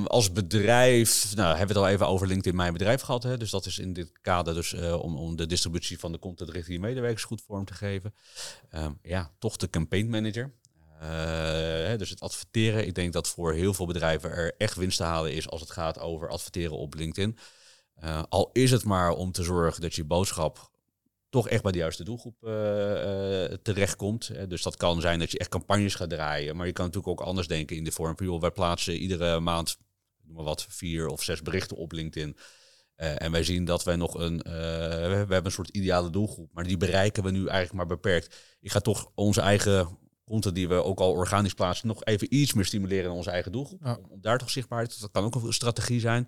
als 0.06 0.32
bedrijf, 0.32 1.36
nou 1.36 1.58
hebben 1.58 1.76
we 1.76 1.82
het 1.82 1.90
al 1.90 1.94
even 1.94 2.08
over 2.08 2.28
LinkedIn 2.28 2.56
Mijn 2.56 2.74
Bedrijf 2.74 3.02
gehad. 3.02 3.24
Hè? 3.24 3.38
Dus 3.38 3.50
dat 3.50 3.66
is 3.66 3.80
in 3.80 3.94
dit 3.94 4.12
kader 4.22 4.54
dus 4.54 4.74
eh, 4.74 5.02
om, 5.02 5.18
om 5.18 5.36
de 5.36 5.46
distributie 5.46 6.00
van 6.00 6.12
de 6.12 6.20
content 6.20 6.50
richting 6.50 6.76
je 6.76 6.84
medewerkers 6.88 7.24
goed 7.24 7.42
vorm 7.42 7.66
te 7.66 7.74
geven. 7.74 8.14
Ehm, 8.70 8.92
ja, 9.02 9.32
toch 9.40 9.58
de 9.58 9.70
campaign 9.70 10.10
manager. 10.10 10.54
Eh, 11.04 11.98
dus 11.98 12.10
het 12.10 12.20
adverteren. 12.20 12.88
Ik 12.88 12.96
denk 12.96 13.14
dat 13.14 13.28
voor 13.28 13.54
heel 13.54 13.74
veel 13.74 13.86
bedrijven 13.86 14.32
er 14.32 14.54
echt 14.58 14.76
winst 14.76 14.98
te 14.98 15.04
halen 15.04 15.34
is 15.34 15.50
als 15.50 15.62
het 15.62 15.72
gaat 15.72 16.00
over 16.00 16.30
adverteren 16.30 16.78
op 16.78 16.94
LinkedIn. 16.94 17.38
Eh, 17.96 18.24
al 18.30 18.50
is 18.54 18.72
het 18.72 18.84
maar 18.84 19.12
om 19.12 19.32
te 19.32 19.44
zorgen 19.44 19.82
dat 19.82 19.96
je 19.96 20.04
boodschap 20.04 20.72
toch 21.30 21.50
echt 21.50 21.64
bij 21.64 21.72
de 21.72 21.78
juiste 21.78 22.04
doelgroep 22.04 22.44
eh, 22.44 22.50
terechtkomt. 23.62 24.50
Dus 24.50 24.62
dat 24.62 24.78
kan 24.78 25.02
zijn 25.02 25.20
dat 25.20 25.32
je 25.32 25.38
echt 25.38 25.50
campagnes 25.50 25.96
gaat 25.96 26.10
draaien. 26.10 26.56
Maar 26.56 26.66
je 26.66 26.74
kan 26.74 26.86
natuurlijk 26.86 27.20
ook 27.20 27.28
anders 27.28 27.48
denken 27.48 27.76
in 27.76 27.84
de 27.84 27.92
vorm 27.92 28.18
van... 28.18 28.26
Joh, 28.26 28.42
wij 28.42 28.52
plaatsen 28.52 28.96
iedere 28.96 29.40
maand 29.40 29.78
noem 30.24 30.36
maar 30.36 30.44
wat, 30.44 30.66
vier 30.70 31.08
of 31.08 31.24
zes 31.24 31.42
berichten 31.42 31.78
op 31.78 31.92
LinkedIn. 31.92 32.38
En 32.96 33.32
wij 33.32 33.44
zien 33.44 33.66
dat 33.66 33.84
wij 33.84 33.96
nog 33.96 34.14
een... 34.14 34.38
we 34.38 34.50
hebben 35.30 35.46
een 35.46 35.52
soort 35.52 35.70
ideale 35.70 36.10
doelgroep. 36.10 36.50
Maar 36.54 36.64
die 36.64 36.78
bereiken 36.78 37.24
we 37.24 37.32
nu 37.32 37.48
eigenlijk 37.48 37.74
maar 37.74 37.98
beperkt. 37.98 38.58
Ik 38.60 38.72
ga 38.72 38.80
toch 38.80 39.12
onze 39.16 39.42
eigen 39.42 39.98
content 40.34 40.56
die 40.56 40.68
we 40.68 40.84
ook 40.84 41.00
al 41.00 41.12
organisch 41.12 41.54
plaatsen... 41.54 41.88
nog 41.88 42.04
even 42.04 42.36
iets 42.36 42.54
meer 42.54 42.66
stimuleren 42.66 43.06
in 43.06 43.18
onze 43.18 43.32
eigen 43.32 43.52
doelgroep. 43.52 43.80
Ja. 43.84 43.96
Om, 43.96 44.06
om 44.10 44.22
daar 44.22 44.38
toch 44.38 44.50
zichtbaar 44.50 44.88
te... 44.88 45.00
Dat 45.00 45.12
kan 45.12 45.24
ook 45.24 45.36
een 45.36 45.54
strategie 45.54 46.00
zijn. 46.00 46.28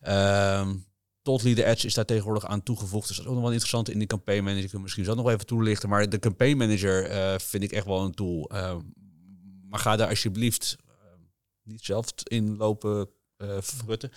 Ehm 0.00 0.74
tot 1.22 1.42
leader 1.42 1.66
ads 1.66 1.84
is 1.84 1.94
daar 1.94 2.04
tegenwoordig 2.04 2.46
aan 2.46 2.62
toegevoegd. 2.62 3.08
Dus 3.08 3.16
dat 3.16 3.24
is 3.24 3.30
ook 3.30 3.36
nog 3.36 3.42
wel 3.42 3.52
interessant 3.52 3.90
in 3.90 3.98
die 3.98 4.06
campaign 4.06 4.44
manager. 4.44 4.80
Misschien 4.80 5.04
zo 5.04 5.14
nog 5.14 5.28
even 5.28 5.46
toelichten. 5.46 5.88
Maar 5.88 6.08
de 6.08 6.18
campaign 6.18 6.56
manager 6.56 7.04
eh, 7.04 7.38
vind 7.38 7.62
ik 7.62 7.72
echt 7.72 7.86
wel 7.86 8.04
een 8.04 8.14
tool. 8.14 8.50
Eh, 8.50 8.76
maar 9.68 9.80
ga 9.80 9.96
daar 9.96 10.08
alsjeblieft 10.08 10.76
eh, 10.86 10.94
niet 11.62 11.84
zelf 11.84 12.06
in 12.22 12.56
lopen 12.56 13.08
eh 13.36 13.60
frutten. 13.60 14.10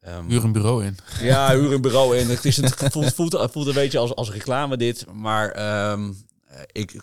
Ehm, 0.00 0.28
Huur 0.28 0.44
een 0.44 0.52
bureau 0.52 0.84
in. 0.84 0.96
ja, 1.20 1.50
huur 1.56 1.72
een 1.72 1.80
bureau 1.80 2.16
in. 2.16 2.28
Het, 2.28 2.44
is, 2.44 2.56
het 2.56 2.92
voelt, 2.92 3.14
voelt, 3.14 3.50
voelt 3.50 3.66
een 3.66 3.74
beetje 3.74 3.98
als, 3.98 4.14
als 4.14 4.30
reclame 4.30 4.76
dit. 4.76 5.06
Maar 5.12 5.50
ehm, 5.50 6.12
eh, 6.46 6.60
ik 6.72 7.00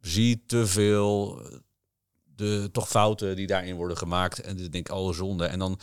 zie 0.00 0.44
te 0.46 0.66
veel 0.66 1.40
eh, 1.40 1.56
de 2.24 2.68
toch 2.72 2.88
fouten 2.88 3.36
die 3.36 3.46
daarin 3.46 3.76
worden 3.76 3.96
gemaakt. 3.96 4.40
En 4.40 4.56
dan 4.56 4.70
denk 4.70 4.88
ik, 4.88 4.94
oh 4.94 5.14
zonde. 5.14 5.46
En 5.46 5.58
dan 5.58 5.80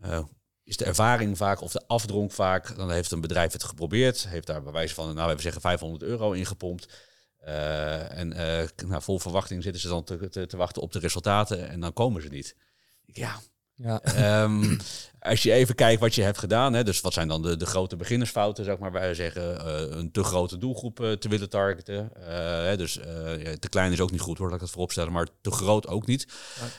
eh, 0.00 0.24
is 0.64 0.76
de 0.76 0.84
ervaring 0.84 1.36
vaak, 1.36 1.60
of 1.60 1.72
de 1.72 1.86
afdronk 1.86 2.32
vaak, 2.32 2.76
dan 2.76 2.90
heeft 2.90 3.10
een 3.10 3.20
bedrijf 3.20 3.52
het 3.52 3.64
geprobeerd. 3.64 4.28
Heeft 4.28 4.46
daar 4.46 4.62
bij 4.62 4.72
wijze 4.72 4.94
van, 4.94 5.14
nou 5.14 5.34
we 5.34 5.42
zeggen 5.42 5.60
500 5.60 6.02
euro 6.02 6.32
ingepompt. 6.32 7.10
Eh, 7.42 8.18
en 8.18 8.32
eh, 8.32 8.68
nou, 8.86 9.02
vol 9.02 9.18
verwachting 9.18 9.62
zitten 9.62 9.80
ze 9.80 9.88
dan 9.88 10.04
te, 10.04 10.28
te, 10.28 10.46
te 10.46 10.56
wachten 10.56 10.82
op 10.82 10.92
de 10.92 10.98
resultaten 10.98 11.68
en 11.68 11.80
dan 11.80 11.92
komen 11.92 12.22
ze 12.22 12.28
niet. 12.28 12.56
Ja, 13.04 13.40
Ja, 13.76 14.00
Ehm, 14.02 14.76
als 15.18 15.42
je 15.42 15.52
even 15.52 15.74
kijkt 15.74 16.00
wat 16.00 16.14
je 16.14 16.22
hebt 16.22 16.38
gedaan, 16.38 16.72
hè, 16.72 16.84
dus 16.84 17.00
wat 17.00 17.12
zijn 17.12 17.28
dan 17.28 17.42
de, 17.42 17.56
de 17.56 17.66
grote 17.66 17.96
beginnersfouten, 17.96 18.64
zeg 18.64 18.78
maar, 18.78 18.92
wij 18.92 19.14
zeggen 19.14 19.66
eh, 19.66 19.96
een 19.96 20.10
te 20.10 20.24
grote 20.24 20.58
doelgroep 20.58 21.00
eh, 21.00 21.12
te 21.12 21.28
willen 21.28 21.48
targeten. 21.48 22.10
Eh, 22.14 22.26
hè, 22.64 22.76
dus 22.76 22.94
ja, 22.94 23.56
te 23.58 23.68
klein 23.68 23.92
is 23.92 24.00
ook 24.00 24.10
niet 24.10 24.20
goed 24.20 24.38
hoor, 24.38 24.46
laat 24.46 24.56
ik 24.56 24.62
het 24.62 24.70
vooropstellen, 24.70 25.12
maar 25.12 25.28
te 25.40 25.50
groot 25.50 25.86
ook 25.86 26.06
niet. 26.06 26.26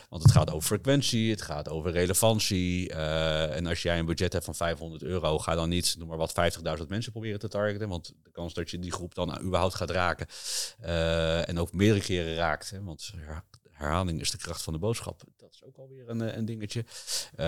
Want 0.10 0.24
het 0.24 0.32
gaat 0.32 0.52
over 0.52 0.68
frequentie, 0.68 1.32
het 1.32 1.42
gaat 1.42 1.70
over 1.70 1.92
relevantie. 1.92 2.94
en 2.94 3.66
als 3.66 3.82
jij 3.82 4.00
een 4.00 4.06
budget 4.06 4.34
hebt 4.34 4.46
van 4.46 4.56
500 4.56 5.04
euro, 5.04 5.40
ga 5.40 5.56
dan 5.56 5.70
niet, 5.70 5.96
noem 5.98 6.08
maar 6.08 6.18
wat, 6.18 6.34
50.000 6.80 6.88
mensen 6.88 7.12
proberen 7.12 7.40
te 7.40 7.48
targeten. 7.48 7.90
Want 7.90 8.14
de 8.24 8.32
kans 8.32 8.54
dat 8.54 8.70
je 8.70 8.80
die 8.80 8.92
groep 8.92 9.16
dan 9.16 9.42
überhaupt 9.42 9.76
gaat 9.76 9.90
raken 9.90 10.28
en 11.46 11.60
ook 11.60 11.74
meerdere 11.74 12.06
keren 12.06 12.36
raakt, 12.36 12.70
hè, 12.70 12.84
want 12.84 13.12
ja, 13.28 13.44
herhaling 13.84 14.22
is 14.22 14.32
de 14.32 14.38
kracht 14.38 14.62
van 14.62 14.74
de 14.74 14.80
boodschap. 14.80 15.22
Dat 15.38 15.50
is 15.52 15.64
ook 15.64 15.78
alweer 15.78 16.10
een, 16.10 16.22
eh, 16.22 16.38
een 16.38 16.46
dingetje. 16.46 16.86
Eh, 17.36 17.46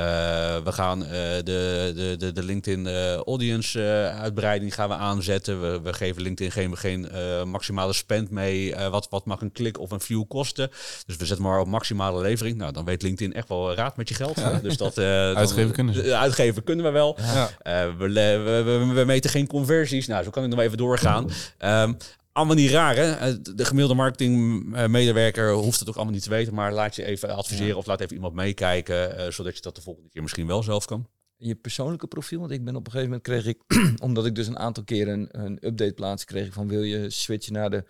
we 0.63 0.71
gaan 0.71 1.03
eh, 1.03 1.09
de, 1.43 2.15
de, 2.19 2.31
de, 2.33 2.43
LinkedIn 2.43 2.87
audience 3.17 3.79
uitbreiding 4.19 4.73
gaan 4.73 4.89
we 4.89 4.95
aanzetten. 4.95 5.61
We, 5.61 5.81
we 5.81 5.93
geven 5.93 6.21
LinkedIn 6.21 6.51
geen, 6.51 6.77
geen 6.77 7.09
maximale 7.49 7.93
spend 7.93 8.29
mee. 8.29 8.75
Wat, 8.75 9.07
wat 9.09 9.25
mag 9.25 9.41
een 9.41 9.51
klik 9.51 9.79
of 9.79 9.91
een 9.91 9.99
view 9.99 10.23
kosten? 10.27 10.69
Dus 11.05 11.15
we 11.17 11.25
zetten 11.25 11.45
maar 11.45 11.59
op 11.59 11.67
maximale 11.67 12.21
levering. 12.21 12.57
Nou, 12.57 12.71
dan 12.71 12.85
weet 12.85 13.01
LinkedIn 13.01 13.33
echt 13.33 13.47
wel 13.47 13.73
raad 13.73 13.97
met 13.97 14.09
je 14.09 14.15
geld. 14.15 14.61
Dus 14.61 14.77
dat, 14.77 14.95
dan- 14.95 15.35
Uitgeven 15.35 15.71
kunnen 15.71 15.93
ze. 15.93 16.15
Uitgeven 16.15 16.63
kunnen 16.63 16.85
we 16.85 16.91
wel. 16.91 17.17
Ja. 17.19 17.49
We, 17.97 18.09
we, 18.13 18.61
we, 18.65 18.93
we 18.93 19.05
meten 19.05 19.29
geen 19.29 19.47
conversies. 19.47 20.07
Nou, 20.07 20.23
zo 20.23 20.29
kan 20.29 20.43
ik 20.43 20.49
nog 20.49 20.59
even 20.59 20.77
doorgaan. 20.77 21.29
Ehm, 21.57 21.93
allemaal 22.35 22.55
niet 22.55 22.69
raar, 22.71 22.95
hè? 22.95 23.11
Eh, 23.11 23.33
De 23.55 23.65
gemiddelde 23.65 23.93
marketingmedewerker 23.95 25.51
hoeft 25.51 25.79
het 25.79 25.89
ook 25.89 25.95
allemaal 25.95 26.13
niet 26.13 26.23
te 26.23 26.29
weten. 26.29 26.53
Maar 26.53 26.73
laat 26.73 26.95
je 26.95 27.05
even 27.05 27.35
adviseren 27.35 27.77
of 27.77 27.85
laat 27.85 28.01
even 28.01 28.15
iemand 28.15 28.33
meekijken. 28.33 29.17
eh, 29.17 29.31
zodat 29.31 29.55
je 29.55 29.61
dat 29.61 29.75
de 29.75 29.81
volgende 29.81 30.09
keer 30.09 30.21
misschien 30.21 30.47
wel 30.47 30.63
zelf 30.63 30.85
kan. 30.85 31.07
je 31.37 31.55
persoonlijke 31.55 32.07
profiel, 32.07 32.39
want 32.39 32.51
ik 32.51 32.63
ben 32.65 32.75
op 32.75 32.85
een 32.85 32.91
gegeven 32.91 33.09
moment 33.09 33.27
kreeg 33.27 33.45
ik, 33.45 33.61
omdat 34.07 34.25
ik 34.25 34.35
dus 34.35 34.47
een 34.47 34.57
aantal 34.59 34.83
keer 34.83 35.07
een, 35.07 35.27
een 35.31 35.57
update 35.61 35.93
plaats, 35.93 36.25
kreeg 36.25 36.53
van 36.53 36.67
wil 36.67 36.81
je 36.83 37.09
switchen 37.09 37.53
naar 37.53 37.69
de 37.69 37.83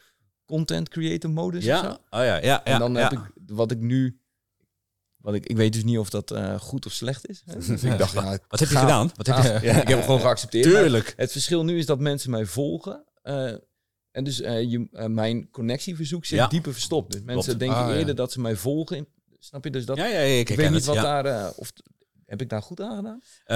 content 0.46 0.90
creator 0.90 1.30
modus 1.32 1.68
of 1.68 1.78
zo? 1.78 1.84
Ja, 1.84 1.92
oh 1.92 1.98
ja, 2.10 2.24
ja. 2.24 2.36
ja 2.42 2.64
en 2.64 2.80
dan 2.80 2.94
ja. 2.94 3.00
heb 3.02 3.12
ik 3.12 3.20
wat 3.48 3.72
ik 3.72 3.80
nu, 3.80 4.20
wat 5.18 5.34
ik, 5.34 5.46
ik 5.46 5.56
weet 5.58 5.74
dus 5.74 5.84
niet 5.84 5.98
of 5.98 6.10
dat 6.10 6.32
eh, 6.32 6.60
goed 6.60 6.86
of 6.86 6.92
slecht 6.92 7.28
is. 7.30 7.44
Dus 7.68 7.84
ik 7.84 7.98
dacht, 7.98 8.14
ja, 8.14 8.38
Wat 8.48 8.60
heb 8.60 8.70
je 8.70 8.76
gedaan? 8.78 9.12
Wat 9.16 9.28
heb 9.28 9.36
je 9.36 9.54
Ah, 9.54 9.64
Ik 9.82 9.88
heb 9.88 9.88
hem 9.88 10.02
gewoon 10.02 10.20
geaccepteerd. 10.20 10.64
Tuurlijk. 10.64 11.14
Het 11.18 11.32
verschil 11.32 11.64
nu 11.64 11.78
is 11.78 11.86
dat 11.86 12.00
mensen 12.00 12.32
mij 12.32 12.46
volgen. 12.46 13.04
En 14.16 14.24
dus 14.24 14.42
eh, 14.42 14.62
je, 14.72 14.88
eh, 14.92 15.06
mijn 15.06 15.50
connectieverzoek 15.52 16.26
zit 16.26 16.38
Ja. 16.40 16.48
dieper 16.48 16.74
verstopt. 16.74 17.12
Dus 17.12 17.22
mensen 17.22 17.44
Klopt. 17.44 17.60
denken 17.60 17.78
Ah, 17.78 17.90
ja. 17.90 17.96
eerder 17.96 18.16
dat 18.16 18.32
ze 18.32 18.42
mij 18.42 18.56
volgen. 18.56 18.98
in- 18.98 19.08
Snap 19.40 19.64
je? 19.64 19.70
Dus 19.72 19.86
dat, 19.86 19.98
Ja, 19.98 20.06
ja, 20.06 20.20
ik, 20.20 20.50
ik 20.50 20.56
weet 20.58 20.66
niet 20.70 20.76
het, 20.76 20.86
wat 20.86 20.96
ja. 20.96 21.22
daar... 21.22 21.26
eh, 21.26 21.50
of, 21.56 21.72
heb 22.26 22.42
ik 22.42 22.50
daar 22.50 22.62
goed 22.62 22.82
aan 22.82 22.96
gedaan? 22.96 23.22
Eh, 23.46 23.56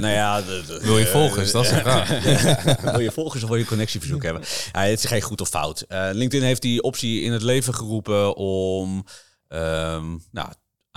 nou 0.00 0.06
ja, 0.14 0.40
de- 0.42 0.62
de- 0.66 0.80
Wil 0.82 0.98
je 0.98 1.06
volgers? 1.06 1.52
Dat 1.52 1.64
is 1.64 1.68
vraag. 1.70 2.08
wil 2.92 3.00
je 3.00 3.10
volgers 3.12 3.42
of 3.42 3.48
wil 3.48 3.58
je 3.58 3.64
connectieverzoek 3.64 4.22
hebben? 4.22 4.42
Ja, 4.72 4.80
het 4.80 4.98
is 4.98 5.04
geen 5.04 5.20
goed 5.22 5.40
of 5.40 5.48
fout. 5.48 5.80
Eh, 5.80 6.08
LinkedIn 6.12 6.46
heeft 6.46 6.62
die 6.62 6.82
optie 6.82 7.20
in 7.22 7.32
het 7.32 7.42
leven 7.42 7.74
geroepen 7.74 8.36
om 8.36 9.04
ehm, 9.48 10.16
nou, 10.30 10.48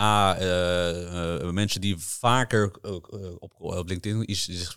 A, 0.02 0.38
eh, 0.38 1.40
eh, 1.42 1.52
mensen 1.52 1.82
die 1.82 1.98
vaker 1.98 2.72
eh, 2.82 2.96
op, 3.40 3.54
op 3.58 3.88
LinkedIn 3.88 4.32
iets 4.32 4.76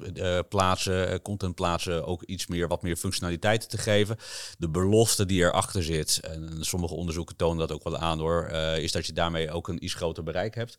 plaatsen, 0.48 1.22
content 1.22 1.54
plaatsen, 1.54 2.06
ook 2.06 2.22
iets 2.22 2.46
meer, 2.46 2.68
wat 2.68 2.82
meer 2.82 2.96
functionaliteiten 2.96 3.68
te 3.68 3.78
geven. 3.78 4.16
De 4.58 4.68
belofte 4.68 5.26
die 5.26 5.42
erachter 5.42 5.82
zit, 5.82 6.20
en 6.20 6.64
sommige 6.64 6.94
onderzoeken 6.94 7.36
tonen 7.36 7.58
dat 7.58 7.72
ook 7.72 7.84
wel 7.84 7.96
aan 7.96 8.18
hoor, 8.18 8.48
is 8.78 8.92
dat 8.92 9.06
je 9.06 9.12
daarmee 9.12 9.50
ook 9.50 9.68
een 9.68 9.84
iets 9.84 9.94
groter 9.94 10.22
bereik 10.22 10.54
hebt. 10.54 10.76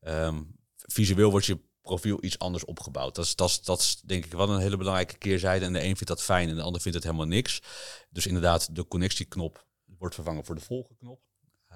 Ehm, 0.00 0.42
visueel 0.76 1.30
wordt 1.30 1.46
je 1.46 1.58
profiel 1.82 2.24
iets 2.24 2.38
anders 2.38 2.64
opgebouwd. 2.64 3.14
Dat 3.14 3.24
is, 3.24 3.36
dat, 3.36 3.48
is, 3.48 3.62
dat 3.62 3.80
is 3.80 4.00
denk 4.04 4.24
ik 4.24 4.32
wel 4.32 4.50
een 4.50 4.60
hele 4.60 4.76
belangrijke 4.76 5.18
keerzijde. 5.18 5.64
En 5.64 5.72
de 5.72 5.78
een 5.78 5.96
vindt 5.96 6.06
dat 6.06 6.22
fijn 6.22 6.48
en 6.48 6.56
de 6.56 6.62
ander 6.62 6.80
vindt 6.80 6.96
het 6.96 7.06
helemaal 7.06 7.26
niks. 7.26 7.62
Dus 8.10 8.26
inderdaad, 8.26 8.74
de 8.74 8.86
connectieknop 8.88 9.66
wordt 9.98 10.14
vervangen 10.14 10.44
voor 10.44 10.54
de 10.54 10.60
volgenknop. 10.60 11.25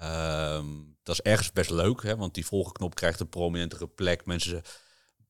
Ehm, 0.01 0.65
dat 1.03 1.15
is 1.15 1.21
ergens 1.21 1.51
best 1.51 1.69
leuk, 1.69 2.03
hè, 2.03 2.15
want 2.15 2.33
die 2.33 2.45
volgenknop 2.45 2.95
krijgt 2.95 3.19
een 3.19 3.29
prominentere 3.29 3.87
plek. 3.87 4.25
Mensen 4.25 4.61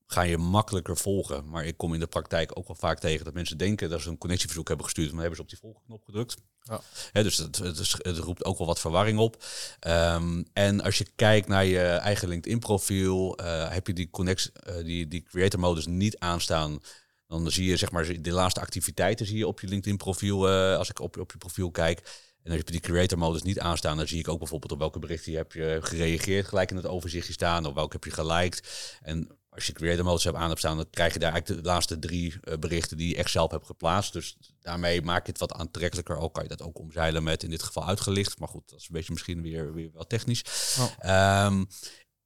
gaan 0.08 0.28
je 0.28 0.38
makkelijker 0.38 0.98
volgen. 0.98 1.50
Maar 1.50 1.66
ik 1.66 1.78
kom 1.78 1.94
in 1.94 2.00
de 2.00 2.08
praktijk 2.08 2.58
ook 2.58 2.68
wel 2.68 2.76
vaak 2.76 3.00
tegen 3.00 3.26
dat 3.26 3.34
mensen 3.34 3.58
denken 3.58 3.90
dat 3.90 4.02
ze 4.02 4.10
een 4.10 4.18
connectieverzoek 4.18 4.68
hebben 4.68 4.86
gestuurd, 4.86 5.12
maar 5.12 5.20
hebben 5.20 5.36
ze 5.36 5.42
op 5.42 5.50
die 5.50 5.58
volgenknop 5.60 6.04
gedrukt. 6.06 6.36
Ja. 6.64 6.82
Hè, 7.12 7.24
dus 7.24 7.38
het, 7.38 7.58
het, 7.58 7.78
is- 7.78 7.96
het 7.98 8.18
roept 8.18 8.46
ook 8.46 8.58
wel 8.58 8.68
wat 8.68 8.80
verwarring 8.80 9.20
op. 9.20 9.44
Ehm, 9.80 10.44
en 10.54 10.82
als 10.82 10.98
je 10.98 11.06
kijkt 11.16 11.48
naar 11.48 11.66
je 11.66 11.80
eigen 11.82 12.28
LinkedIn-profiel, 12.28 13.38
eh, 13.38 13.70
heb 13.72 13.88
je 13.88 13.94
die, 13.94 14.10
connect, 14.10 14.52
eh, 14.54 14.76
die, 14.76 15.08
die 15.08 15.24
creator 15.24 15.60
modus 15.60 15.86
niet 15.86 16.20
aanstaan. 16.20 16.80
Dan 17.28 17.52
zie 17.52 17.66
je 17.66 17.78
zeg 17.78 17.92
maar 17.92 18.22
de 18.22 18.32
laatste 18.32 18.60
activiteiten 18.62 19.26
zie 19.26 19.38
je 19.38 19.48
op 19.48 19.60
je 19.60 19.68
LinkedIn-profiel. 19.68 20.50
eh, 20.50 20.78
als 20.78 20.90
ik 20.90 21.00
op, 21.00 21.18
op 21.18 21.32
je 21.32 21.38
profiel 21.38 21.72
kijk. 21.72 22.30
En 22.44 22.52
als 22.52 22.58
je 22.58 22.72
die 22.72 22.80
creator 22.80 23.18
modus 23.18 23.42
niet 23.42 23.60
aanstaan, 23.60 23.98
dan 23.98 24.08
zie 24.08 24.20
ik 24.20 24.28
ook 24.28 24.40
bijvoorbeeld 24.40 24.72
op 24.72 24.80
welke 24.80 25.00
berichten 25.00 25.32
je 25.32 25.38
hebt 25.38 25.54
je 25.54 25.80
gereageerd, 25.82 26.48
gelijk 26.48 26.70
in 26.70 26.76
het 26.76 26.86
overzichtje 26.86 27.34
staan, 27.34 27.66
of 27.66 27.74
welke 27.74 27.94
heb 27.94 28.04
je 28.04 28.12
geliked. 28.12 28.98
En 29.02 29.28
als 29.50 29.66
je 29.66 29.74
creator 29.74 30.06
modus 30.06 30.24
hebt 30.24 30.38
aan 30.38 30.48
hebt 30.48 30.60
staan, 30.60 30.76
dan 30.76 30.90
krijg 30.90 31.14
je 31.14 31.20
daar 31.20 31.32
eigenlijk 31.32 31.64
de 31.64 31.70
laatste 31.70 32.00
drie 32.00 32.34
eh, 32.42 32.58
berichten 32.58 32.98
die 32.98 33.10
je 33.10 33.16
echt 33.16 33.32
zelf 33.32 33.52
hebt 33.52 33.66
geplaatst. 33.66 34.14
Dus 34.14 34.38
daarmee 34.60 35.02
maak 35.02 35.26
je 35.26 35.32
het 35.32 35.40
wat 35.40 35.54
aantrekkelijker. 35.54 36.18
Ook 36.18 36.34
kan 36.34 36.44
je 36.44 36.50
dat 36.50 36.62
ook 36.62 36.80
omzeilen 36.80 37.24
met 37.24 37.44
in 37.44 37.50
dit 37.50 37.64
geval 37.64 37.88
uitgelicht. 37.88 38.40
Maar 38.40 38.48
goed, 38.48 38.70
dat 38.70 38.80
is 38.80 38.88
een 38.88 38.96
beetje 38.96 39.14
misschien 39.14 39.42
weer, 39.42 39.74
weer 39.74 39.90
wel 39.94 40.08
technisch. 40.08 40.44
Oh. 40.80 40.92
Ehm, 41.00 41.64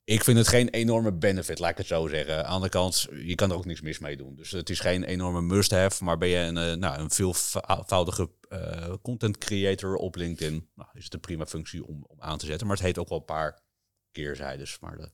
ik 0.05 0.23
vind 0.23 0.37
het 0.37 0.47
geen 0.47 0.69
enorme 0.69 1.13
benefit, 1.13 1.59
laat 1.59 1.71
ik 1.71 1.77
het 1.77 1.87
zo 1.87 2.07
zeggen. 2.07 2.45
Aan 2.45 2.61
de 2.61 2.69
kant, 2.69 3.07
je 3.11 3.35
kan 3.35 3.49
er 3.51 3.57
ook 3.57 3.65
niks 3.65 3.81
mis 3.81 3.99
mee 3.99 4.17
doen. 4.17 4.35
Dus 4.35 4.51
het 4.51 4.69
is 4.69 4.79
geen 4.79 5.03
enorme 5.03 5.41
must-have. 5.41 6.03
Maar 6.03 6.17
ben 6.17 6.27
je 6.27 6.37
een, 6.37 6.57
eh, 6.57 6.73
nou, 6.73 6.99
een 6.99 7.09
veelvoudige 7.09 8.29
eh, 8.49 8.93
content 9.01 9.37
creator 9.37 9.95
op 9.95 10.15
LinkedIn, 10.15 10.69
nou, 10.75 10.89
is 10.93 11.03
het 11.03 11.13
een 11.13 11.19
prima 11.19 11.45
functie 11.45 11.85
om, 11.85 12.05
om 12.07 12.21
aan 12.21 12.37
te 12.37 12.45
zetten. 12.45 12.67
Maar 12.67 12.75
het 12.75 12.85
heet 12.85 12.97
ook 12.97 13.09
wel 13.09 13.17
een 13.17 13.25
paar 13.25 13.61
keerzijdes. 14.11 14.79
Maar 14.79 14.97
de, 14.97 15.11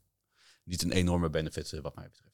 niet 0.64 0.84
een 0.84 0.92
enorme 0.92 1.30
benefit 1.30 1.74
eh, 1.74 1.82
wat 1.82 1.96
mij 1.96 2.08
betreft. 2.08 2.31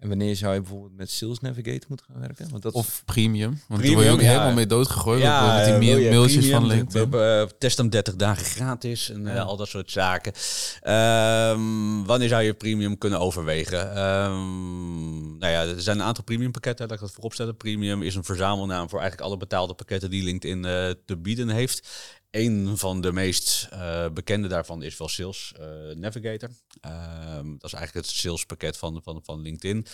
En 0.00 0.08
wanneer 0.08 0.36
zou 0.36 0.54
je 0.54 0.60
bijvoorbeeld 0.60 0.96
met 0.96 1.10
Sales 1.10 1.40
Navigator 1.40 1.84
moeten 1.88 2.06
gaan 2.12 2.20
werken? 2.20 2.50
Want 2.50 2.62
dat 2.62 2.72
Of 2.72 3.02
premium. 3.04 3.60
Want 3.68 3.80
Premium, 3.80 3.86
daar 3.86 3.94
word 3.94 4.06
je 4.06 4.12
ook 4.12 4.20
ja. 4.20 4.26
helemaal 4.28 4.52
mee 4.52 4.66
doodgegooid. 4.66 5.22
Ja, 5.22 5.56
met 5.56 5.80
die 5.80 5.94
eh, 6.04 6.10
mailtjes 6.10 6.36
premium, 6.36 6.60
van 6.60 6.68
we- 6.68 6.74
LinkedIn. 6.74 7.10
We, 7.10 7.16
we 7.16 7.54
testen 7.58 7.82
hem 7.82 7.92
30 7.92 8.16
dagen 8.16 8.44
gratis 8.44 9.10
en 9.10 9.26
eh, 9.26 9.46
al 9.46 9.56
dat 9.56 9.68
soort 9.68 9.90
zaken. 9.90 10.32
Ehm, 10.80 12.04
wanneer 12.04 12.28
zou 12.28 12.42
je 12.42 12.54
premium 12.54 12.98
kunnen 12.98 13.20
overwegen? 13.20 13.94
Ehm, 13.94 15.38
nou 15.38 15.52
ja, 15.52 15.62
er 15.62 15.80
zijn 15.82 15.98
een 15.98 16.04
aantal 16.04 16.24
premium 16.24 16.50
pakketten, 16.52 16.86
laat 16.86 16.94
ik 16.94 17.00
dat 17.00 17.12
voorop 17.12 17.32
stellen. 17.32 17.56
Premium 17.56 18.02
is 18.02 18.14
een 18.14 18.24
verzamelnaam 18.24 18.88
voor 18.88 19.00
eigenlijk 19.00 19.28
alle 19.30 19.38
betaalde 19.38 19.74
pakketten 19.74 20.10
die 20.10 20.24
LinkedIn 20.24 20.64
eh, 20.64 20.90
te 21.06 21.16
bieden 21.16 21.48
heeft. 21.48 21.88
Een 22.30 22.78
van 22.78 23.00
de 23.00 23.12
meest 23.12 23.68
eh, 23.70 24.08
bekende 24.08 24.48
daarvan 24.48 24.82
is 24.82 24.96
wel 24.96 25.08
Sales 25.08 25.52
eh, 25.58 25.66
Navigator. 25.96 26.50
Ehm, 26.80 27.50
dat 27.58 27.64
is 27.64 27.72
eigenlijk 27.72 28.06
het 28.06 28.16
salespakket 28.16 28.76
van, 28.76 29.00
van, 29.02 29.20
van 29.24 29.40
LinkedIn. 29.40 29.86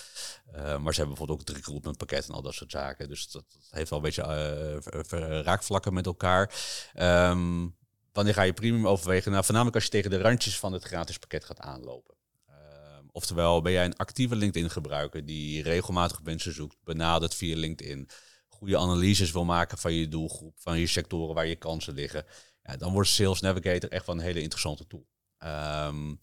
Eh, 0.53 0.63
maar 0.63 0.95
ze 0.95 1.01
hebben 1.01 1.17
bijvoorbeeld 1.17 1.31
ook 1.31 1.47
het 1.47 1.57
recruitment 1.57 1.97
pakket 1.97 2.29
en 2.29 2.35
al 2.35 2.43
dat 2.43 2.55
soort 2.55 2.71
zaken. 2.71 3.09
Dus 3.09 3.31
dat, 3.31 3.45
heeft 3.71 3.91
wel 3.91 3.99
een 3.99 4.05
beetje 4.05 4.23
eh, 4.23 5.41
raakvlakken 5.41 5.95
met 5.95 6.07
elkaar. 6.07 6.55
Ehm, 6.95 7.67
wanneer 8.13 8.35
ga 8.35 8.43
je 8.43 8.53
premium 8.53 8.89
overwegen? 8.89 9.31
Nou, 9.31 9.45
voornamelijk 9.45 9.77
als 9.77 9.85
je 9.85 9.91
tegen 9.91 10.11
de 10.11 10.21
randjes 10.21 10.59
van 10.59 10.73
het 10.73 10.85
gratis 10.85 11.19
pakket 11.19 11.45
gaat 11.45 11.61
aanlopen. 11.61 12.15
Ehm, 12.47 13.05
oftewel, 13.13 13.63
ben 13.63 13.73
jij 13.73 13.85
een 13.85 13.97
actieve 13.97 14.37
LinkedIn-gebruiker 14.37 15.27
die 15.27 15.63
regelmatig 15.63 16.23
mensen 16.23 16.55
zoekt, 16.55 16.77
benadert 16.85 17.35
via 17.35 17.57
LinkedIn, 17.57 18.09
goede 18.57 18.79
analyses 18.79 19.33
wil 19.33 19.45
maken 19.45 19.79
van 19.79 19.93
je 19.93 20.09
doelgroep, 20.09 20.55
van 20.59 20.79
je 20.79 20.87
sectoren 20.87 21.35
waar 21.35 21.47
je 21.47 21.57
kansen 21.57 21.95
liggen, 21.95 22.25
ja, 22.63 22.77
dan 22.77 22.93
wordt 22.93 23.09
Sales 23.09 23.41
Navigator 23.41 23.91
echt 23.91 24.07
wel 24.07 24.15
een 24.15 24.21
hele 24.21 24.43
interessante 24.43 24.87
tool. 24.87 25.07
Ehm, 25.39 26.15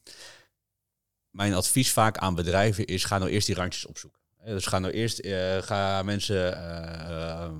mijn 1.29 1.53
advies 1.53 1.91
vaak 1.91 2.17
aan 2.17 2.35
bedrijven 2.35 2.85
is: 2.85 3.03
ga 3.03 3.17
nou 3.17 3.31
eerst 3.31 3.47
die 3.47 3.55
randjes 3.55 3.85
opzoeken. 3.85 4.21
Dus 4.45 4.65
ga 4.65 4.79
nou 4.79 4.93
eerst, 4.93 5.19
eh, 5.19 5.61
ga 5.61 6.03
mensen, 6.03 6.57
eh, 6.57 7.43
eh, 7.43 7.51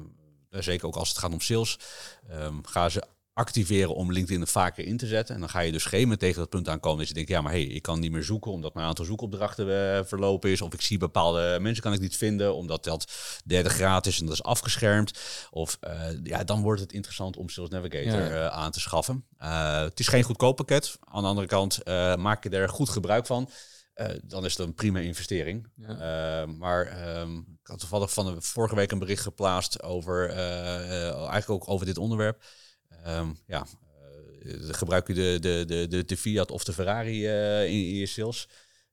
zeker 0.50 0.88
ook 0.88 0.96
als 0.96 1.10
het 1.10 1.18
gaat 1.18 1.34
om 1.34 1.42
sales, 1.42 1.80
ehm, 2.30 2.64
ga 2.64 2.90
ze 2.90 3.04
activeren 3.34 3.96
om 3.96 4.12
LinkedIn 4.12 4.42
er 4.42 4.48
vaker 4.48 4.86
in 4.86 4.98
te 4.98 5.08
zetten. 5.08 5.36
En 5.36 5.42
dan 5.42 5.50
ga 5.50 5.60
je 5.60 5.72
dus 5.72 5.86
geen 5.86 6.18
tegen 6.18 6.40
dat 6.40 6.50
punt 6.50 6.70
aankomen 6.70 6.98
dat 6.98 7.08
je 7.08 7.14
denkt, 7.14 7.30
ja, 7.30 7.42
maar 7.42 7.52
hey, 7.52 7.64
ik 7.64 7.82
kan 7.82 8.00
niet 8.00 8.12
meer 8.12 8.24
zoeken 8.24 8.52
omdat 8.52 8.74
mijn 8.74 8.88
aantal 8.88 9.06
zoekopdrachten 9.06 9.98
eh, 9.98 10.06
verlopen 10.06 10.50
is. 10.50 10.62
Of 10.62 10.74
ik 10.74 10.82
zie 10.82 10.98
bepaalde 10.98 11.58
mensen 11.62 11.84
kan 11.84 11.94
ik 11.94 12.00
niet 12.00 12.18
vinden 12.18 12.56
omdat 12.56 12.84
dat 12.84 13.12
derde 13.46 13.70
graad 13.70 14.06
is 14.06 14.20
en 14.20 14.26
dat 14.26 14.34
is 14.34 14.44
afgeschermd. 14.44 15.20
Of 15.52 15.78
eh, 15.80 16.00
ja, 16.24 16.44
dan 16.44 16.62
wordt 16.62 16.82
het 16.82 16.94
interessant 16.94 17.38
om 17.38 17.50
Sales 17.50 17.70
Navigator 17.70 18.22
Ja. 18.22 18.30
eh, 18.30 18.48
aan 18.48 18.72
te 18.72 18.80
schaffen. 18.80 19.26
Het 19.38 20.00
is 20.00 20.08
geen 20.08 20.24
goedkoop 20.24 20.56
pakket. 20.56 20.98
Aan 21.00 21.22
de 21.22 21.28
andere 21.28 21.48
kant 21.48 21.86
maak 22.18 22.44
je 22.44 22.50
er 22.50 22.70
goed 22.70 22.90
gebruik 22.90 23.26
van. 23.26 23.50
dan 24.24 24.46
is 24.46 24.58
het 24.58 24.68
een 24.68 24.74
prima 24.74 25.00
investering. 25.00 25.68
Ja. 25.76 26.46
Maar 26.46 26.86
ehm, 26.86 27.38
ik 27.38 27.68
had 27.68 27.80
toevallig 27.80 28.14
van 28.14 28.26
de 28.26 28.42
vorige 28.42 28.76
week 28.76 28.92
een 28.92 29.00
bericht 29.00 29.22
geplaatst 29.24 29.84
over 29.84 30.30
eigenlijk 30.30 31.50
ook 31.50 31.70
over 31.70 31.86
dit 31.86 31.98
onderwerp. 31.98 32.44
Ehm, 33.04 33.30
ja, 33.48 33.66
eh, 34.42 34.54
gebruik 34.70 35.08
je 35.08 35.14
de, 35.14 35.38
de, 35.40 35.64
de, 35.68 35.88
de, 35.88 36.06
de 36.06 36.18
Fiat 36.18 36.52
of 36.52 36.64
de 36.64 36.74
Ferrari 36.74 37.28
eh, 37.28 37.66
in, 37.66 37.88
in 37.88 37.96
je 37.96 38.06
sales. 38.06 38.48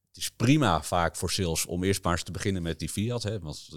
Het 0.09 0.17
is 0.17 0.31
prima 0.31 0.83
vaak 0.83 1.17
voor 1.17 1.31
sales 1.31 1.67
om 1.67 1.85
eerst 1.85 2.03
maar 2.03 2.13
eens 2.13 2.23
te 2.23 2.33
beginnen 2.33 2.63
met 2.63 2.79
die 2.79 2.89
Fiat. 2.89 3.23
Hè, 3.23 3.39
want 3.39 3.69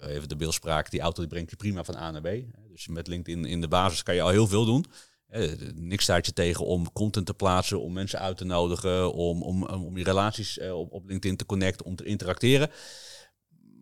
even 0.00 0.28
de 0.28 0.36
beeldspraak, 0.36 0.90
die 0.90 1.00
auto 1.00 1.20
die 1.20 1.30
brengt 1.30 1.50
je 1.50 1.56
prima 1.56 1.84
van 1.84 1.96
A 1.96 2.10
naar 2.10 2.20
B. 2.20 2.24
Hè. 2.24 2.68
Dus 2.68 2.88
met 2.88 3.06
LinkedIn 3.06 3.44
in 3.44 3.60
de 3.60 3.68
basis 3.68 4.02
kan 4.02 4.14
je 4.14 4.22
al 4.22 4.28
heel 4.28 4.46
veel 4.46 4.64
doen. 4.64 4.84
Eh, 5.26 5.52
niks 5.74 6.02
staat 6.02 6.26
je 6.26 6.32
tegen 6.32 6.66
om 6.66 6.92
content 6.92 7.26
te 7.26 7.34
plaatsen, 7.34 7.80
om 7.80 7.92
mensen 7.92 8.18
uit 8.18 8.36
te 8.36 8.44
nodigen, 8.44 9.12
om, 9.12 9.42
om, 9.42 9.64
om 9.64 9.96
je 9.96 10.04
relaties 10.04 10.58
eh, 10.58 10.78
op, 10.78 10.92
op 10.92 11.06
LinkedIn 11.06 11.36
te 11.36 11.46
connecten, 11.46 11.86
om 11.86 11.96
te 11.96 12.04
interacteren. 12.04 12.70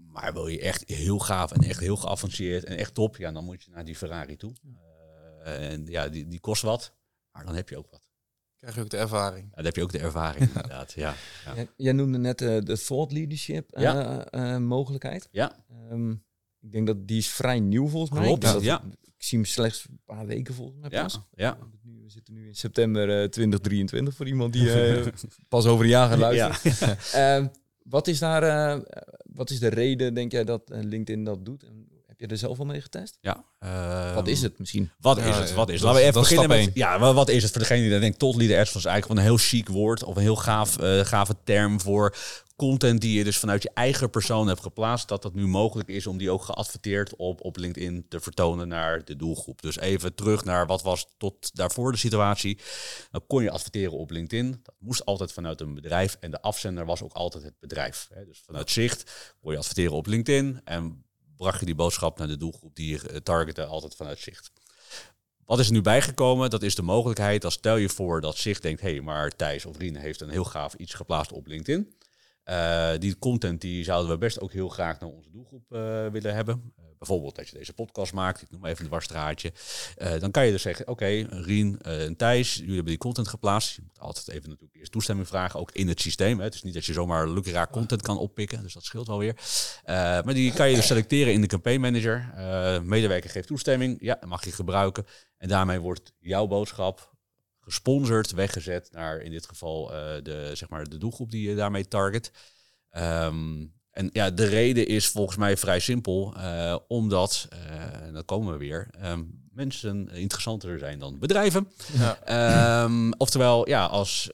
Maar 0.08 0.32
wil 0.32 0.46
je 0.46 0.60
echt 0.60 0.88
heel 0.88 1.18
gaaf 1.18 1.52
en 1.52 1.60
echt 1.60 1.80
heel 1.80 1.96
geavanceerd 1.96 2.64
en 2.64 2.76
echt 2.76 2.94
top, 2.94 3.16
ja, 3.16 3.32
dan 3.32 3.44
moet 3.44 3.62
je 3.62 3.70
naar 3.70 3.84
die 3.84 3.96
Ferrari 3.96 4.36
toe. 4.36 4.52
En 5.44 5.86
ja, 5.86 6.08
die, 6.08 6.28
die 6.28 6.40
kost 6.40 6.62
wat, 6.62 6.92
maar 7.30 7.44
dan 7.44 7.54
heb 7.54 7.68
je 7.68 7.76
ook 7.78 7.90
wat. 7.90 8.10
Krijg 8.56 8.74
je 8.74 8.80
ook 8.80 8.90
de 8.90 8.96
ervaring. 8.96 9.44
Ja, 9.50 9.56
dan 9.56 9.64
heb 9.64 9.76
je 9.76 9.82
ook 9.82 9.92
de 9.92 9.98
ervaring 9.98 10.46
inderdaad. 10.48 10.92
Ja, 10.92 11.14
ja. 11.44 11.54
Ja, 11.54 11.66
jij 11.76 11.92
noemde 11.92 12.18
net 12.18 12.40
eh, 12.40 12.58
de 12.60 12.78
thought 12.78 13.12
leadership 13.12 13.70
eh, 13.72 13.82
Ja. 13.82 14.24
eh, 14.24 14.56
mogelijkheid. 14.58 15.28
ja. 15.30 15.64
Ehm, 15.90 16.10
ik 16.60 16.72
denk 16.72 16.86
dat 16.86 17.08
die 17.08 17.18
is 17.18 17.28
vrij 17.28 17.60
nieuw 17.60 17.88
volgens 17.88 18.10
mij. 18.18 18.22
Klopt, 18.26 18.42
dat- 18.42 18.62
ja. 18.62 18.82
Ik 19.02 19.28
zie 19.28 19.38
hem 19.38 19.46
slechts 19.46 19.86
een 19.88 20.00
paar 20.04 20.26
weken 20.26 20.54
volgens 20.54 20.78
mij 20.80 20.90
ja, 20.90 21.02
pas. 21.02 21.20
ja. 21.34 21.58
Nu, 21.82 22.02
we 22.02 22.08
zitten 22.10 22.34
nu 22.34 22.46
in 22.46 22.54
september 22.54 23.22
eh, 23.22 23.28
2023 23.28 24.14
voor 24.14 24.26
iemand 24.26 24.52
die 24.52 24.72
eh, 24.82 25.06
pas 25.48 25.66
over 25.66 25.84
een 25.84 25.90
jaar 25.90 26.08
gaat 26.08 26.18
luisteren. 26.18 26.98
Ehm, 27.12 27.46
wat, 27.82 28.08
is 28.08 28.18
daar, 28.18 28.42
eh, 28.42 28.80
wat 29.32 29.50
is 29.50 29.58
de 29.58 29.68
reden, 29.68 30.14
denk 30.14 30.32
jij, 30.32 30.44
dat 30.44 30.62
LinkedIn 30.66 31.24
dat 31.24 31.44
doet? 31.44 31.62
En 31.62 31.86
je 32.22 32.28
er 32.28 32.38
zelf 32.38 32.58
al 32.58 32.64
mee 32.64 32.80
getest? 32.80 33.18
ja. 33.20 33.44
wat 34.14 34.26
is 34.28 34.36
Ehm, 34.36 34.44
het 34.44 34.58
misschien? 34.58 34.90
Wat 34.98 35.16
Ja, 35.16 35.24
is 35.24 35.36
het? 35.36 35.54
Wat 35.54 35.68
is 35.68 35.74
het? 35.74 35.82
dat 35.82 35.90
Laten 35.92 35.94
we 35.94 36.00
even 36.00 36.12
dat 36.12 36.22
beginnen 36.22 36.48
met... 36.64 36.70
Ja, 36.74 36.98
wa- 36.98 37.12
wat 37.12 37.28
is 37.28 37.42
het 37.42 37.52
voor 37.52 37.60
degene 37.60 37.80
die 37.80 37.90
dan 37.90 38.00
denkt... 38.00 38.18
Tot 38.18 38.36
Leader 38.36 38.58
Ads 38.60 38.72
was 38.72 38.84
eigenlijk 38.84 39.06
gewoon 39.20 39.32
een 39.32 39.38
heel 39.38 39.48
chic 39.58 39.68
woord... 39.68 40.04
of 40.04 40.16
een 40.16 40.22
heel 40.22 40.36
gaaf, 40.36 40.78
eh, 40.78 41.00
gave 41.00 41.36
term 41.44 41.80
voor 41.80 42.16
content 42.56 43.00
die 43.00 43.18
je 43.18 43.24
dus 43.24 43.36
vanuit 43.38 43.62
je 43.62 43.70
eigen 43.74 44.10
persoon 44.10 44.48
hebt 44.48 44.60
geplaatst... 44.60 45.08
dat 45.08 45.22
het 45.22 45.34
nu 45.34 45.46
mogelijk 45.46 45.88
is 45.88 46.06
om 46.06 46.18
die 46.18 46.30
ook 46.30 46.42
geadverteerd 46.42 47.16
op, 47.16 47.40
op 47.44 47.56
LinkedIn 47.56 48.06
te 48.08 48.20
vertonen 48.20 48.68
naar 48.68 49.04
de 49.04 49.16
doelgroep. 49.16 49.62
Dus 49.62 49.78
even 49.78 50.14
terug 50.14 50.44
naar 50.44 50.66
wat 50.66 50.82
was 50.82 51.06
tot 51.18 51.50
daarvoor 51.56 51.92
de 51.92 51.98
situatie. 51.98 52.58
Dan 53.10 53.24
kon 53.26 53.42
je 53.42 53.50
adverteren 53.50 53.92
op 53.98 54.10
LinkedIn. 54.10 54.50
Dat 54.62 54.74
moest 54.78 55.04
altijd 55.04 55.32
vanuit 55.32 55.60
een 55.60 55.74
bedrijf. 55.74 56.16
En 56.20 56.30
de 56.30 56.40
afzender 56.42 56.84
was 56.86 57.02
ook 57.02 57.12
altijd 57.12 57.44
het 57.44 57.58
bedrijf. 57.60 58.08
Hè. 58.14 58.24
Dus 58.24 58.42
vanuit 58.46 58.70
zicht 58.70 59.10
kon 59.40 59.52
je 59.52 59.58
adverteren 59.58 59.92
op 59.92 60.06
LinkedIn... 60.06 60.60
en 60.64 61.04
bracht 61.42 61.60
je 61.60 61.66
die 61.66 61.74
boodschap 61.74 62.18
naar 62.18 62.28
de 62.28 62.36
doelgroep 62.36 62.76
die 62.76 62.90
je 62.90 63.08
eh, 63.08 63.16
targette 63.16 63.64
altijd 63.64 63.94
vanuit 63.94 64.18
zicht. 64.18 64.50
Wat 65.44 65.58
is 65.58 65.66
er 65.66 65.72
nu 65.72 65.82
bijgekomen? 65.82 66.50
Dat 66.50 66.62
is 66.62 66.74
de 66.74 66.82
mogelijkheid, 66.82 67.44
als 67.44 67.54
stel 67.54 67.76
je 67.76 67.88
voor 67.88 68.20
dat 68.20 68.36
Zicht 68.36 68.62
denkt, 68.62 68.80
hé, 68.80 68.90
hey, 68.90 69.00
maar 69.00 69.30
Thijs 69.30 69.64
of 69.64 69.76
Rien 69.76 69.96
heeft 69.96 70.20
een 70.20 70.30
heel 70.30 70.44
gaaf 70.44 70.74
iets 70.74 70.94
geplaatst 70.94 71.32
op 71.32 71.46
LinkedIn. 71.46 71.94
Eh, 72.44 72.90
die 72.98 73.18
content 73.18 73.60
die 73.60 73.84
zouden 73.84 74.10
we 74.10 74.18
best 74.18 74.40
ook 74.40 74.52
heel 74.52 74.68
graag 74.68 75.00
naar 75.00 75.08
onze 75.08 75.30
doelgroep 75.30 75.72
eh, 75.72 76.06
willen 76.06 76.34
hebben. 76.34 76.72
Eh, 76.76 76.84
bijvoorbeeld 76.98 77.36
dat 77.36 77.48
je 77.48 77.58
deze 77.58 77.72
podcast 77.72 78.12
maakt, 78.12 78.42
ik 78.42 78.50
noem 78.50 78.64
even 78.64 78.80
een 78.80 78.86
dwarsstraatje. 78.86 79.52
Dan 80.18 80.30
kan 80.30 80.46
je 80.46 80.52
dus 80.52 80.62
zeggen, 80.62 80.88
oké, 80.88 81.26
Rien 81.30 81.80
en 81.80 82.16
Thijs, 82.16 82.54
jullie 82.54 82.74
hebben 82.74 82.92
die 82.92 82.98
content 82.98 83.28
geplaatst. 83.28 83.76
Je 83.76 83.82
moet 83.82 83.98
altijd 83.98 84.28
even 84.28 84.48
natuurlijk 84.48 84.78
eerst 84.78 84.92
toestemming 84.92 85.28
vragen, 85.28 85.60
ook 85.60 85.70
in 85.72 85.88
het 85.88 86.00
systeem. 86.00 86.38
Hè. 86.38 86.44
Het 86.44 86.54
is 86.54 86.62
niet 86.62 86.74
dat 86.74 86.84
je 86.84 86.92
zomaar 86.92 87.28
lukraak 87.28 87.70
content 87.70 88.02
kan 88.02 88.18
oppikken, 88.18 88.62
dus 88.62 88.74
dat 88.74 88.84
scheelt 88.84 89.06
wel 89.06 89.18
weer. 89.18 89.34
Maar 90.24 90.34
die 90.34 90.52
kan 90.52 90.68
je 90.68 90.76
dus 90.76 90.86
selecteren 90.86 91.32
in 91.32 91.40
de 91.40 91.46
campaign 91.46 91.80
manager. 91.80 92.32
Medewerker 92.84 93.30
geeft 93.30 93.46
toestemming, 93.46 93.96
ja, 94.00 94.18
mag 94.26 94.44
je 94.44 94.52
gebruiken. 94.52 95.06
En 95.38 95.48
daarmee 95.48 95.80
wordt 95.80 96.12
jouw 96.18 96.46
boodschap 96.46 97.11
gesponsord, 97.64 98.30
weggezet 98.30 98.88
naar 98.92 99.20
in 99.20 99.30
dit 99.30 99.46
geval 99.46 99.94
eh, 99.94 100.22
de, 100.22 100.50
zeg 100.54 100.68
maar, 100.68 100.88
de 100.88 100.98
doelgroep 100.98 101.30
die 101.30 101.48
je 101.48 101.54
daarmee 101.54 101.88
target. 101.88 102.32
Ehm, 102.90 103.64
en 103.90 104.10
ja, 104.12 104.30
de 104.30 104.44
reden 104.44 104.86
is 104.86 105.08
volgens 105.08 105.36
mij 105.36 105.56
vrij 105.56 105.78
simpel, 105.78 106.34
eh, 106.36 106.76
omdat, 106.88 107.46
eh, 107.50 108.02
en 108.02 108.12
dan 108.12 108.24
komen 108.24 108.52
we 108.52 108.58
weer, 108.58 108.88
ehm, 109.00 109.22
mensen 109.52 110.08
interessanter 110.08 110.78
zijn 110.78 110.98
dan 110.98 111.18
bedrijven. 111.18 111.72
Ja. 111.92 112.18
Ehm, 112.24 113.10
oftewel, 113.10 113.68
ja, 113.68 113.86
als 113.86 114.30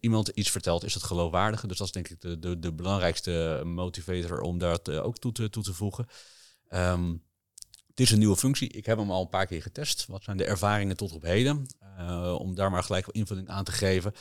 iemand 0.00 0.28
iets 0.28 0.50
vertelt, 0.50 0.84
is 0.84 0.94
het 0.94 1.02
geloofwaardiger. 1.02 1.68
Dus 1.68 1.78
dat 1.78 1.86
is 1.86 1.92
denk 1.92 2.08
ik 2.08 2.20
de, 2.20 2.38
de, 2.38 2.58
de 2.58 2.72
belangrijkste 2.72 3.62
motivator 3.64 4.40
om 4.40 4.58
dat 4.58 4.88
eh, 4.88 5.04
ook 5.04 5.18
toe 5.18 5.32
te, 5.32 5.50
toe 5.50 5.62
te 5.62 5.74
voegen. 5.74 6.06
Het 7.96 8.06
is 8.06 8.12
een 8.12 8.18
nieuwe 8.18 8.36
functie. 8.36 8.68
Ik 8.68 8.86
heb 8.86 8.98
hem 8.98 9.10
al 9.10 9.22
een 9.22 9.28
paar 9.28 9.46
keer 9.46 9.62
getest. 9.62 10.06
Wat 10.08 10.24
zijn 10.24 10.36
de 10.36 10.44
ervaringen 10.44 10.96
tot 10.96 11.12
op 11.12 11.22
heden? 11.22 11.66
Eh, 11.96 12.36
om 12.38 12.54
daar 12.54 12.70
maar 12.70 12.82
gelijk 12.82 13.06
invulling 13.10 13.48
aan 13.48 13.64
te 13.64 13.72
geven. 13.72 14.12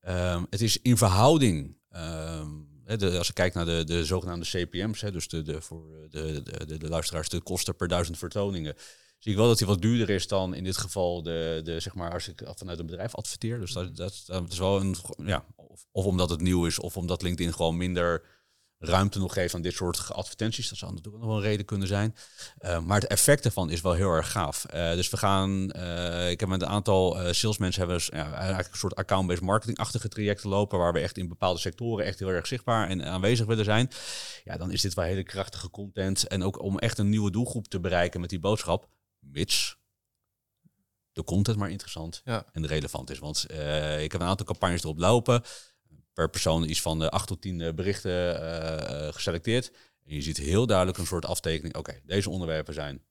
Ehm, 0.00 0.44
het 0.50 0.60
is 0.60 0.80
in 0.82 0.96
verhouding. 0.96 1.76
ehm, 1.90 2.48
de, 2.84 3.18
als 3.18 3.26
je 3.26 3.32
kijkt 3.32 3.54
naar 3.54 3.64
de, 3.64 3.84
de 3.84 4.04
zogenaamde 4.04 4.46
CPM's, 4.46 5.00
dus 5.00 5.28
de, 5.28 5.42
de, 5.42 5.60
voor 5.60 6.08
de, 6.10 6.42
de, 6.42 6.66
de, 6.66 6.78
de 6.78 6.88
luisteraars, 6.88 7.28
de 7.28 7.40
kosten 7.40 7.76
per 7.76 7.88
duizend 7.88 8.18
vertoningen, 8.18 8.74
zie 9.18 9.32
ik 9.32 9.38
wel 9.38 9.48
dat 9.48 9.58
hij 9.58 9.68
wat 9.68 9.82
duurder 9.82 10.10
is 10.10 10.28
dan 10.28 10.54
in 10.54 10.64
dit 10.64 10.76
geval 10.76 11.22
de, 11.22 11.60
de 11.64 11.80
zeg 11.80 11.94
maar, 11.94 12.12
als 12.12 12.28
ik 12.28 12.42
vanuit 12.54 12.78
een 12.78 12.86
bedrijf 12.86 13.14
adverteer. 13.14 13.60
Dus 13.60 13.72
dat, 13.72 13.96
dat, 13.96 14.22
dat 14.26 14.52
is 14.52 14.58
wel 14.58 14.80
een, 14.80 14.96
ja, 15.24 15.44
of, 15.56 15.86
of 15.92 16.04
omdat 16.04 16.30
het 16.30 16.40
nieuw 16.40 16.66
is, 16.66 16.78
of 16.78 16.96
omdat 16.96 17.22
LinkedIn 17.22 17.52
gewoon 17.52 17.76
minder 17.76 18.22
ruimte 18.78 19.18
nog 19.18 19.32
geeft 19.32 19.54
aan 19.54 19.62
dit 19.62 19.74
soort 19.74 20.12
advertenties. 20.12 20.68
Dat 20.68 20.78
zou 20.78 20.92
natuurlijk 20.92 21.22
nog 21.22 21.32
wel 21.32 21.36
een 21.36 21.48
reden 21.48 21.66
kunnen 21.66 21.88
zijn. 21.88 22.14
Uh, 22.60 22.80
maar 22.80 23.00
het 23.00 23.10
effect 23.10 23.44
ervan 23.44 23.70
is 23.70 23.80
wel 23.80 23.92
heel 23.92 24.10
erg 24.10 24.30
gaaf. 24.30 24.66
Uh, 24.74 24.92
dus 24.92 25.10
we 25.10 25.16
gaan, 25.16 25.72
uh, 25.76 26.30
ik 26.30 26.40
heb 26.40 26.48
met 26.48 26.62
een 26.62 26.68
aantal 26.68 27.34
salesmensen 27.34 27.86
hebben 27.86 28.06
we 28.06 28.16
ja, 28.16 28.32
eigenlijk 28.32 28.68
een 28.70 28.78
soort 28.78 28.94
account-based 28.94 29.42
marketing-achtige 29.42 30.08
trajecten 30.08 30.48
lopen, 30.48 30.78
waar 30.78 30.92
we 30.92 31.00
echt 31.00 31.18
in 31.18 31.28
bepaalde 31.28 31.60
sectoren 31.60 32.04
echt 32.04 32.18
heel 32.18 32.28
erg 32.28 32.46
zichtbaar 32.46 32.88
en 32.88 33.04
aanwezig 33.04 33.46
willen 33.46 33.64
zijn. 33.64 33.90
Ja, 34.44 34.56
dan 34.56 34.70
is 34.70 34.80
dit 34.80 34.94
wel 34.94 35.04
hele 35.04 35.22
krachtige 35.22 35.70
content. 35.70 36.26
En 36.26 36.42
ook 36.42 36.62
om 36.62 36.78
echt 36.78 36.98
een 36.98 37.08
nieuwe 37.08 37.30
doelgroep 37.30 37.68
te 37.68 37.80
bereiken 37.80 38.20
met 38.20 38.30
die 38.30 38.40
boodschap, 38.40 38.88
mits 39.18 39.76
de 41.12 41.24
content 41.24 41.56
maar 41.56 41.70
interessant 41.70 42.20
ja. 42.24 42.46
en 42.52 42.66
relevant 42.66 43.10
is. 43.10 43.18
Want 43.18 43.46
ik 43.98 44.12
heb 44.12 44.20
een 44.20 44.26
aantal 44.26 44.46
campagnes 44.46 44.82
erop 44.82 44.98
lopen 44.98 45.42
per 46.14 46.30
persoon 46.30 46.68
iets 46.68 46.80
van 46.80 46.98
de 46.98 47.10
8 47.10 47.26
tot 47.26 47.40
10 47.40 47.60
eh, 47.60 47.74
berichten 47.74 48.40
uh, 48.42 49.12
geselecteerd. 49.12 49.72
En 50.04 50.14
je 50.14 50.22
ziet 50.22 50.36
heel 50.36 50.66
duidelijk 50.66 50.98
een 50.98 51.06
soort 51.06 51.26
aftekening. 51.26 51.76
Oké, 51.76 52.00
deze 52.04 52.30
onderwerpen 52.30 52.74
zijn 52.74 53.02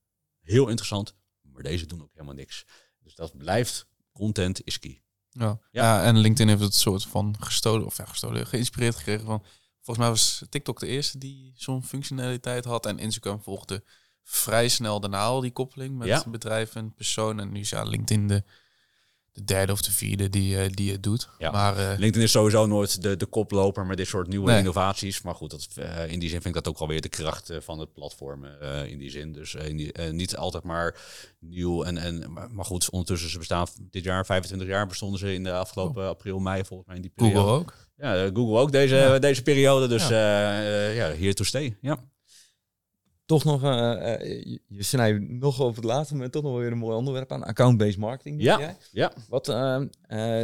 heel 0.41 0.67
interessant, 0.67 1.15
maar 1.41 1.63
deze 1.63 1.85
doen 1.85 2.01
ook 2.01 2.13
helemaal 2.13 2.35
niks. 2.35 2.65
Dus 2.99 3.15
dat 3.15 3.37
blijft, 3.37 3.87
content 4.11 4.61
is 4.63 4.79
key. 4.79 5.01
Ja, 5.29 5.59
ja. 5.71 6.03
en 6.03 6.17
LinkedIn 6.17 6.47
heeft 6.47 6.61
het 6.61 6.75
soort 6.75 7.05
van 7.05 7.35
gestolen, 7.39 7.85
of 7.85 7.97
ja, 7.97 8.05
gestolen, 8.05 8.47
geïnspireerd 8.47 8.95
gekregen 8.95 9.25
van... 9.25 9.43
Volgens 9.83 10.05
mij 10.05 10.15
was 10.15 10.43
TikTok 10.49 10.79
de 10.79 10.87
eerste 10.87 11.17
die 11.17 11.53
zo'n 11.55 11.83
functionaliteit 11.83 12.65
had. 12.65 12.85
En 12.85 12.99
Instagram 12.99 13.41
volgde 13.41 13.83
vrij 14.23 14.69
snel 14.69 14.99
daarna 14.99 15.23
al 15.23 15.41
die 15.41 15.51
koppeling 15.51 15.97
met 15.97 16.07
ja. 16.07 16.23
bedrijf 16.27 16.75
en 16.75 16.93
persoon. 16.93 17.39
En 17.39 17.51
nu 17.51 17.59
is 17.59 17.69
ja 17.69 17.83
LinkedIn 17.83 18.27
de 18.27 18.43
de 19.34 19.43
derde 19.43 19.71
of 19.71 19.81
de 19.81 19.91
vierde 19.91 20.29
die, 20.29 20.55
uh, 20.55 20.69
die 20.69 20.91
het 20.91 21.03
doet. 21.03 21.29
Ja. 21.38 21.51
Maar, 21.51 21.77
uh, 21.77 21.88
LinkedIn 21.97 22.21
is 22.21 22.31
sowieso 22.31 22.65
nooit 22.65 23.01
de, 23.01 23.17
de 23.17 23.25
koploper 23.25 23.86
met 23.86 23.97
dit 23.97 24.07
soort 24.07 24.27
nieuwe 24.27 24.57
innovaties. 24.57 25.21
Maar 25.21 25.36
goed, 25.36 25.49
dat, 25.49 25.67
uh, 25.79 26.11
in 26.11 26.19
die 26.19 26.29
zin 26.29 26.41
vind 26.41 26.55
ik 26.55 26.63
dat 26.63 26.73
ook 26.73 26.79
alweer 26.79 27.01
de 27.01 27.09
kracht 27.09 27.51
van 27.59 27.79
het 27.79 27.93
platform 27.93 28.45
in 28.88 28.97
die 28.97 29.09
zin. 29.09 29.34
Dus 29.34 29.55
die, 29.65 29.97
niet 30.11 30.38
altijd 30.38 30.63
maar 30.63 30.95
nieuw. 31.39 31.84
En, 31.84 31.97
en, 31.97 32.34
maar 32.51 32.65
goed, 32.65 32.89
ondertussen 32.89 33.29
ze 33.29 33.38
bestaan 33.38 33.67
dit 33.79 34.03
jaar, 34.03 34.25
25 34.25 34.67
jaar 34.67 34.88
bestonden 34.88 35.19
ze 35.19 35.34
in 35.34 35.43
de 35.43 35.53
afgelopen 35.53 36.03
oh. 36.03 36.09
april, 36.09 36.39
mei 36.39 36.65
volgens 36.65 36.88
mij 36.88 36.95
in 36.95 37.01
die 37.01 37.11
periode. 37.15 37.39
Google 37.39 37.55
ook? 37.55 37.73
Ja, 37.97 38.29
Google 38.34 38.57
ook 38.57 38.71
deze, 38.71 38.95
ja. 38.95 39.19
deze 39.19 39.43
periode. 39.43 39.88
Dus 39.88 40.07
ja, 40.07 40.59
ja 40.89 41.11
hier 41.11 41.36
to 41.36 41.43
stay. 41.43 41.77
Ja 41.81 41.99
toch 43.26 43.43
nog, 43.43 43.63
uh, 43.63 43.69
je 44.67 44.84
snijdt 44.84 45.30
nog 45.30 45.61
over 45.61 45.76
het 45.76 45.91
laatste, 45.91 46.15
maar 46.15 46.30
toch 46.30 46.43
nog 46.43 46.57
weer 46.57 46.71
een 46.71 46.78
mooi 46.78 46.95
onderwerp 46.95 47.32
aan. 47.32 47.43
Account-based 47.43 47.97
marketing. 47.97 48.41
Ja, 48.41 48.59
jij. 48.59 48.78
ja. 48.91 49.11
Wat, 49.30 49.45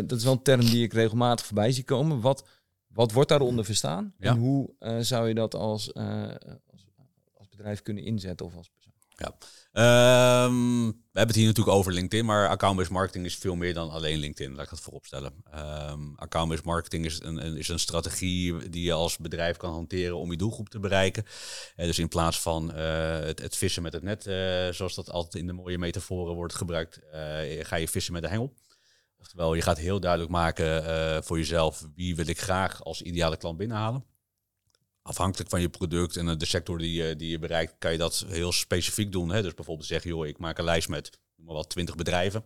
dat 0.07 0.17
is 0.17 0.23
wel 0.23 0.33
een 0.33 0.41
term 0.41 0.65
die 0.65 0.83
ik 0.83 0.93
regelmatig 0.93 1.45
voorbij 1.45 1.71
zie 1.71 1.83
komen. 1.83 2.21
Wat, 2.21 2.47
wat 2.87 3.11
wordt 3.11 3.29
daaronder 3.29 3.65
verstaan? 3.65 4.13
Ja. 4.17 4.29
En 4.29 4.37
hoe 4.37 4.73
zou 4.99 5.27
je 5.27 5.33
dat 5.33 5.55
als, 5.55 5.93
als, 5.93 6.85
als, 7.33 7.49
bedrijf 7.49 7.81
kunnen 7.81 8.03
inzetten 8.03 8.45
of 8.45 8.55
als 8.55 8.69
persoon? 8.69 8.88
Ja. 9.19 9.35
Um, 10.45 10.87
we 10.87 11.17
hebben 11.17 11.35
het 11.35 11.35
hier 11.35 11.45
natuurlijk 11.45 11.77
over 11.77 11.93
LinkedIn, 11.93 12.25
maar 12.25 12.47
account-based 12.47 12.91
marketing 12.91 13.25
is 13.25 13.35
veel 13.35 13.55
meer 13.55 13.73
dan 13.73 13.89
alleen 13.89 14.17
LinkedIn. 14.17 14.55
Laat 14.55 14.63
ik 14.63 14.69
dat 14.69 14.79
voorop 14.79 15.05
stellen. 15.05 15.33
Um, 15.89 16.13
account-based 16.15 16.65
marketing 16.65 17.05
is 17.05 17.21
een, 17.21 17.57
is 17.57 17.67
een 17.67 17.79
strategie 17.79 18.69
die 18.69 18.83
je 18.83 18.93
als 18.93 19.17
bedrijf 19.17 19.57
kan 19.57 19.71
hanteren 19.71 20.17
om 20.17 20.31
je 20.31 20.37
doelgroep 20.37 20.69
te 20.69 20.79
bereiken. 20.79 21.23
Uh, 21.75 21.85
dus 21.85 21.99
in 21.99 22.07
plaats 22.07 22.41
van 22.41 22.71
uh, 22.75 23.19
het, 23.19 23.55
vissen 23.57 23.83
met 23.83 23.93
het 23.93 24.03
net, 24.03 24.27
uh, 24.27 24.69
zoals 24.69 24.95
dat 24.95 25.11
altijd 25.11 25.35
in 25.35 25.47
de 25.47 25.53
mooie 25.53 25.77
metaforen 25.77 26.35
wordt 26.35 26.55
gebruikt, 26.55 26.99
ga 27.59 27.75
je 27.75 27.87
vissen 27.87 28.13
met 28.13 28.21
de 28.21 28.29
hengel. 28.29 28.53
Oftewel, 29.19 29.53
je 29.53 29.61
gaat 29.61 29.77
heel 29.77 29.99
duidelijk 29.99 30.31
maken 30.31 31.23
voor 31.23 31.37
jezelf 31.37 31.87
wie 31.95 32.15
wil 32.15 32.27
ik 32.27 32.41
graag 32.41 32.83
als 32.83 33.01
ideale 33.01 33.37
klant 33.37 33.57
binnenhalen 33.57 34.05
afhankelijk 35.09 35.49
van 35.49 35.61
je 35.61 35.69
product 35.69 36.17
en 36.17 36.37
de 36.37 36.45
sector 36.45 36.77
die 36.77 37.03
je, 37.03 37.15
die 37.15 37.29
je 37.29 37.39
bereikt, 37.39 37.75
kan 37.79 37.91
je 37.91 37.97
dat 37.97 38.25
heel 38.27 38.51
specifiek 38.51 39.11
doen. 39.11 39.29
Hè? 39.29 39.41
Dus 39.41 39.53
bijvoorbeeld 39.53 39.87
zeggen, 39.87 40.09
joh, 40.09 40.27
ik 40.27 40.37
maak 40.37 40.57
een 40.57 40.63
lijst 40.63 40.89
met 40.89 41.19
maar 41.35 41.55
wat 41.55 41.69
20 41.69 41.95
bedrijven. 41.95 42.45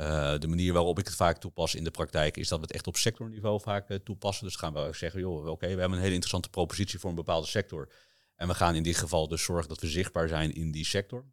Uh, 0.00 0.38
de 0.38 0.48
manier 0.48 0.72
waarop 0.72 0.98
ik 0.98 1.06
het 1.06 1.14
vaak 1.14 1.38
toepas 1.38 1.74
in 1.74 1.84
de 1.84 1.90
praktijk 1.90 2.36
is 2.36 2.48
dat 2.48 2.58
we 2.58 2.64
het 2.64 2.74
echt 2.74 2.86
op 2.86 2.96
sectorniveau 2.96 3.60
vaak 3.60 3.98
toepassen. 4.04 4.44
Dus 4.44 4.56
gaan 4.56 4.72
we 4.72 4.88
zeggen, 4.92 5.20
joh, 5.20 5.46
oké, 5.46 5.66
we 5.66 5.80
hebben 5.80 5.92
een 5.92 6.04
hele 6.04 6.14
interessante 6.14 6.48
propositie 6.48 6.98
voor 6.98 7.10
een 7.10 7.16
bepaalde 7.16 7.46
sector. 7.46 7.88
En 8.36 8.48
we 8.48 8.54
gaan 8.54 8.74
in 8.74 8.82
dit 8.82 8.96
geval 8.96 9.28
dus 9.28 9.42
zorgen 9.42 9.68
dat 9.68 9.80
we 9.80 9.86
zichtbaar 9.86 10.28
zijn 10.28 10.54
in 10.54 10.70
die 10.70 10.86
sector. 10.86 11.24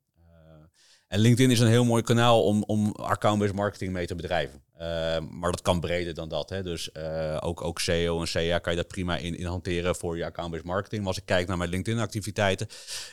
En 1.08 1.20
LinkedIn 1.20 1.52
is 1.52 1.60
een 1.60 1.68
heel 1.68 1.86
mooi 1.86 2.04
kanaal 2.04 2.44
om, 2.44 2.64
om 2.64 2.92
account-based 2.92 3.56
marketing 3.56 3.94
mee 3.94 4.06
te 4.06 4.16
bedrijven. 4.16 4.64
Uh, 4.82 5.18
maar 5.30 5.52
dat 5.52 5.62
kan 5.62 5.80
breder 5.80 6.14
dan 6.14 6.30
dat. 6.30 6.50
Hè. 6.50 6.64
Dus 6.64 6.90
uh, 6.94 7.38
ook, 7.40 7.62
ook 7.62 7.80
SEO 7.80 8.22
en 8.22 8.28
CA 8.32 8.60
kan 8.60 8.74
je 8.74 8.80
dat 8.80 8.88
prima 8.88 9.18
in, 9.18 9.38
in 9.38 9.46
hanteren 9.46 9.96
voor 9.96 10.18
je 10.18 10.26
account-based 10.26 10.66
marketing. 10.66 11.00
Maar 11.00 11.10
als 11.10 11.18
ik 11.18 11.26
kijk 11.26 11.48
naar 11.48 11.58
mijn 11.58 11.70
LinkedIn-activiteiten, 11.70 12.68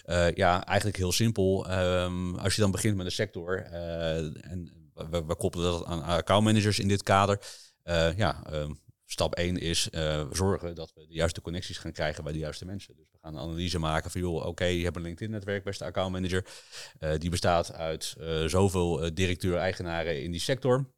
uh, 0.07 0.33
ja, 0.33 0.67
eigenlijk 0.67 0.97
heel 0.97 1.13
simpel. 1.13 1.71
Um, 1.71 2.35
als 2.35 2.55
je 2.55 2.61
dan 2.61 2.71
begint 2.71 2.97
met 2.97 3.07
een 3.07 3.13
sector, 3.13 3.63
en 3.63 4.73
we, 4.95 5.35
koppelen 5.37 5.73
dat 5.73 5.85
aan 5.85 6.03
accountmanagers 6.03 6.79
in 6.79 6.89
dit 6.89 7.03
kader. 7.03 7.41
ja, 8.17 8.43
um, 8.53 8.79
stap 9.07 9.35
1 9.35 9.59
is 9.59 9.89
zorgen 10.31 10.75
dat 10.75 10.93
we 10.95 11.07
de 11.07 11.15
juiste 11.15 11.41
connecties 11.41 11.79
gaan 11.79 11.93
krijgen 11.93 12.25
bij 12.25 12.33
de 12.33 12.39
juiste 12.39 12.65
mensen. 12.65 12.97
Dus 12.97 13.11
we 13.11 13.19
gaan 13.21 13.35
een 13.35 13.41
analyse 13.41 13.79
maken 13.79 14.11
van, 14.11 14.21
joh, 14.21 14.47
oké, 14.47 14.65
je 14.65 14.85
hebt 14.85 14.97
een 14.97 15.03
LinkedIn-netwerk, 15.03 15.65
beste 15.65 15.85
accountmanager. 15.85 16.45
Uh, 17.01 17.11
die 17.19 17.31
bestaat 17.31 17.73
uit 17.73 18.17
zoveel 18.47 19.15
directeur-eigenaren 19.15 20.23
in 20.23 20.31
die 20.31 20.41
sector. 20.41 20.93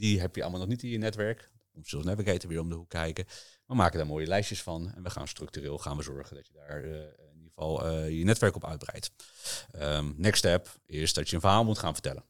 Die 0.00 0.20
heb 0.20 0.36
je 0.36 0.42
allemaal 0.42 0.60
nog 0.60 0.68
niet 0.68 0.82
in 0.82 0.90
je 0.90 0.98
netwerk. 0.98 1.50
Om 1.72 1.84
Sales 1.84 2.04
Navigator 2.04 2.48
weer 2.48 2.60
om 2.60 2.68
de 2.68 2.74
hoek 2.74 2.88
kijken. 2.88 3.24
We 3.66 3.74
maken 3.74 3.98
daar 3.98 4.06
mooie 4.06 4.26
lijstjes 4.26 4.62
van. 4.62 4.92
En 4.94 5.02
we 5.02 5.10
gaan 5.10 5.28
structureel 5.28 5.78
gaan 5.78 5.96
we 5.96 6.02
zorgen 6.02 6.36
dat 6.36 6.46
je 6.46 6.52
daar 6.52 6.84
in 6.84 7.34
ieder 7.34 7.48
geval 7.54 7.96
je 8.06 8.24
netwerk 8.24 8.54
op 8.54 8.64
uitbreidt. 8.64 9.10
Um, 9.76 10.14
next 10.16 10.38
step 10.38 10.80
is 10.86 11.12
dat 11.12 11.28
je 11.28 11.34
een 11.34 11.40
verhaal 11.40 11.64
moet 11.64 11.78
gaan 11.78 11.92
vertellen. 11.92 12.24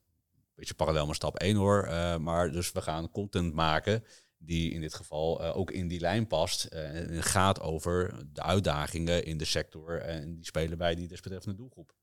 Beetje 0.54 0.74
parallel 0.74 1.06
met 1.06 1.16
stap 1.16 1.36
1 1.36 1.56
hoor. 1.56 1.88
maar 2.20 2.52
dus 2.52 2.72
we 2.72 2.82
gaan 2.82 3.10
content 3.10 3.54
maken 3.54 4.04
die 4.38 4.72
in 4.72 4.80
dit 4.80 4.94
geval 4.94 5.42
ook 5.42 5.70
in 5.70 5.88
die 5.88 6.00
lijn 6.00 6.26
past. 6.26 6.64
En 6.64 7.22
gaat 7.22 7.60
over 7.60 8.14
de 8.32 8.42
uitdagingen 8.42 9.24
in 9.24 9.38
de 9.38 9.44
sector 9.44 10.00
en 10.00 10.34
die 10.34 10.44
spelen 10.44 10.78
bij 10.78 10.94
die 10.94 11.08
desbetreffende 11.08 11.56
doelgroep. 11.56 11.94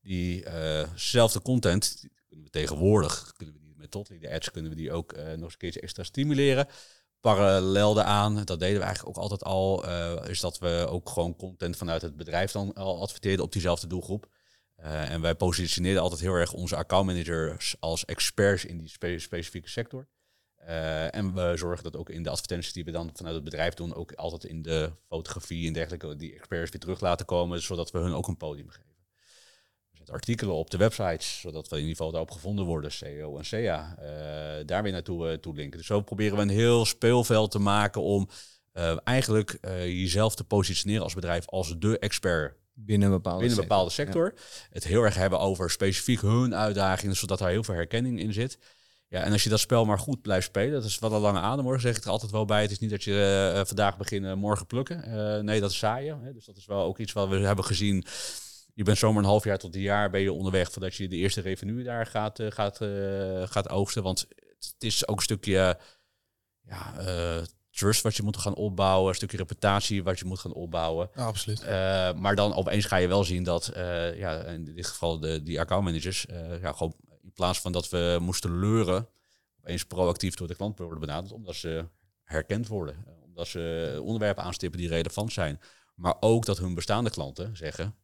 Diezelfde 0.00 1.42
content 1.42 2.04
kunnen 2.26 2.44
we 2.44 2.50
tegenwoordig, 2.50 3.32
kunnen 3.36 3.54
met 3.84 3.92
Totally 3.92 4.20
de 4.20 4.34
ads, 4.34 4.50
kunnen 4.50 4.70
we 4.70 4.76
die 4.76 4.92
ook 4.92 5.16
nog 5.36 5.54
eens 5.58 5.74
een 5.74 5.82
extra 5.82 6.02
stimuleren. 6.02 6.66
Parallel 7.20 7.94
daaraan, 7.94 8.34
dat 8.44 8.60
deden 8.60 8.78
we 8.78 8.84
eigenlijk 8.84 9.16
ook 9.16 9.22
altijd 9.22 9.44
al, 9.44 9.88
is 10.28 10.40
dat 10.40 10.58
we 10.58 10.86
ook 10.88 11.08
gewoon 11.08 11.36
content 11.36 11.76
vanuit 11.76 12.02
het 12.02 12.16
bedrijf 12.16 12.52
dan 12.52 12.74
al 12.74 13.00
adverteerden 13.00 13.44
op 13.44 13.52
diezelfde 13.52 13.86
doelgroep. 13.86 14.26
en 14.84 15.20
wij 15.20 15.34
positioneerden 15.34 16.02
altijd 16.02 16.20
heel 16.20 16.34
erg 16.34 16.52
onze 16.52 16.76
accountmanagers 16.76 17.76
als 17.80 18.04
experts 18.04 18.64
in 18.64 18.78
die 18.78 18.88
spe 18.88 19.18
specifieke 19.18 19.68
sector. 19.68 20.06
En 21.10 21.34
we 21.34 21.52
zorgen 21.56 21.84
dat 21.84 21.96
ook 21.96 22.10
in 22.10 22.22
de 22.22 22.30
advertenties 22.30 22.72
die 22.72 22.84
we 22.84 22.90
dan 22.90 23.10
vanuit 23.14 23.34
het 23.34 23.44
bedrijf 23.44 23.74
doen, 23.74 23.94
ook 23.94 24.12
altijd 24.12 24.44
in 24.44 24.62
de 24.62 24.92
fotografie 25.08 25.66
en 25.66 25.72
dergelijke, 25.72 26.16
die 26.16 26.34
experts 26.34 26.70
weer 26.70 26.80
terug 26.80 27.00
laten 27.00 27.26
komen, 27.26 27.62
zodat 27.62 27.90
we 27.90 27.98
hun 27.98 28.14
ook 28.14 28.28
een 28.28 28.36
podium 28.36 28.68
geven. 28.68 28.93
Artikelen 30.10 30.54
op 30.54 30.70
de 30.70 30.76
websites, 30.76 31.40
zodat 31.40 31.68
we 31.68 31.74
in 31.74 31.80
ieder 31.80 31.96
geval 31.96 32.10
daarop 32.10 32.30
gevonden 32.30 32.64
worden, 32.64 32.92
SEO 32.92 33.38
en 33.38 33.44
SEA, 33.44 33.96
uh, 33.98 34.66
daar 34.66 34.82
weer 34.82 34.92
naartoe 34.92 35.30
uh, 35.30 35.36
toe 35.36 35.54
linken. 35.54 35.78
Dus 35.78 35.86
zo 35.86 36.00
proberen 36.00 36.36
we 36.36 36.42
een 36.42 36.48
heel 36.48 36.84
speelveld 36.84 37.50
te 37.50 37.58
maken 37.58 38.02
om 38.02 38.28
eigenlijk 39.04 39.58
jezelf 39.84 40.34
te 40.34 40.44
positioneren 40.44 41.02
als 41.02 41.14
bedrijf 41.14 41.46
als 41.46 41.78
de 41.78 41.98
expert 41.98 42.56
binnen 42.72 43.08
een 43.08 43.14
bepaalde, 43.14 43.38
binnen 43.38 43.58
een 43.58 43.68
bepaalde 43.68 43.90
sector. 43.90 44.34
Het 44.70 44.84
heel 44.84 45.02
erg 45.02 45.14
hebben 45.14 45.38
over 45.38 45.70
specifiek 45.70 46.20
hun 46.20 46.54
uitdagingen, 46.54 47.16
zodat 47.16 47.38
daar 47.38 47.50
heel 47.50 47.64
veel 47.64 47.74
herkenning 47.74 48.20
in 48.20 48.32
zit. 48.32 48.58
Ja, 49.08 49.22
en 49.22 49.32
als 49.32 49.42
je 49.42 49.48
dat 49.50 49.60
spel 49.60 49.84
maar 49.84 49.98
goed 49.98 50.22
blijft 50.22 50.46
spelen, 50.46 50.72
dat 50.72 50.84
is 50.84 50.98
wel 50.98 51.12
een 51.12 51.20
lange 51.20 51.38
adem 51.38 51.64
hoor, 51.64 51.80
zeg 51.80 51.96
ik 51.96 52.04
er 52.04 52.10
altijd 52.10 52.30
wel 52.30 52.44
bij. 52.44 52.62
Het 52.62 52.70
is 52.70 52.78
niet 52.78 52.90
dat 52.90 53.04
je 53.04 53.52
uh, 53.54 53.64
vandaag 53.64 53.96
beginnen, 53.96 54.38
morgen 54.38 54.66
plukken. 54.66 55.04
Uh, 55.08 55.38
nee, 55.38 55.60
dat 55.60 55.70
is 55.70 55.78
saaien. 55.78 56.20
Hè? 56.22 56.32
Dus 56.32 56.44
dat 56.44 56.56
is 56.56 56.66
wel 56.66 56.82
ook 56.82 56.98
iets 56.98 57.12
wat 57.12 57.28
we 57.28 57.36
hebben 57.36 57.64
gezien. 57.64 58.04
Je 58.74 58.84
bent 58.84 58.98
zomaar 58.98 59.22
een 59.22 59.28
half 59.28 59.44
jaar 59.44 59.58
tot 59.58 59.74
een 59.74 59.80
jaar 59.80 60.10
ben 60.10 60.20
je 60.20 60.32
onderweg 60.32 60.72
voordat 60.72 60.94
je 60.94 61.08
de 61.08 61.16
eerste 61.16 61.40
revenue 61.40 61.84
daar 61.84 62.06
gaat, 62.06 62.38
uh, 62.38 62.50
gaat, 62.50 62.76
gaat 63.50 63.68
oogsten. 63.68 64.02
Want 64.02 64.26
het 64.58 64.74
is 64.78 65.08
ook 65.08 65.16
een 65.16 65.22
stukje 65.22 65.78
ja, 66.62 66.94
trust 67.70 68.02
wat 68.02 68.16
je 68.16 68.22
moet 68.22 68.36
gaan 68.36 68.54
opbouwen, 68.54 69.08
een 69.08 69.14
stukje 69.14 69.36
reputatie 69.36 70.02
wat 70.02 70.18
je 70.18 70.24
moet 70.24 70.38
gaan 70.38 70.52
opbouwen. 70.52 71.10
Ja, 71.14 71.24
absoluut. 71.24 71.64
maar 72.16 72.34
dan 72.34 72.54
opeens 72.54 72.84
ga 72.84 72.96
je 72.96 73.08
wel 73.08 73.24
zien 73.24 73.42
dat, 73.42 73.70
ja, 74.16 74.42
in 74.42 74.64
dit 74.64 74.86
geval 74.86 75.18
de, 75.18 75.42
die 75.42 75.60
accountmanagers, 75.60 76.26
ja, 76.60 76.72
gewoon 76.72 76.94
in 77.22 77.32
plaats 77.32 77.60
van 77.60 77.72
dat 77.72 77.88
we 77.88 78.18
moesten 78.20 78.58
leuren, 78.58 79.08
opeens 79.58 79.84
proactief 79.84 80.34
door 80.34 80.48
de 80.48 80.54
klant 80.54 80.78
worden 80.78 81.00
benaderd, 81.00 81.32
omdat 81.32 81.54
ze 81.54 81.88
herkend 82.24 82.68
worden. 82.68 83.04
Eh, 83.06 83.22
omdat 83.22 83.46
ze 83.46 83.98
onderwerpen 84.02 84.44
aanstippen 84.44 84.78
die 84.78 84.88
relevant 84.88 85.32
zijn. 85.32 85.60
Maar 85.94 86.16
ook 86.20 86.44
dat 86.44 86.58
hun 86.58 86.74
bestaande 86.74 87.10
klanten 87.10 87.56
zeggen, 87.56 87.94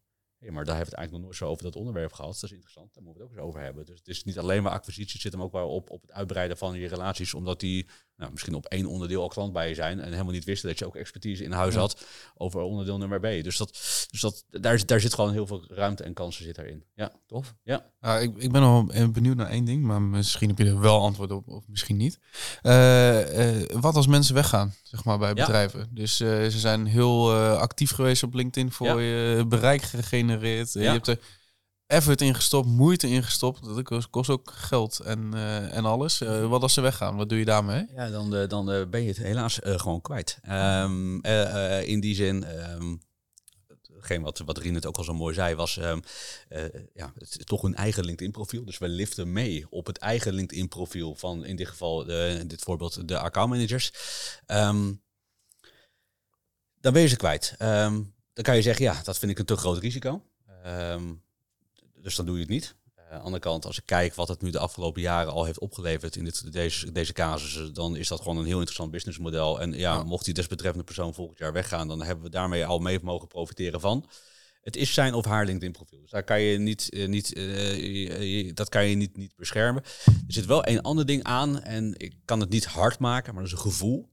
hey, 0.41 0.51
maar 0.51 0.64
daar 0.64 0.76
hebben 0.76 0.95
we 0.95 1.01
het 1.01 1.01
eigenlijk 1.01 1.12
nog 1.12 1.20
nooit 1.22 1.36
zo 1.36 1.47
over 1.47 1.64
dat 1.64 1.76
onderwerp 1.76 2.12
gehad. 2.12 2.32
Dat 2.32 2.43
is 2.43 2.53
interessant, 2.53 2.95
daar 2.95 3.05
moeten 3.05 3.22
we 3.22 3.28
het 3.28 3.38
ook 3.38 3.38
eens 3.38 3.49
over 3.49 3.64
hebben. 3.66 3.86
Dus 3.86 3.99
het 3.99 4.09
is 4.09 4.24
niet 4.24 4.38
alleen 4.38 4.62
maar 4.62 4.72
acquisitie, 4.72 5.12
het 5.12 5.22
zit 5.22 5.32
hem 5.32 5.43
ook 5.43 5.53
wel 5.53 5.70
op, 5.70 5.91
op 5.91 6.03
het 6.03 6.12
uitbreiden 6.12 6.57
van 6.57 6.78
je 6.78 6.88
relaties, 6.88 7.34
omdat 7.34 7.61
die 7.61 7.88
nou, 8.21 8.33
misschien 8.33 8.55
op 8.55 8.66
één 8.66 8.87
onderdeel 8.87 9.23
al 9.23 9.29
klant 9.29 9.53
bij 9.53 9.68
je 9.68 9.75
zijn 9.75 10.01
en 10.01 10.12
helemaal 10.12 10.33
niet 10.33 10.45
wisten 10.45 10.68
dat 10.68 10.79
je 10.79 10.87
ook 10.87 10.97
expertise 10.97 11.45
in 11.45 11.53
huis 11.53 11.75
had 11.75 12.05
over 12.37 12.61
onderdeel 12.61 12.99
nummer 12.99 13.18
B. 13.21 13.23
Dus, 13.45 13.57
dat, 13.57 13.68
dus 14.11 14.21
dat, 14.21 14.45
daar, 14.51 14.87
daar 14.87 15.01
zit 15.01 15.14
gewoon 15.14 15.33
heel 15.33 15.47
veel 15.47 15.64
ruimte 15.68 16.03
en 16.03 16.12
kansen 16.14 16.45
zit 16.45 16.55
daarin. 16.55 16.85
Ja, 16.95 17.12
Tof. 17.27 17.55
ja. 17.62 17.87
Ja, 18.01 18.18
ik, 18.18 18.37
ik 18.37 18.53
ben 18.53 18.61
nog 18.61 18.93
wel 18.93 19.11
benieuwd 19.11 19.37
naar 19.37 19.49
één 19.51 19.64
ding, 19.64 19.83
maar 19.85 20.03
misschien 20.03 20.49
heb 20.49 20.59
je 20.59 20.64
er 20.64 20.81
wel 20.81 21.01
antwoord 21.01 21.31
op, 21.31 21.49
of 21.49 21.64
misschien 21.68 21.97
niet. 21.97 22.18
Eh, 22.62 23.61
eh, 23.61 23.66
wat 23.81 23.95
als 23.97 24.07
mensen 24.07 24.35
weggaan, 24.35 24.75
zeg 24.83 25.05
maar, 25.05 25.18
bij 25.18 25.29
Ja. 25.29 25.35
bedrijven? 25.35 25.89
Dus 25.91 26.21
eh, 26.21 26.29
ze 26.29 26.59
zijn 26.59 26.87
heel 26.87 27.33
eh, 27.33 27.57
actief 27.59 27.91
geweest 27.91 28.23
op 28.23 28.35
LinkedIn 28.35 28.73
voor 28.73 28.87
Ja. 29.03 29.39
je 29.39 29.45
bereik 29.47 29.83
gegenereerd. 29.83 30.77
Eh, 30.77 30.83
Ja. 30.83 30.89
Je 30.89 30.95
hebt 30.95 31.09
er 31.09 31.18
effort 31.91 32.20
in 32.20 32.34
gestopt, 32.34 32.68
moeite 32.68 33.09
in 33.09 33.22
gestopt. 33.22 33.64
Dat 33.64 34.11
kost, 34.11 34.28
ook 34.28 34.51
geld 34.55 34.99
en, 34.99 35.34
eh, 35.34 35.76
en 35.76 35.84
alles. 35.84 36.20
Eh, 36.20 36.49
wat 36.49 36.62
als 36.62 36.74
ze 36.74 36.80
weggaan? 36.80 37.16
Wat 37.16 37.28
doe 37.28 37.38
je 37.38 37.45
daarmee? 37.45 37.86
Ja, 37.95 38.11
dan, 38.11 38.36
eh, 38.36 38.49
dan 38.49 38.91
ben 38.91 39.03
je 39.03 39.09
het 39.09 39.16
helaas 39.16 39.59
gewoon 39.62 40.01
kwijt. 40.01 40.38
Ehm, 40.43 41.18
eh, 41.20 41.78
eh, 41.78 41.88
in 41.88 42.01
die 42.01 42.14
zin, 42.14 42.45
ehm 42.45 42.97
hetgeen 43.95 44.22
wat, 44.22 44.38
wat 44.38 44.59
Rien 44.59 44.74
het 44.74 44.86
ook 44.86 44.97
al 44.97 45.05
zo 45.05 45.14
mooi 45.14 45.34
zei, 45.34 45.55
was 45.55 45.76
ehm, 45.76 46.01
eh, 46.49 46.64
ja, 46.95 47.12
het 47.18 47.36
is 47.38 47.45
toch 47.45 47.62
een 47.62 47.74
eigen 47.74 48.05
LinkedIn-profiel. 48.05 48.64
Dus 48.64 48.78
we 48.78 48.88
liften 48.88 49.32
mee 49.32 49.66
op 49.70 49.86
het 49.86 49.99
eigen 49.99 50.32
LinkedIn-profiel 50.32 51.14
van 51.14 51.45
in 51.45 51.57
dit 51.57 51.68
geval, 51.68 52.09
in 52.11 52.49
dit 52.49 52.62
voorbeeld, 52.62 53.09
de 53.09 53.18
accountmanagers. 53.18 53.93
Dan 56.80 56.93
ben 56.93 57.03
je 57.03 57.09
ze 57.09 57.16
kwijt. 57.16 57.55
Dan 57.59 58.45
kan 58.45 58.57
je 58.57 58.62
zeggen, 58.62 58.84
ja, 58.84 59.01
dat 59.03 59.18
vind 59.18 59.32
ik 59.32 59.38
een 59.38 59.45
te 59.45 59.57
groot 59.57 59.78
risico. 59.78 60.22
Dus 62.03 62.14
dan 62.16 62.26
doe 62.26 62.34
je 62.34 62.40
het 62.40 62.51
niet. 62.51 62.74
Eh, 62.94 63.05
aan 63.05 63.18
de 63.18 63.24
andere 63.24 63.42
kant, 63.42 63.64
als 63.66 63.78
ik 63.78 63.86
kijk 63.86 64.14
wat 64.14 64.28
het 64.28 64.42
nu 64.42 64.51
de 64.51 64.59
afgelopen 64.59 65.03
jaren 65.03 65.32
al 65.32 65.44
heeft 65.44 65.59
opgeleverd 65.61 66.16
in 66.16 66.24
dit, 66.24 66.53
deze, 66.53 66.92
deze 66.92 67.12
casussen, 67.12 67.74
dan 67.74 67.96
is 67.96 68.09
dat 68.09 68.18
gewoon 68.20 68.36
een 68.36 68.44
heel 68.44 68.55
interessant 68.57 68.90
businessmodel. 68.90 69.61
En 69.61 69.72
ja, 69.72 69.78
Ja. 69.94 70.03
mocht 70.03 70.24
die 70.24 70.34
desbetreffende 70.34 70.84
persoon 70.84 71.14
volgend 71.14 71.38
jaar 71.38 71.53
weggaan, 71.53 71.88
dan 71.88 72.03
hebben 72.03 72.24
we 72.24 72.30
daarmee 72.30 72.66
al 72.66 72.78
mee 72.78 72.98
mogen 73.03 73.28
profiteren 73.28 73.80
van. 73.80 74.09
Het 74.61 74.76
is 74.76 74.94
zijn 74.94 75.14
of 75.14 75.24
haar 75.24 75.44
LinkedIn 75.44 75.72
profiel. 75.72 76.01
Dus 76.01 76.11
daar 76.11 76.24
kan 76.24 76.40
je 76.40 76.59
niet, 76.59 76.90
eh, 76.90 77.09
niet, 77.09 77.32
eh, 77.34 78.55
dat 78.55 78.68
kan 78.68 78.86
je 78.86 78.96
niet, 78.96 79.16
niet 79.16 79.36
beschermen. 79.36 79.82
Er 80.05 80.12
zit 80.26 80.46
wel 80.46 80.66
een 80.68 80.82
ander 80.82 81.07
ding 81.07 81.22
aan 81.22 81.62
en 81.62 81.94
ik 81.96 82.14
kan 82.24 82.40
het 82.40 82.51
niet 82.51 82.64
hard 82.64 82.98
maken, 82.98 83.34
maar 83.34 83.42
dat 83.42 83.53
is 83.53 83.59
een 83.59 83.70
gevoel 83.70 84.09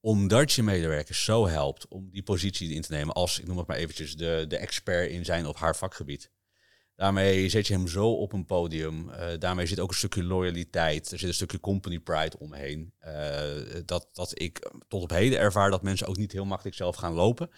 omdat 0.00 0.52
je 0.52 0.62
medewerkers 0.62 1.24
zo 1.24 1.46
helpt 1.48 1.88
om 1.88 2.10
die 2.10 2.22
positie 2.22 2.74
in 2.74 2.82
te 2.82 2.92
nemen 2.92 3.14
als, 3.14 3.38
ik 3.38 3.46
noem 3.46 3.58
het 3.58 3.66
maar 3.66 3.76
eventjes, 3.76 4.16
de, 4.16 4.44
de 4.48 4.56
expert 4.56 5.10
in 5.10 5.24
zijn 5.24 5.46
of 5.46 5.56
haar 5.56 5.76
vakgebied. 5.76 6.30
Daarmee 6.96 7.48
zet 7.48 7.66
je 7.66 7.74
hem 7.74 7.88
zo 7.88 8.10
op 8.12 8.32
een 8.32 8.46
podium. 8.46 9.10
Eh, 9.10 9.38
daarmee 9.38 9.66
zit 9.66 9.80
ook 9.80 9.88
een 9.90 9.96
stukje 9.96 10.24
loyaliteit. 10.24 11.12
Er 11.12 11.18
zit 11.18 11.28
een 11.28 11.34
stukje 11.34 11.60
company 11.60 11.98
pride 11.98 12.38
omheen. 12.38 12.92
Eh, 12.98 13.40
dat, 13.84 14.08
dat 14.12 14.40
ik 14.40 14.70
tot 14.88 15.02
op 15.02 15.10
heden 15.10 15.38
ervaar 15.38 15.70
dat 15.70 15.82
mensen 15.82 16.06
ook 16.06 16.16
niet 16.16 16.32
heel 16.32 16.44
makkelijk 16.44 16.76
zelf 16.76 16.96
gaan 16.96 17.12
lopen. 17.12 17.50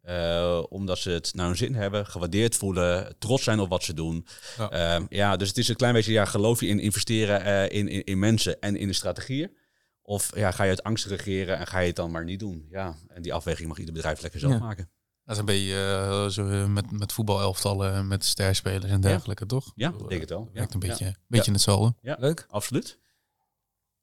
Eh, 0.00 0.62
omdat 0.68 0.98
ze 0.98 1.10
het 1.10 1.34
naar 1.34 1.46
hun 1.46 1.56
zin 1.56 1.74
hebben, 1.74 2.06
gewaardeerd 2.06 2.56
voelen, 2.56 3.14
trots 3.18 3.44
zijn 3.44 3.60
op 3.60 3.68
wat 3.68 3.82
ze 3.84 3.94
doen. 3.94 4.26
Ja. 4.56 4.68
Ja, 4.72 5.06
ja 5.08 5.36
dus 5.36 5.48
het 5.48 5.58
is 5.58 5.68
een 5.68 5.76
klein 5.76 5.94
beetje, 5.94 6.12
ja, 6.12 6.24
geloof 6.24 6.60
je 6.60 6.66
in 6.66 6.80
investeren 6.80 7.70
in, 7.70 7.88
in, 7.88 8.04
in 8.04 8.18
mensen 8.18 8.60
en 8.60 8.76
in 8.76 8.88
de 8.88 8.94
strategieën? 8.94 9.56
Of 10.02 10.36
ja, 10.36 10.50
ga 10.50 10.62
je 10.62 10.70
uit 10.70 10.82
angst 10.82 11.06
regeren 11.06 11.58
en 11.58 11.66
ga 11.66 11.78
je 11.78 11.86
het 11.86 11.96
dan 11.96 12.10
maar 12.10 12.24
niet 12.24 12.38
doen? 12.38 12.66
Ja, 12.70 12.96
en 13.08 13.22
die 13.22 13.34
afweging 13.34 13.68
mag 13.68 13.78
ieder 13.78 13.94
bedrijf 13.94 14.20
lekker 14.22 14.40
zelf 14.40 14.52
Ja. 14.52 14.58
maken. 14.58 14.90
Dat 15.24 15.34
is 15.34 15.38
een 15.38 15.44
beetje 15.44 15.74
eh, 15.74 16.26
zo 16.28 16.48
eh, 16.48 16.66
met, 16.66 16.90
met 16.90 17.12
voetbalelftallen, 17.12 18.06
met 18.08 18.24
sterspelers 18.24 18.90
en 18.92 19.00
dergelijke, 19.00 19.46
toch? 19.46 19.72
Ja, 19.74 19.88
ik 19.98 20.08
denk 20.08 20.20
het 20.20 20.30
wel. 20.30 20.48
eh, 20.48 20.54
werkt 20.54 20.72
Ja. 20.72 20.80
een 20.80 20.88
beetje, 20.88 21.04
Ja. 21.04 21.14
beetje 21.28 21.52
hetzelfde. 21.52 21.94
Leuk. 22.18 22.46
Absoluut. 22.50 22.98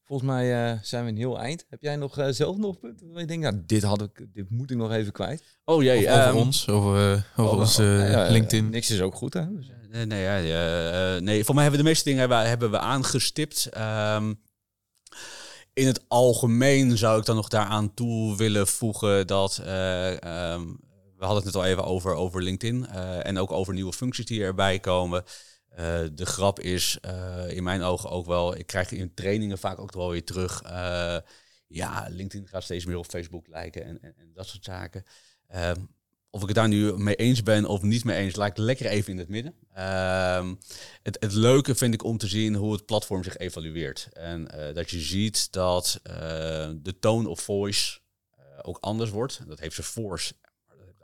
Volgens 0.03 0.29
mij 0.31 0.71
eh, 0.71 0.79
zijn 0.81 1.03
we 1.03 1.09
een 1.11 1.17
heel 1.17 1.39
eind. 1.39 1.65
Heb 1.69 1.81
jij 1.81 1.95
nog 1.95 2.17
eh, 2.17 2.27
zelf 2.29 2.57
nog 2.57 2.79
punten 2.79 3.11
waar 3.11 3.19
je 3.21 3.27
denkt, 3.27 3.43
nou, 3.43 3.63
dit, 3.65 3.83
had 3.83 4.01
ik, 4.01 4.27
dit 4.33 4.49
moet 4.49 4.71
ik 4.71 4.77
nog 4.77 4.91
even 4.91 5.11
kwijt? 5.11 5.43
Oh 5.65 5.83
jee, 5.83 5.97
Of 6.05 6.11
over 6.11 6.19
ehm, 6.23 6.35
ons, 6.37 6.69
over, 6.69 7.11
eh, 7.13 7.21
over 7.35 7.53
Oh, 7.53 7.59
ons 7.59 7.79
oh, 7.79 7.85
eh, 7.85 8.11
ja, 8.11 8.25
ja, 8.25 8.31
LinkedIn. 8.31 8.69
Niks 8.69 8.91
is 8.91 9.01
ook 9.01 9.15
goed, 9.15 9.33
hè? 9.33 9.55
Dus, 9.55 9.71
Nee, 9.89 10.05
nee, 10.05 10.21
ja, 10.23 10.35
ja, 10.35 10.89
eh, 11.15 11.21
nee, 11.21 11.43
voor 11.45 11.53
mij 11.55 11.63
hebben 11.63 11.81
we 11.81 11.85
de 11.85 11.91
meeste 11.93 12.03
dingen 12.09 12.19
hebben, 12.19 12.41
we- 12.41 12.47
hebben 12.47 12.71
we 12.71 12.79
aangestipt. 12.79 13.65
Ehm, 13.65 14.33
in 15.73 15.87
het 15.87 16.03
algemeen 16.07 16.97
zou 16.97 17.19
ik 17.19 17.25
dan 17.25 17.35
nog 17.35 17.47
daaraan 17.47 17.93
toe 17.93 18.37
willen 18.37 18.67
voegen 18.67 19.27
dat 19.27 19.57
eh, 19.57 20.23
ehm, 20.23 20.61
we 21.21 21.27
hadden 21.27 21.45
het 21.45 21.53
net 21.53 21.63
al 21.63 21.69
even 21.69 21.83
over, 21.83 22.13
over 22.13 22.43
LinkedIn 22.43 22.87
eh, 22.87 23.25
en 23.25 23.37
ook 23.37 23.51
over 23.51 23.73
nieuwe 23.73 23.93
functies 23.93 24.25
die 24.25 24.43
erbij 24.43 24.79
komen. 24.79 25.23
Eh, 25.69 25.99
de 26.13 26.25
grap 26.25 26.59
is 26.59 26.97
eh, 27.01 27.49
in 27.49 27.63
mijn 27.63 27.81
ogen 27.81 28.09
ook 28.09 28.25
wel, 28.25 28.57
ik 28.57 28.65
krijg 28.65 28.91
in 28.91 29.13
trainingen 29.13 29.57
vaak 29.57 29.79
ook 29.79 29.93
wel 29.93 30.09
weer 30.09 30.23
terug. 30.23 30.61
ja, 31.67 32.07
LinkedIn 32.09 32.47
gaat 32.47 32.63
steeds 32.63 32.85
meer 32.85 32.97
op 32.97 33.05
Facebook 33.05 33.47
lijken 33.47 33.83
en, 33.83 34.01
en, 34.01 34.13
en 34.17 34.31
dat 34.33 34.47
soort 34.47 34.63
zaken. 34.63 35.03
Ehm, 35.47 35.79
of 36.29 36.41
ik 36.41 36.47
het 36.47 36.55
daar 36.55 36.67
nu 36.67 36.97
mee 36.97 37.15
eens 37.15 37.43
ben 37.43 37.65
of 37.65 37.81
niet 37.81 38.03
mee 38.03 38.17
eens, 38.17 38.35
ik 38.35 38.57
lekker 38.57 38.85
even 38.85 39.11
in 39.11 39.19
het 39.19 39.29
midden. 39.29 39.55
Ehm, 39.73 40.55
het, 41.03 41.17
het 41.19 41.33
leuke 41.33 41.75
vind 41.75 41.93
ik 41.93 42.03
om 42.03 42.17
te 42.17 42.27
zien 42.27 42.55
hoe 42.55 42.73
het 42.73 42.85
platform 42.85 43.23
zich 43.23 43.37
evalueert. 43.37 44.09
En 44.13 44.47
dat 44.73 44.89
je 44.89 44.99
ziet 44.99 45.51
dat 45.51 45.99
de 46.81 46.95
tone 46.99 47.29
of 47.29 47.41
voice 47.41 47.99
ook 48.61 48.77
anders 48.79 49.09
wordt. 49.09 49.41
Dat 49.47 49.59
heeft 49.59 49.75
zijn 49.75 49.87
heeft 49.87 50.33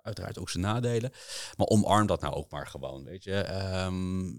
uiteraard 0.07 0.39
ook 0.39 0.49
zijn 0.49 0.63
nadelen. 0.63 1.11
Maar 1.57 1.67
omarm 1.67 2.07
dat 2.07 2.21
nou 2.21 2.33
ook 2.33 2.51
maar 2.51 2.67
gewoon, 2.67 3.03
weet 3.03 3.23
je. 3.23 3.33
Ehm 3.33 4.29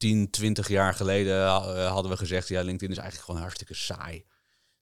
10, 0.00 0.30
20 0.30 0.68
jaar 0.68 0.94
geleden 0.94 1.44
eh, 1.44 1.92
hadden 1.92 2.10
we 2.10 2.16
gezegd, 2.16 2.48
ja, 2.48 2.62
LinkedIn 2.62 2.90
is 2.90 2.96
eigenlijk 2.96 3.26
gewoon 3.26 3.40
hartstikke 3.40 3.74
saai. 3.74 4.26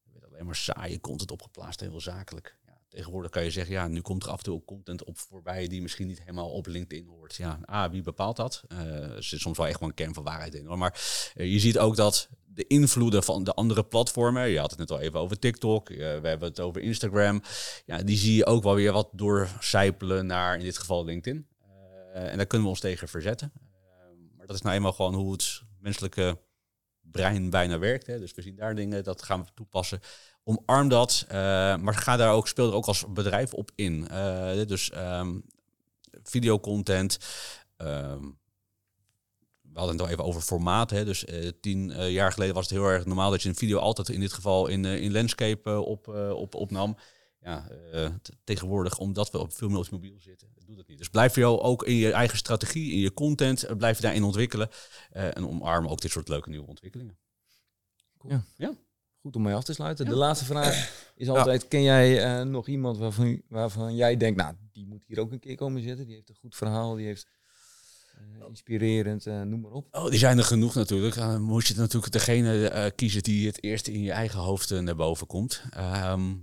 Er 0.05 0.13
werd 0.13 0.25
alleen 0.25 0.47
maar 0.47 0.57
saaie 0.57 1.01
content 1.01 1.31
opgeplaatst, 1.31 1.81
heel 1.81 2.01
zakelijk. 2.01 2.58
Tegenwoordig 2.89 3.31
kan 3.31 3.45
je 3.45 3.51
zeggen, 3.51 3.75
ja, 3.75 3.89
nu 3.89 4.01
komt 4.01 4.23
er 4.23 4.31
af 4.31 4.39
en 4.39 4.45
toe 4.45 4.55
ook 4.55 4.67
content 4.67 5.05
op 5.05 5.19
voorbij 5.19 5.69
die 5.69 5.83
misschien 5.83 6.07
niet 6.07 6.21
helemaal 6.21 6.51
op 6.51 6.67
LinkedIn 6.67 7.07
hoort. 7.07 7.35
Ja, 7.35 7.61
A, 7.71 7.91
wie 7.91 8.03
bepaalt 8.03 8.37
dat? 8.37 8.65
Eh, 8.69 9.17
er 9.17 9.23
zit 9.23 9.41
soms 9.41 9.59
wel 9.59 9.67
echt 9.67 9.81
wel 9.81 9.89
een 9.89 9.95
kern 9.95 10.15
van 10.15 10.25
waarheid 10.25 10.55
in. 10.55 10.67
Hoor. 10.67 10.79
Maar 10.79 11.01
eh, 11.35 11.53
je 11.53 11.59
ziet 11.59 11.79
ook 11.79 11.97
dat 11.97 12.29
de 12.47 12.67
invloeden 12.67 13.23
van 13.23 13.45
de 13.45 13.55
andere 13.55 13.85
platformen, 13.85 14.49
je 14.49 14.59
had 14.59 14.71
het 14.71 14.79
net 14.79 14.91
al 14.91 15.01
even 15.01 15.21
over 15.21 15.39
TikTok, 15.39 15.91
eh, 15.91 15.97
we 15.97 16.29
hebben 16.29 16.49
het 16.49 16.61
over 16.61 16.81
Instagram, 16.81 17.43
ja, 17.85 18.03
die 18.03 18.17
zie 18.17 18.35
je 18.35 18.47
ook 18.47 18.63
wel 18.63 18.75
weer 18.75 18.93
wat 18.93 19.09
doorcijpelen 19.13 20.27
naar 20.27 20.57
in 20.57 20.65
dit 20.65 20.79
geval 20.79 21.05
LinkedIn. 21.05 21.47
Eh, 22.19 22.31
en 22.31 22.37
daar 22.37 22.47
kunnen 22.47 22.67
we 22.67 22.73
ons 22.73 22.81
tegen 22.81 23.09
verzetten. 23.09 23.53
Eh, 23.55 23.67
maar 24.37 24.47
dat 24.47 24.57
is 24.57 24.63
nou 24.63 24.77
eenmaal 24.77 24.93
gewoon 24.93 25.15
hoe 25.15 25.33
het 25.33 25.63
menselijke 25.81 26.39
brein 27.01 27.51
bijna 27.51 27.79
werkt. 27.79 28.07
Hè. 28.07 28.19
Dus 28.19 28.35
we 28.35 28.43
zien 28.43 28.57
daar 28.57 28.75
dingen, 28.75 29.05
dat 29.05 29.23
gaan 29.23 29.41
we 29.41 29.49
toepassen. 29.55 30.01
Omarm 30.49 30.89
dat, 30.89 31.25
eh, 31.29 31.37
maar 31.77 31.95
ga 31.95 32.17
daar 32.17 32.33
ook, 32.33 32.49
speel 32.49 32.69
er 32.69 32.75
ook 32.75 32.87
als 32.87 33.05
bedrijf 33.13 33.55
op 33.55 33.71
in. 33.75 34.09
Eh, 34.09 34.67
dus 34.67 34.91
ehm 34.91 35.39
videocontent. 36.23 37.19
ehm, 37.77 38.23
we 39.63 39.79
hadden 39.79 39.97
het 39.97 40.05
al 40.05 40.09
even 40.09 40.25
over 40.25 40.41
formaat. 40.41 40.91
Hè. 40.91 41.05
Dus 41.05 41.25
eh, 41.25 41.51
tien 41.61 42.11
jaar 42.11 42.33
geleden 42.33 42.55
was 42.55 42.69
het 42.69 42.79
heel 42.79 42.89
erg 42.89 43.05
normaal 43.05 43.31
dat 43.31 43.43
je 43.43 43.49
een 43.49 43.55
video 43.55 43.79
altijd 43.79 44.09
in 44.09 44.21
dit 44.21 44.33
geval 44.33 44.67
in, 44.67 44.85
in 44.85 45.13
landscape 45.13 45.81
op, 45.81 46.09
op, 46.35 46.55
opnam. 46.55 46.97
Ja, 47.41 47.69
tegenwoordig, 48.45 48.99
omdat 48.99 49.31
we 49.31 49.39
op 49.39 49.53
veel 49.53 49.69
meer 49.69 49.79
het 49.79 49.91
mobiel 49.91 50.21
zitten, 50.21 50.49
doet 50.67 50.77
dat 50.77 50.87
niet. 50.87 50.99
Dus 50.99 51.09
blijf 51.09 51.35
je 51.35 51.45
ook 51.45 51.85
in 51.85 51.95
je 51.95 52.13
eigen 52.13 52.39
strategie, 52.39 52.93
in 52.93 52.99
je 52.99 53.15
content, 53.15 53.77
blijf 53.77 53.97
je 53.97 54.03
daarin 54.03 54.25
ontwikkelen. 54.25 54.69
en 55.11 55.49
omarm 55.49 55.87
ook 55.87 56.01
dit 56.01 56.11
soort 56.11 56.29
leuke 56.29 56.49
nieuwe 56.49 56.67
ontwikkelingen. 56.67 57.19
Goed 59.29 59.37
om 59.37 59.43
mee 59.43 59.55
af 59.55 59.65
te 59.65 59.73
sluiten. 59.73 60.07
De 60.07 60.15
laatste 60.15 60.45
vraag 60.45 60.91
is 61.17 61.29
altijd, 61.29 61.69
ken 61.69 61.83
jij 61.83 62.25
eh, 62.25 62.45
nog 62.45 62.69
iemand 62.69 62.99
waarvan, 62.99 63.43
waarvan 63.49 63.97
jij 63.97 64.17
denkt, 64.17 64.41
nou, 64.41 64.55
die 64.73 64.87
moet 64.87 65.05
hier 65.07 65.21
ook 65.21 65.33
een 65.33 65.39
keer 65.39 65.57
komen 65.57 65.83
zitten. 65.83 66.07
Die 66.07 66.15
heeft 66.15 66.29
een 66.29 66.35
goed 66.41 66.57
verhaal, 66.57 66.95
die 66.95 67.07
heeft 67.07 67.27
eh, 68.17 68.47
inspirerend, 68.49 69.27
eh, 69.27 69.43
noem 69.43 69.61
maar 69.61 69.71
op. 69.71 69.87
Oh, 69.91 70.11
die 70.11 70.19
zijn 70.19 70.39
er 70.39 70.45
genoeg 70.45 70.75
natuurlijk. 70.75 71.15
Dan 71.15 71.43
moet 71.43 71.67
je 71.67 71.75
natuurlijk 71.75 72.13
degene 72.13 72.93
kiezen 72.97 73.23
die 73.23 73.47
het 73.47 73.63
eerste 73.63 73.93
in 73.93 74.03
je 74.03 74.13
eigen 74.13 74.39
hoofd 74.39 74.81
naar 74.81 74.97
boven 74.97 75.27
komt. 75.27 75.63
Ehm, 75.71 76.35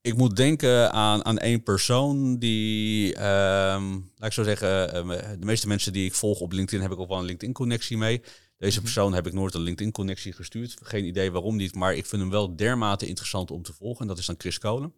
ik 0.00 0.16
moet 0.16 0.36
denken 0.36 0.92
aan, 0.92 1.24
aan 1.24 1.38
één 1.38 1.62
persoon 1.62 2.38
die, 2.38 3.14
ehm, 3.14 3.90
laat 3.92 4.28
ik 4.28 4.32
zo 4.32 4.42
zeggen, 4.42 5.06
de 5.40 5.46
meeste 5.46 5.68
mensen 5.68 5.92
die 5.92 6.04
ik 6.04 6.14
volg 6.14 6.40
op 6.40 6.52
LinkedIn 6.52 6.82
heb 6.82 6.92
ik 6.92 6.98
ook 6.98 7.08
wel 7.08 7.18
een 7.18 7.24
LinkedIn-connectie 7.24 7.96
mee. 7.96 8.22
Deze 8.58 8.80
persoon 8.80 9.14
heb 9.14 9.26
ik 9.26 9.32
nooit 9.32 9.54
een 9.54 9.60
LinkedIn-connectie 9.60 10.32
gestuurd. 10.32 10.76
Geen 10.82 11.04
idee 11.04 11.32
waarom 11.32 11.56
niet, 11.56 11.74
maar 11.74 11.94
ik 11.94 12.06
vind 12.06 12.22
hem 12.22 12.30
wel 12.30 12.56
dermate 12.56 13.06
interessant 13.06 13.50
om 13.50 13.62
te 13.62 13.72
volgen. 13.72 14.00
En 14.00 14.06
dat 14.06 14.18
is 14.18 14.26
dan 14.26 14.34
Chris 14.38 14.58
Kolen. 14.58 14.94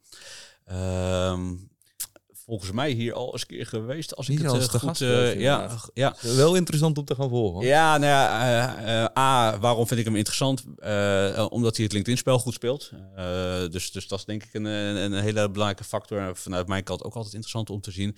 Ehm, 0.65 1.55
volgens 2.49 2.73
mij 2.73 2.91
hier 2.91 3.13
al 3.13 3.33
eens 3.33 3.41
een 3.41 3.47
keer 3.47 3.67
geweest. 3.67 4.17
Als 4.17 4.29
ik 4.29 4.39
het 4.39 4.47
eh, 4.53 4.81
goed... 4.81 5.01
eh, 5.01 5.09
geweest, 5.09 5.41
ja, 5.41 5.71
ja, 5.95 6.15
Wel 6.21 6.55
interessant 6.55 6.99
om 6.99 7.05
te 7.05 7.15
gaan 7.15 7.29
volgen. 7.29 7.67
ja, 7.67 7.99
nou 7.99 8.11
ja, 8.13 8.43
eh, 8.79 9.03
eh, 9.03 9.19
A, 9.19 9.59
waarom 9.59 9.87
vind 9.87 10.01
ik 10.01 10.07
hem 10.07 10.17
interessant? 10.17 10.65
Eh, 10.79 11.47
omdat 11.51 11.75
hij 11.77 11.85
het 11.85 11.93
LinkedIn-spel 11.95 12.39
goed 12.39 12.55
speelt. 12.55 12.91
Eh, 13.15 13.69
dus, 13.71 13.93
dus 13.93 14.09
dat 14.09 14.19
is 14.19 14.25
denk 14.25 14.45
ik 14.45 14.55
een, 14.55 14.65
een, 14.65 15.13
hele 15.13 15.51
belangrijke 15.51 15.85
factor. 15.85 16.37
Vanuit 16.37 16.69
mijn 16.69 16.85
kant 16.85 17.03
ook 17.05 17.15
altijd 17.15 17.35
interessant 17.35 17.71
om 17.71 17.81
te 17.81 17.91
zien. 17.91 18.17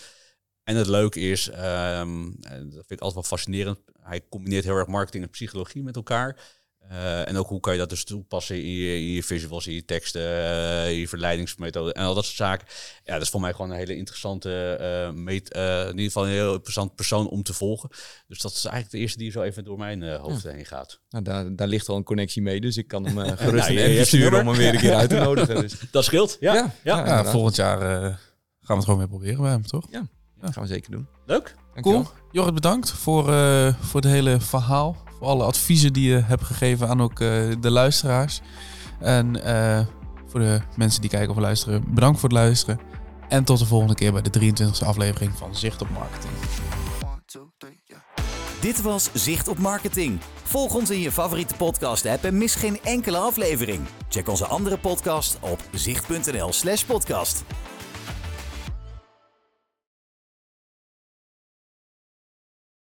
En 0.65 0.77
het 0.77 0.87
leuke 0.87 1.21
is, 1.21 1.49
ehm, 1.49 2.31
en 2.41 2.65
dat 2.65 2.73
vind 2.73 2.91
ik 2.91 3.01
altijd 3.01 3.15
wel 3.15 3.23
fascinerend, 3.23 3.79
hij 4.03 4.23
combineert 4.29 4.65
heel 4.65 4.77
erg 4.77 4.87
marketing 4.87 5.25
en 5.25 5.31
psychologie 5.31 5.83
met 5.83 5.97
elkaar. 5.97 6.59
Eh, 6.91 7.29
en 7.29 7.37
ook 7.37 7.49
hoe 7.49 7.61
kan 7.61 7.73
je 7.73 7.79
dat 7.79 7.89
dus 7.89 8.05
toepassen 8.05 8.57
in 8.57 8.71
je, 8.71 8.95
in 8.95 9.11
je 9.11 9.23
visuals, 9.23 9.67
in 9.67 9.75
je 9.75 9.85
teksten, 9.85 10.23
uh, 10.23 10.91
in 10.91 10.97
je 10.97 11.09
verleidingsmethode 11.09 11.93
en 11.93 12.05
al 12.05 12.15
dat 12.15 12.25
soort 12.25 12.37
zaken. 12.37 12.67
Ja, 13.05 13.13
dat 13.13 13.23
is 13.23 13.29
voor 13.29 13.41
mij 13.41 13.53
gewoon 13.53 13.71
een 13.71 13.77
hele 13.77 13.97
interessante, 13.97 14.79
uh, 14.81 15.23
meet, 15.23 15.55
in 15.55 15.89
ieder 15.89 16.05
geval 16.05 16.25
een 16.25 16.31
heel 16.31 16.53
interessant 16.53 16.95
persoon 16.95 17.29
om 17.29 17.43
te 17.43 17.53
volgen. 17.53 17.89
Dus 18.27 18.41
dat 18.41 18.51
is 18.51 18.65
eigenlijk 18.65 18.93
de 18.93 18.99
eerste 18.99 19.19
die 19.19 19.31
zo 19.31 19.43
even 19.43 19.65
door 19.65 19.79
mijn 19.79 20.17
hoofd 20.17 20.43
heen 20.43 20.67
gaat. 20.67 21.01
Nou, 21.09 21.25
daar, 21.25 21.57
daar 21.57 21.69
ligt 21.69 21.89
al 21.89 21.97
een 21.97 22.05
connectie 22.05 22.43
mee, 22.43 22.61
dus 22.61 22.77
ik 22.77 22.89
kan 22.89 23.07
hem 23.07 23.37
gerust 23.37 23.69
nou, 23.69 23.81
een 23.81 24.07
sturen 24.07 24.41
om 24.41 24.47
hem 24.49 24.57
weer 24.57 24.75
een 24.75 24.81
keer 24.81 24.95
uit 24.95 25.09
te 25.09 25.19
nodigen. 25.29 25.61
Dus. 25.61 25.75
Dat 25.91 26.05
scheelt, 26.05 26.37
ja. 26.41 26.55
ja, 26.55 26.75
ja, 26.85 27.07
ja 27.07 27.25
volgend 27.25 27.57
jaar 27.57 27.79
gaan 27.81 28.19
we 28.61 28.75
het 28.75 28.85
gewoon 28.85 28.99
weer 28.99 29.09
proberen 29.09 29.41
bij 29.41 29.51
hem, 29.51 29.67
toch? 29.67 29.87
Ja, 29.91 30.07
dat 30.41 30.53
gaan 30.53 30.63
we 30.63 30.69
zeker 30.69 30.91
doen. 30.91 31.07
Leuk. 31.27 31.55
Cool. 31.81 32.07
Jorrit, 32.31 32.55
bedankt 32.55 32.91
voor, 32.91 33.25
voor 33.81 34.01
het 34.01 34.11
hele 34.11 34.41
verhaal 34.41 34.97
voor 35.21 35.29
alle 35.29 35.45
adviezen 35.45 35.93
die 35.93 36.09
je 36.09 36.21
hebt 36.21 36.45
gegeven 36.45 36.89
aan 36.89 37.03
ook 37.03 37.21
uh, 37.21 37.29
de 37.61 37.71
luisteraars. 37.71 38.41
En 38.99 39.37
uh, 39.37 39.81
voor 40.27 40.41
de 40.41 40.61
mensen 40.77 41.01
die 41.01 41.11
kijken 41.11 41.31
of 41.31 41.37
luisteren, 41.37 41.95
bedankt 41.95 42.21
voor 42.21 42.29
het 42.29 42.39
luisteren. 42.39 42.81
En 43.29 43.45
tot 43.45 43.59
de 43.59 43.67
volgende 43.67 43.95
keer 43.95 44.13
bij 44.13 44.23
de 44.23 44.53
23e 44.53 44.87
aflevering 44.87 45.33
van 45.37 45.55
Zicht 45.55 45.83
op 45.83 45.91
Marketing. 45.91 46.33
Dit 48.61 48.83
was 48.83 49.11
Zicht 49.13 49.49
op 49.49 49.59
Marketing. 49.59 50.21
Volg 50.43 50.75
ons 50.75 50.91
in 50.91 51.01
je 51.01 51.13
favoriete 51.13 51.55
podcast-app 51.55 52.25
en 52.25 52.39
mis 52.39 52.55
geen 52.55 52.79
enkele 52.83 53.17
aflevering. 53.17 53.81
Check 54.09 54.29
onze 54.29 54.47
andere 54.47 54.79
podcast 54.79 55.39
op 55.41 55.59
zicht.nl/podcast. 55.73 57.45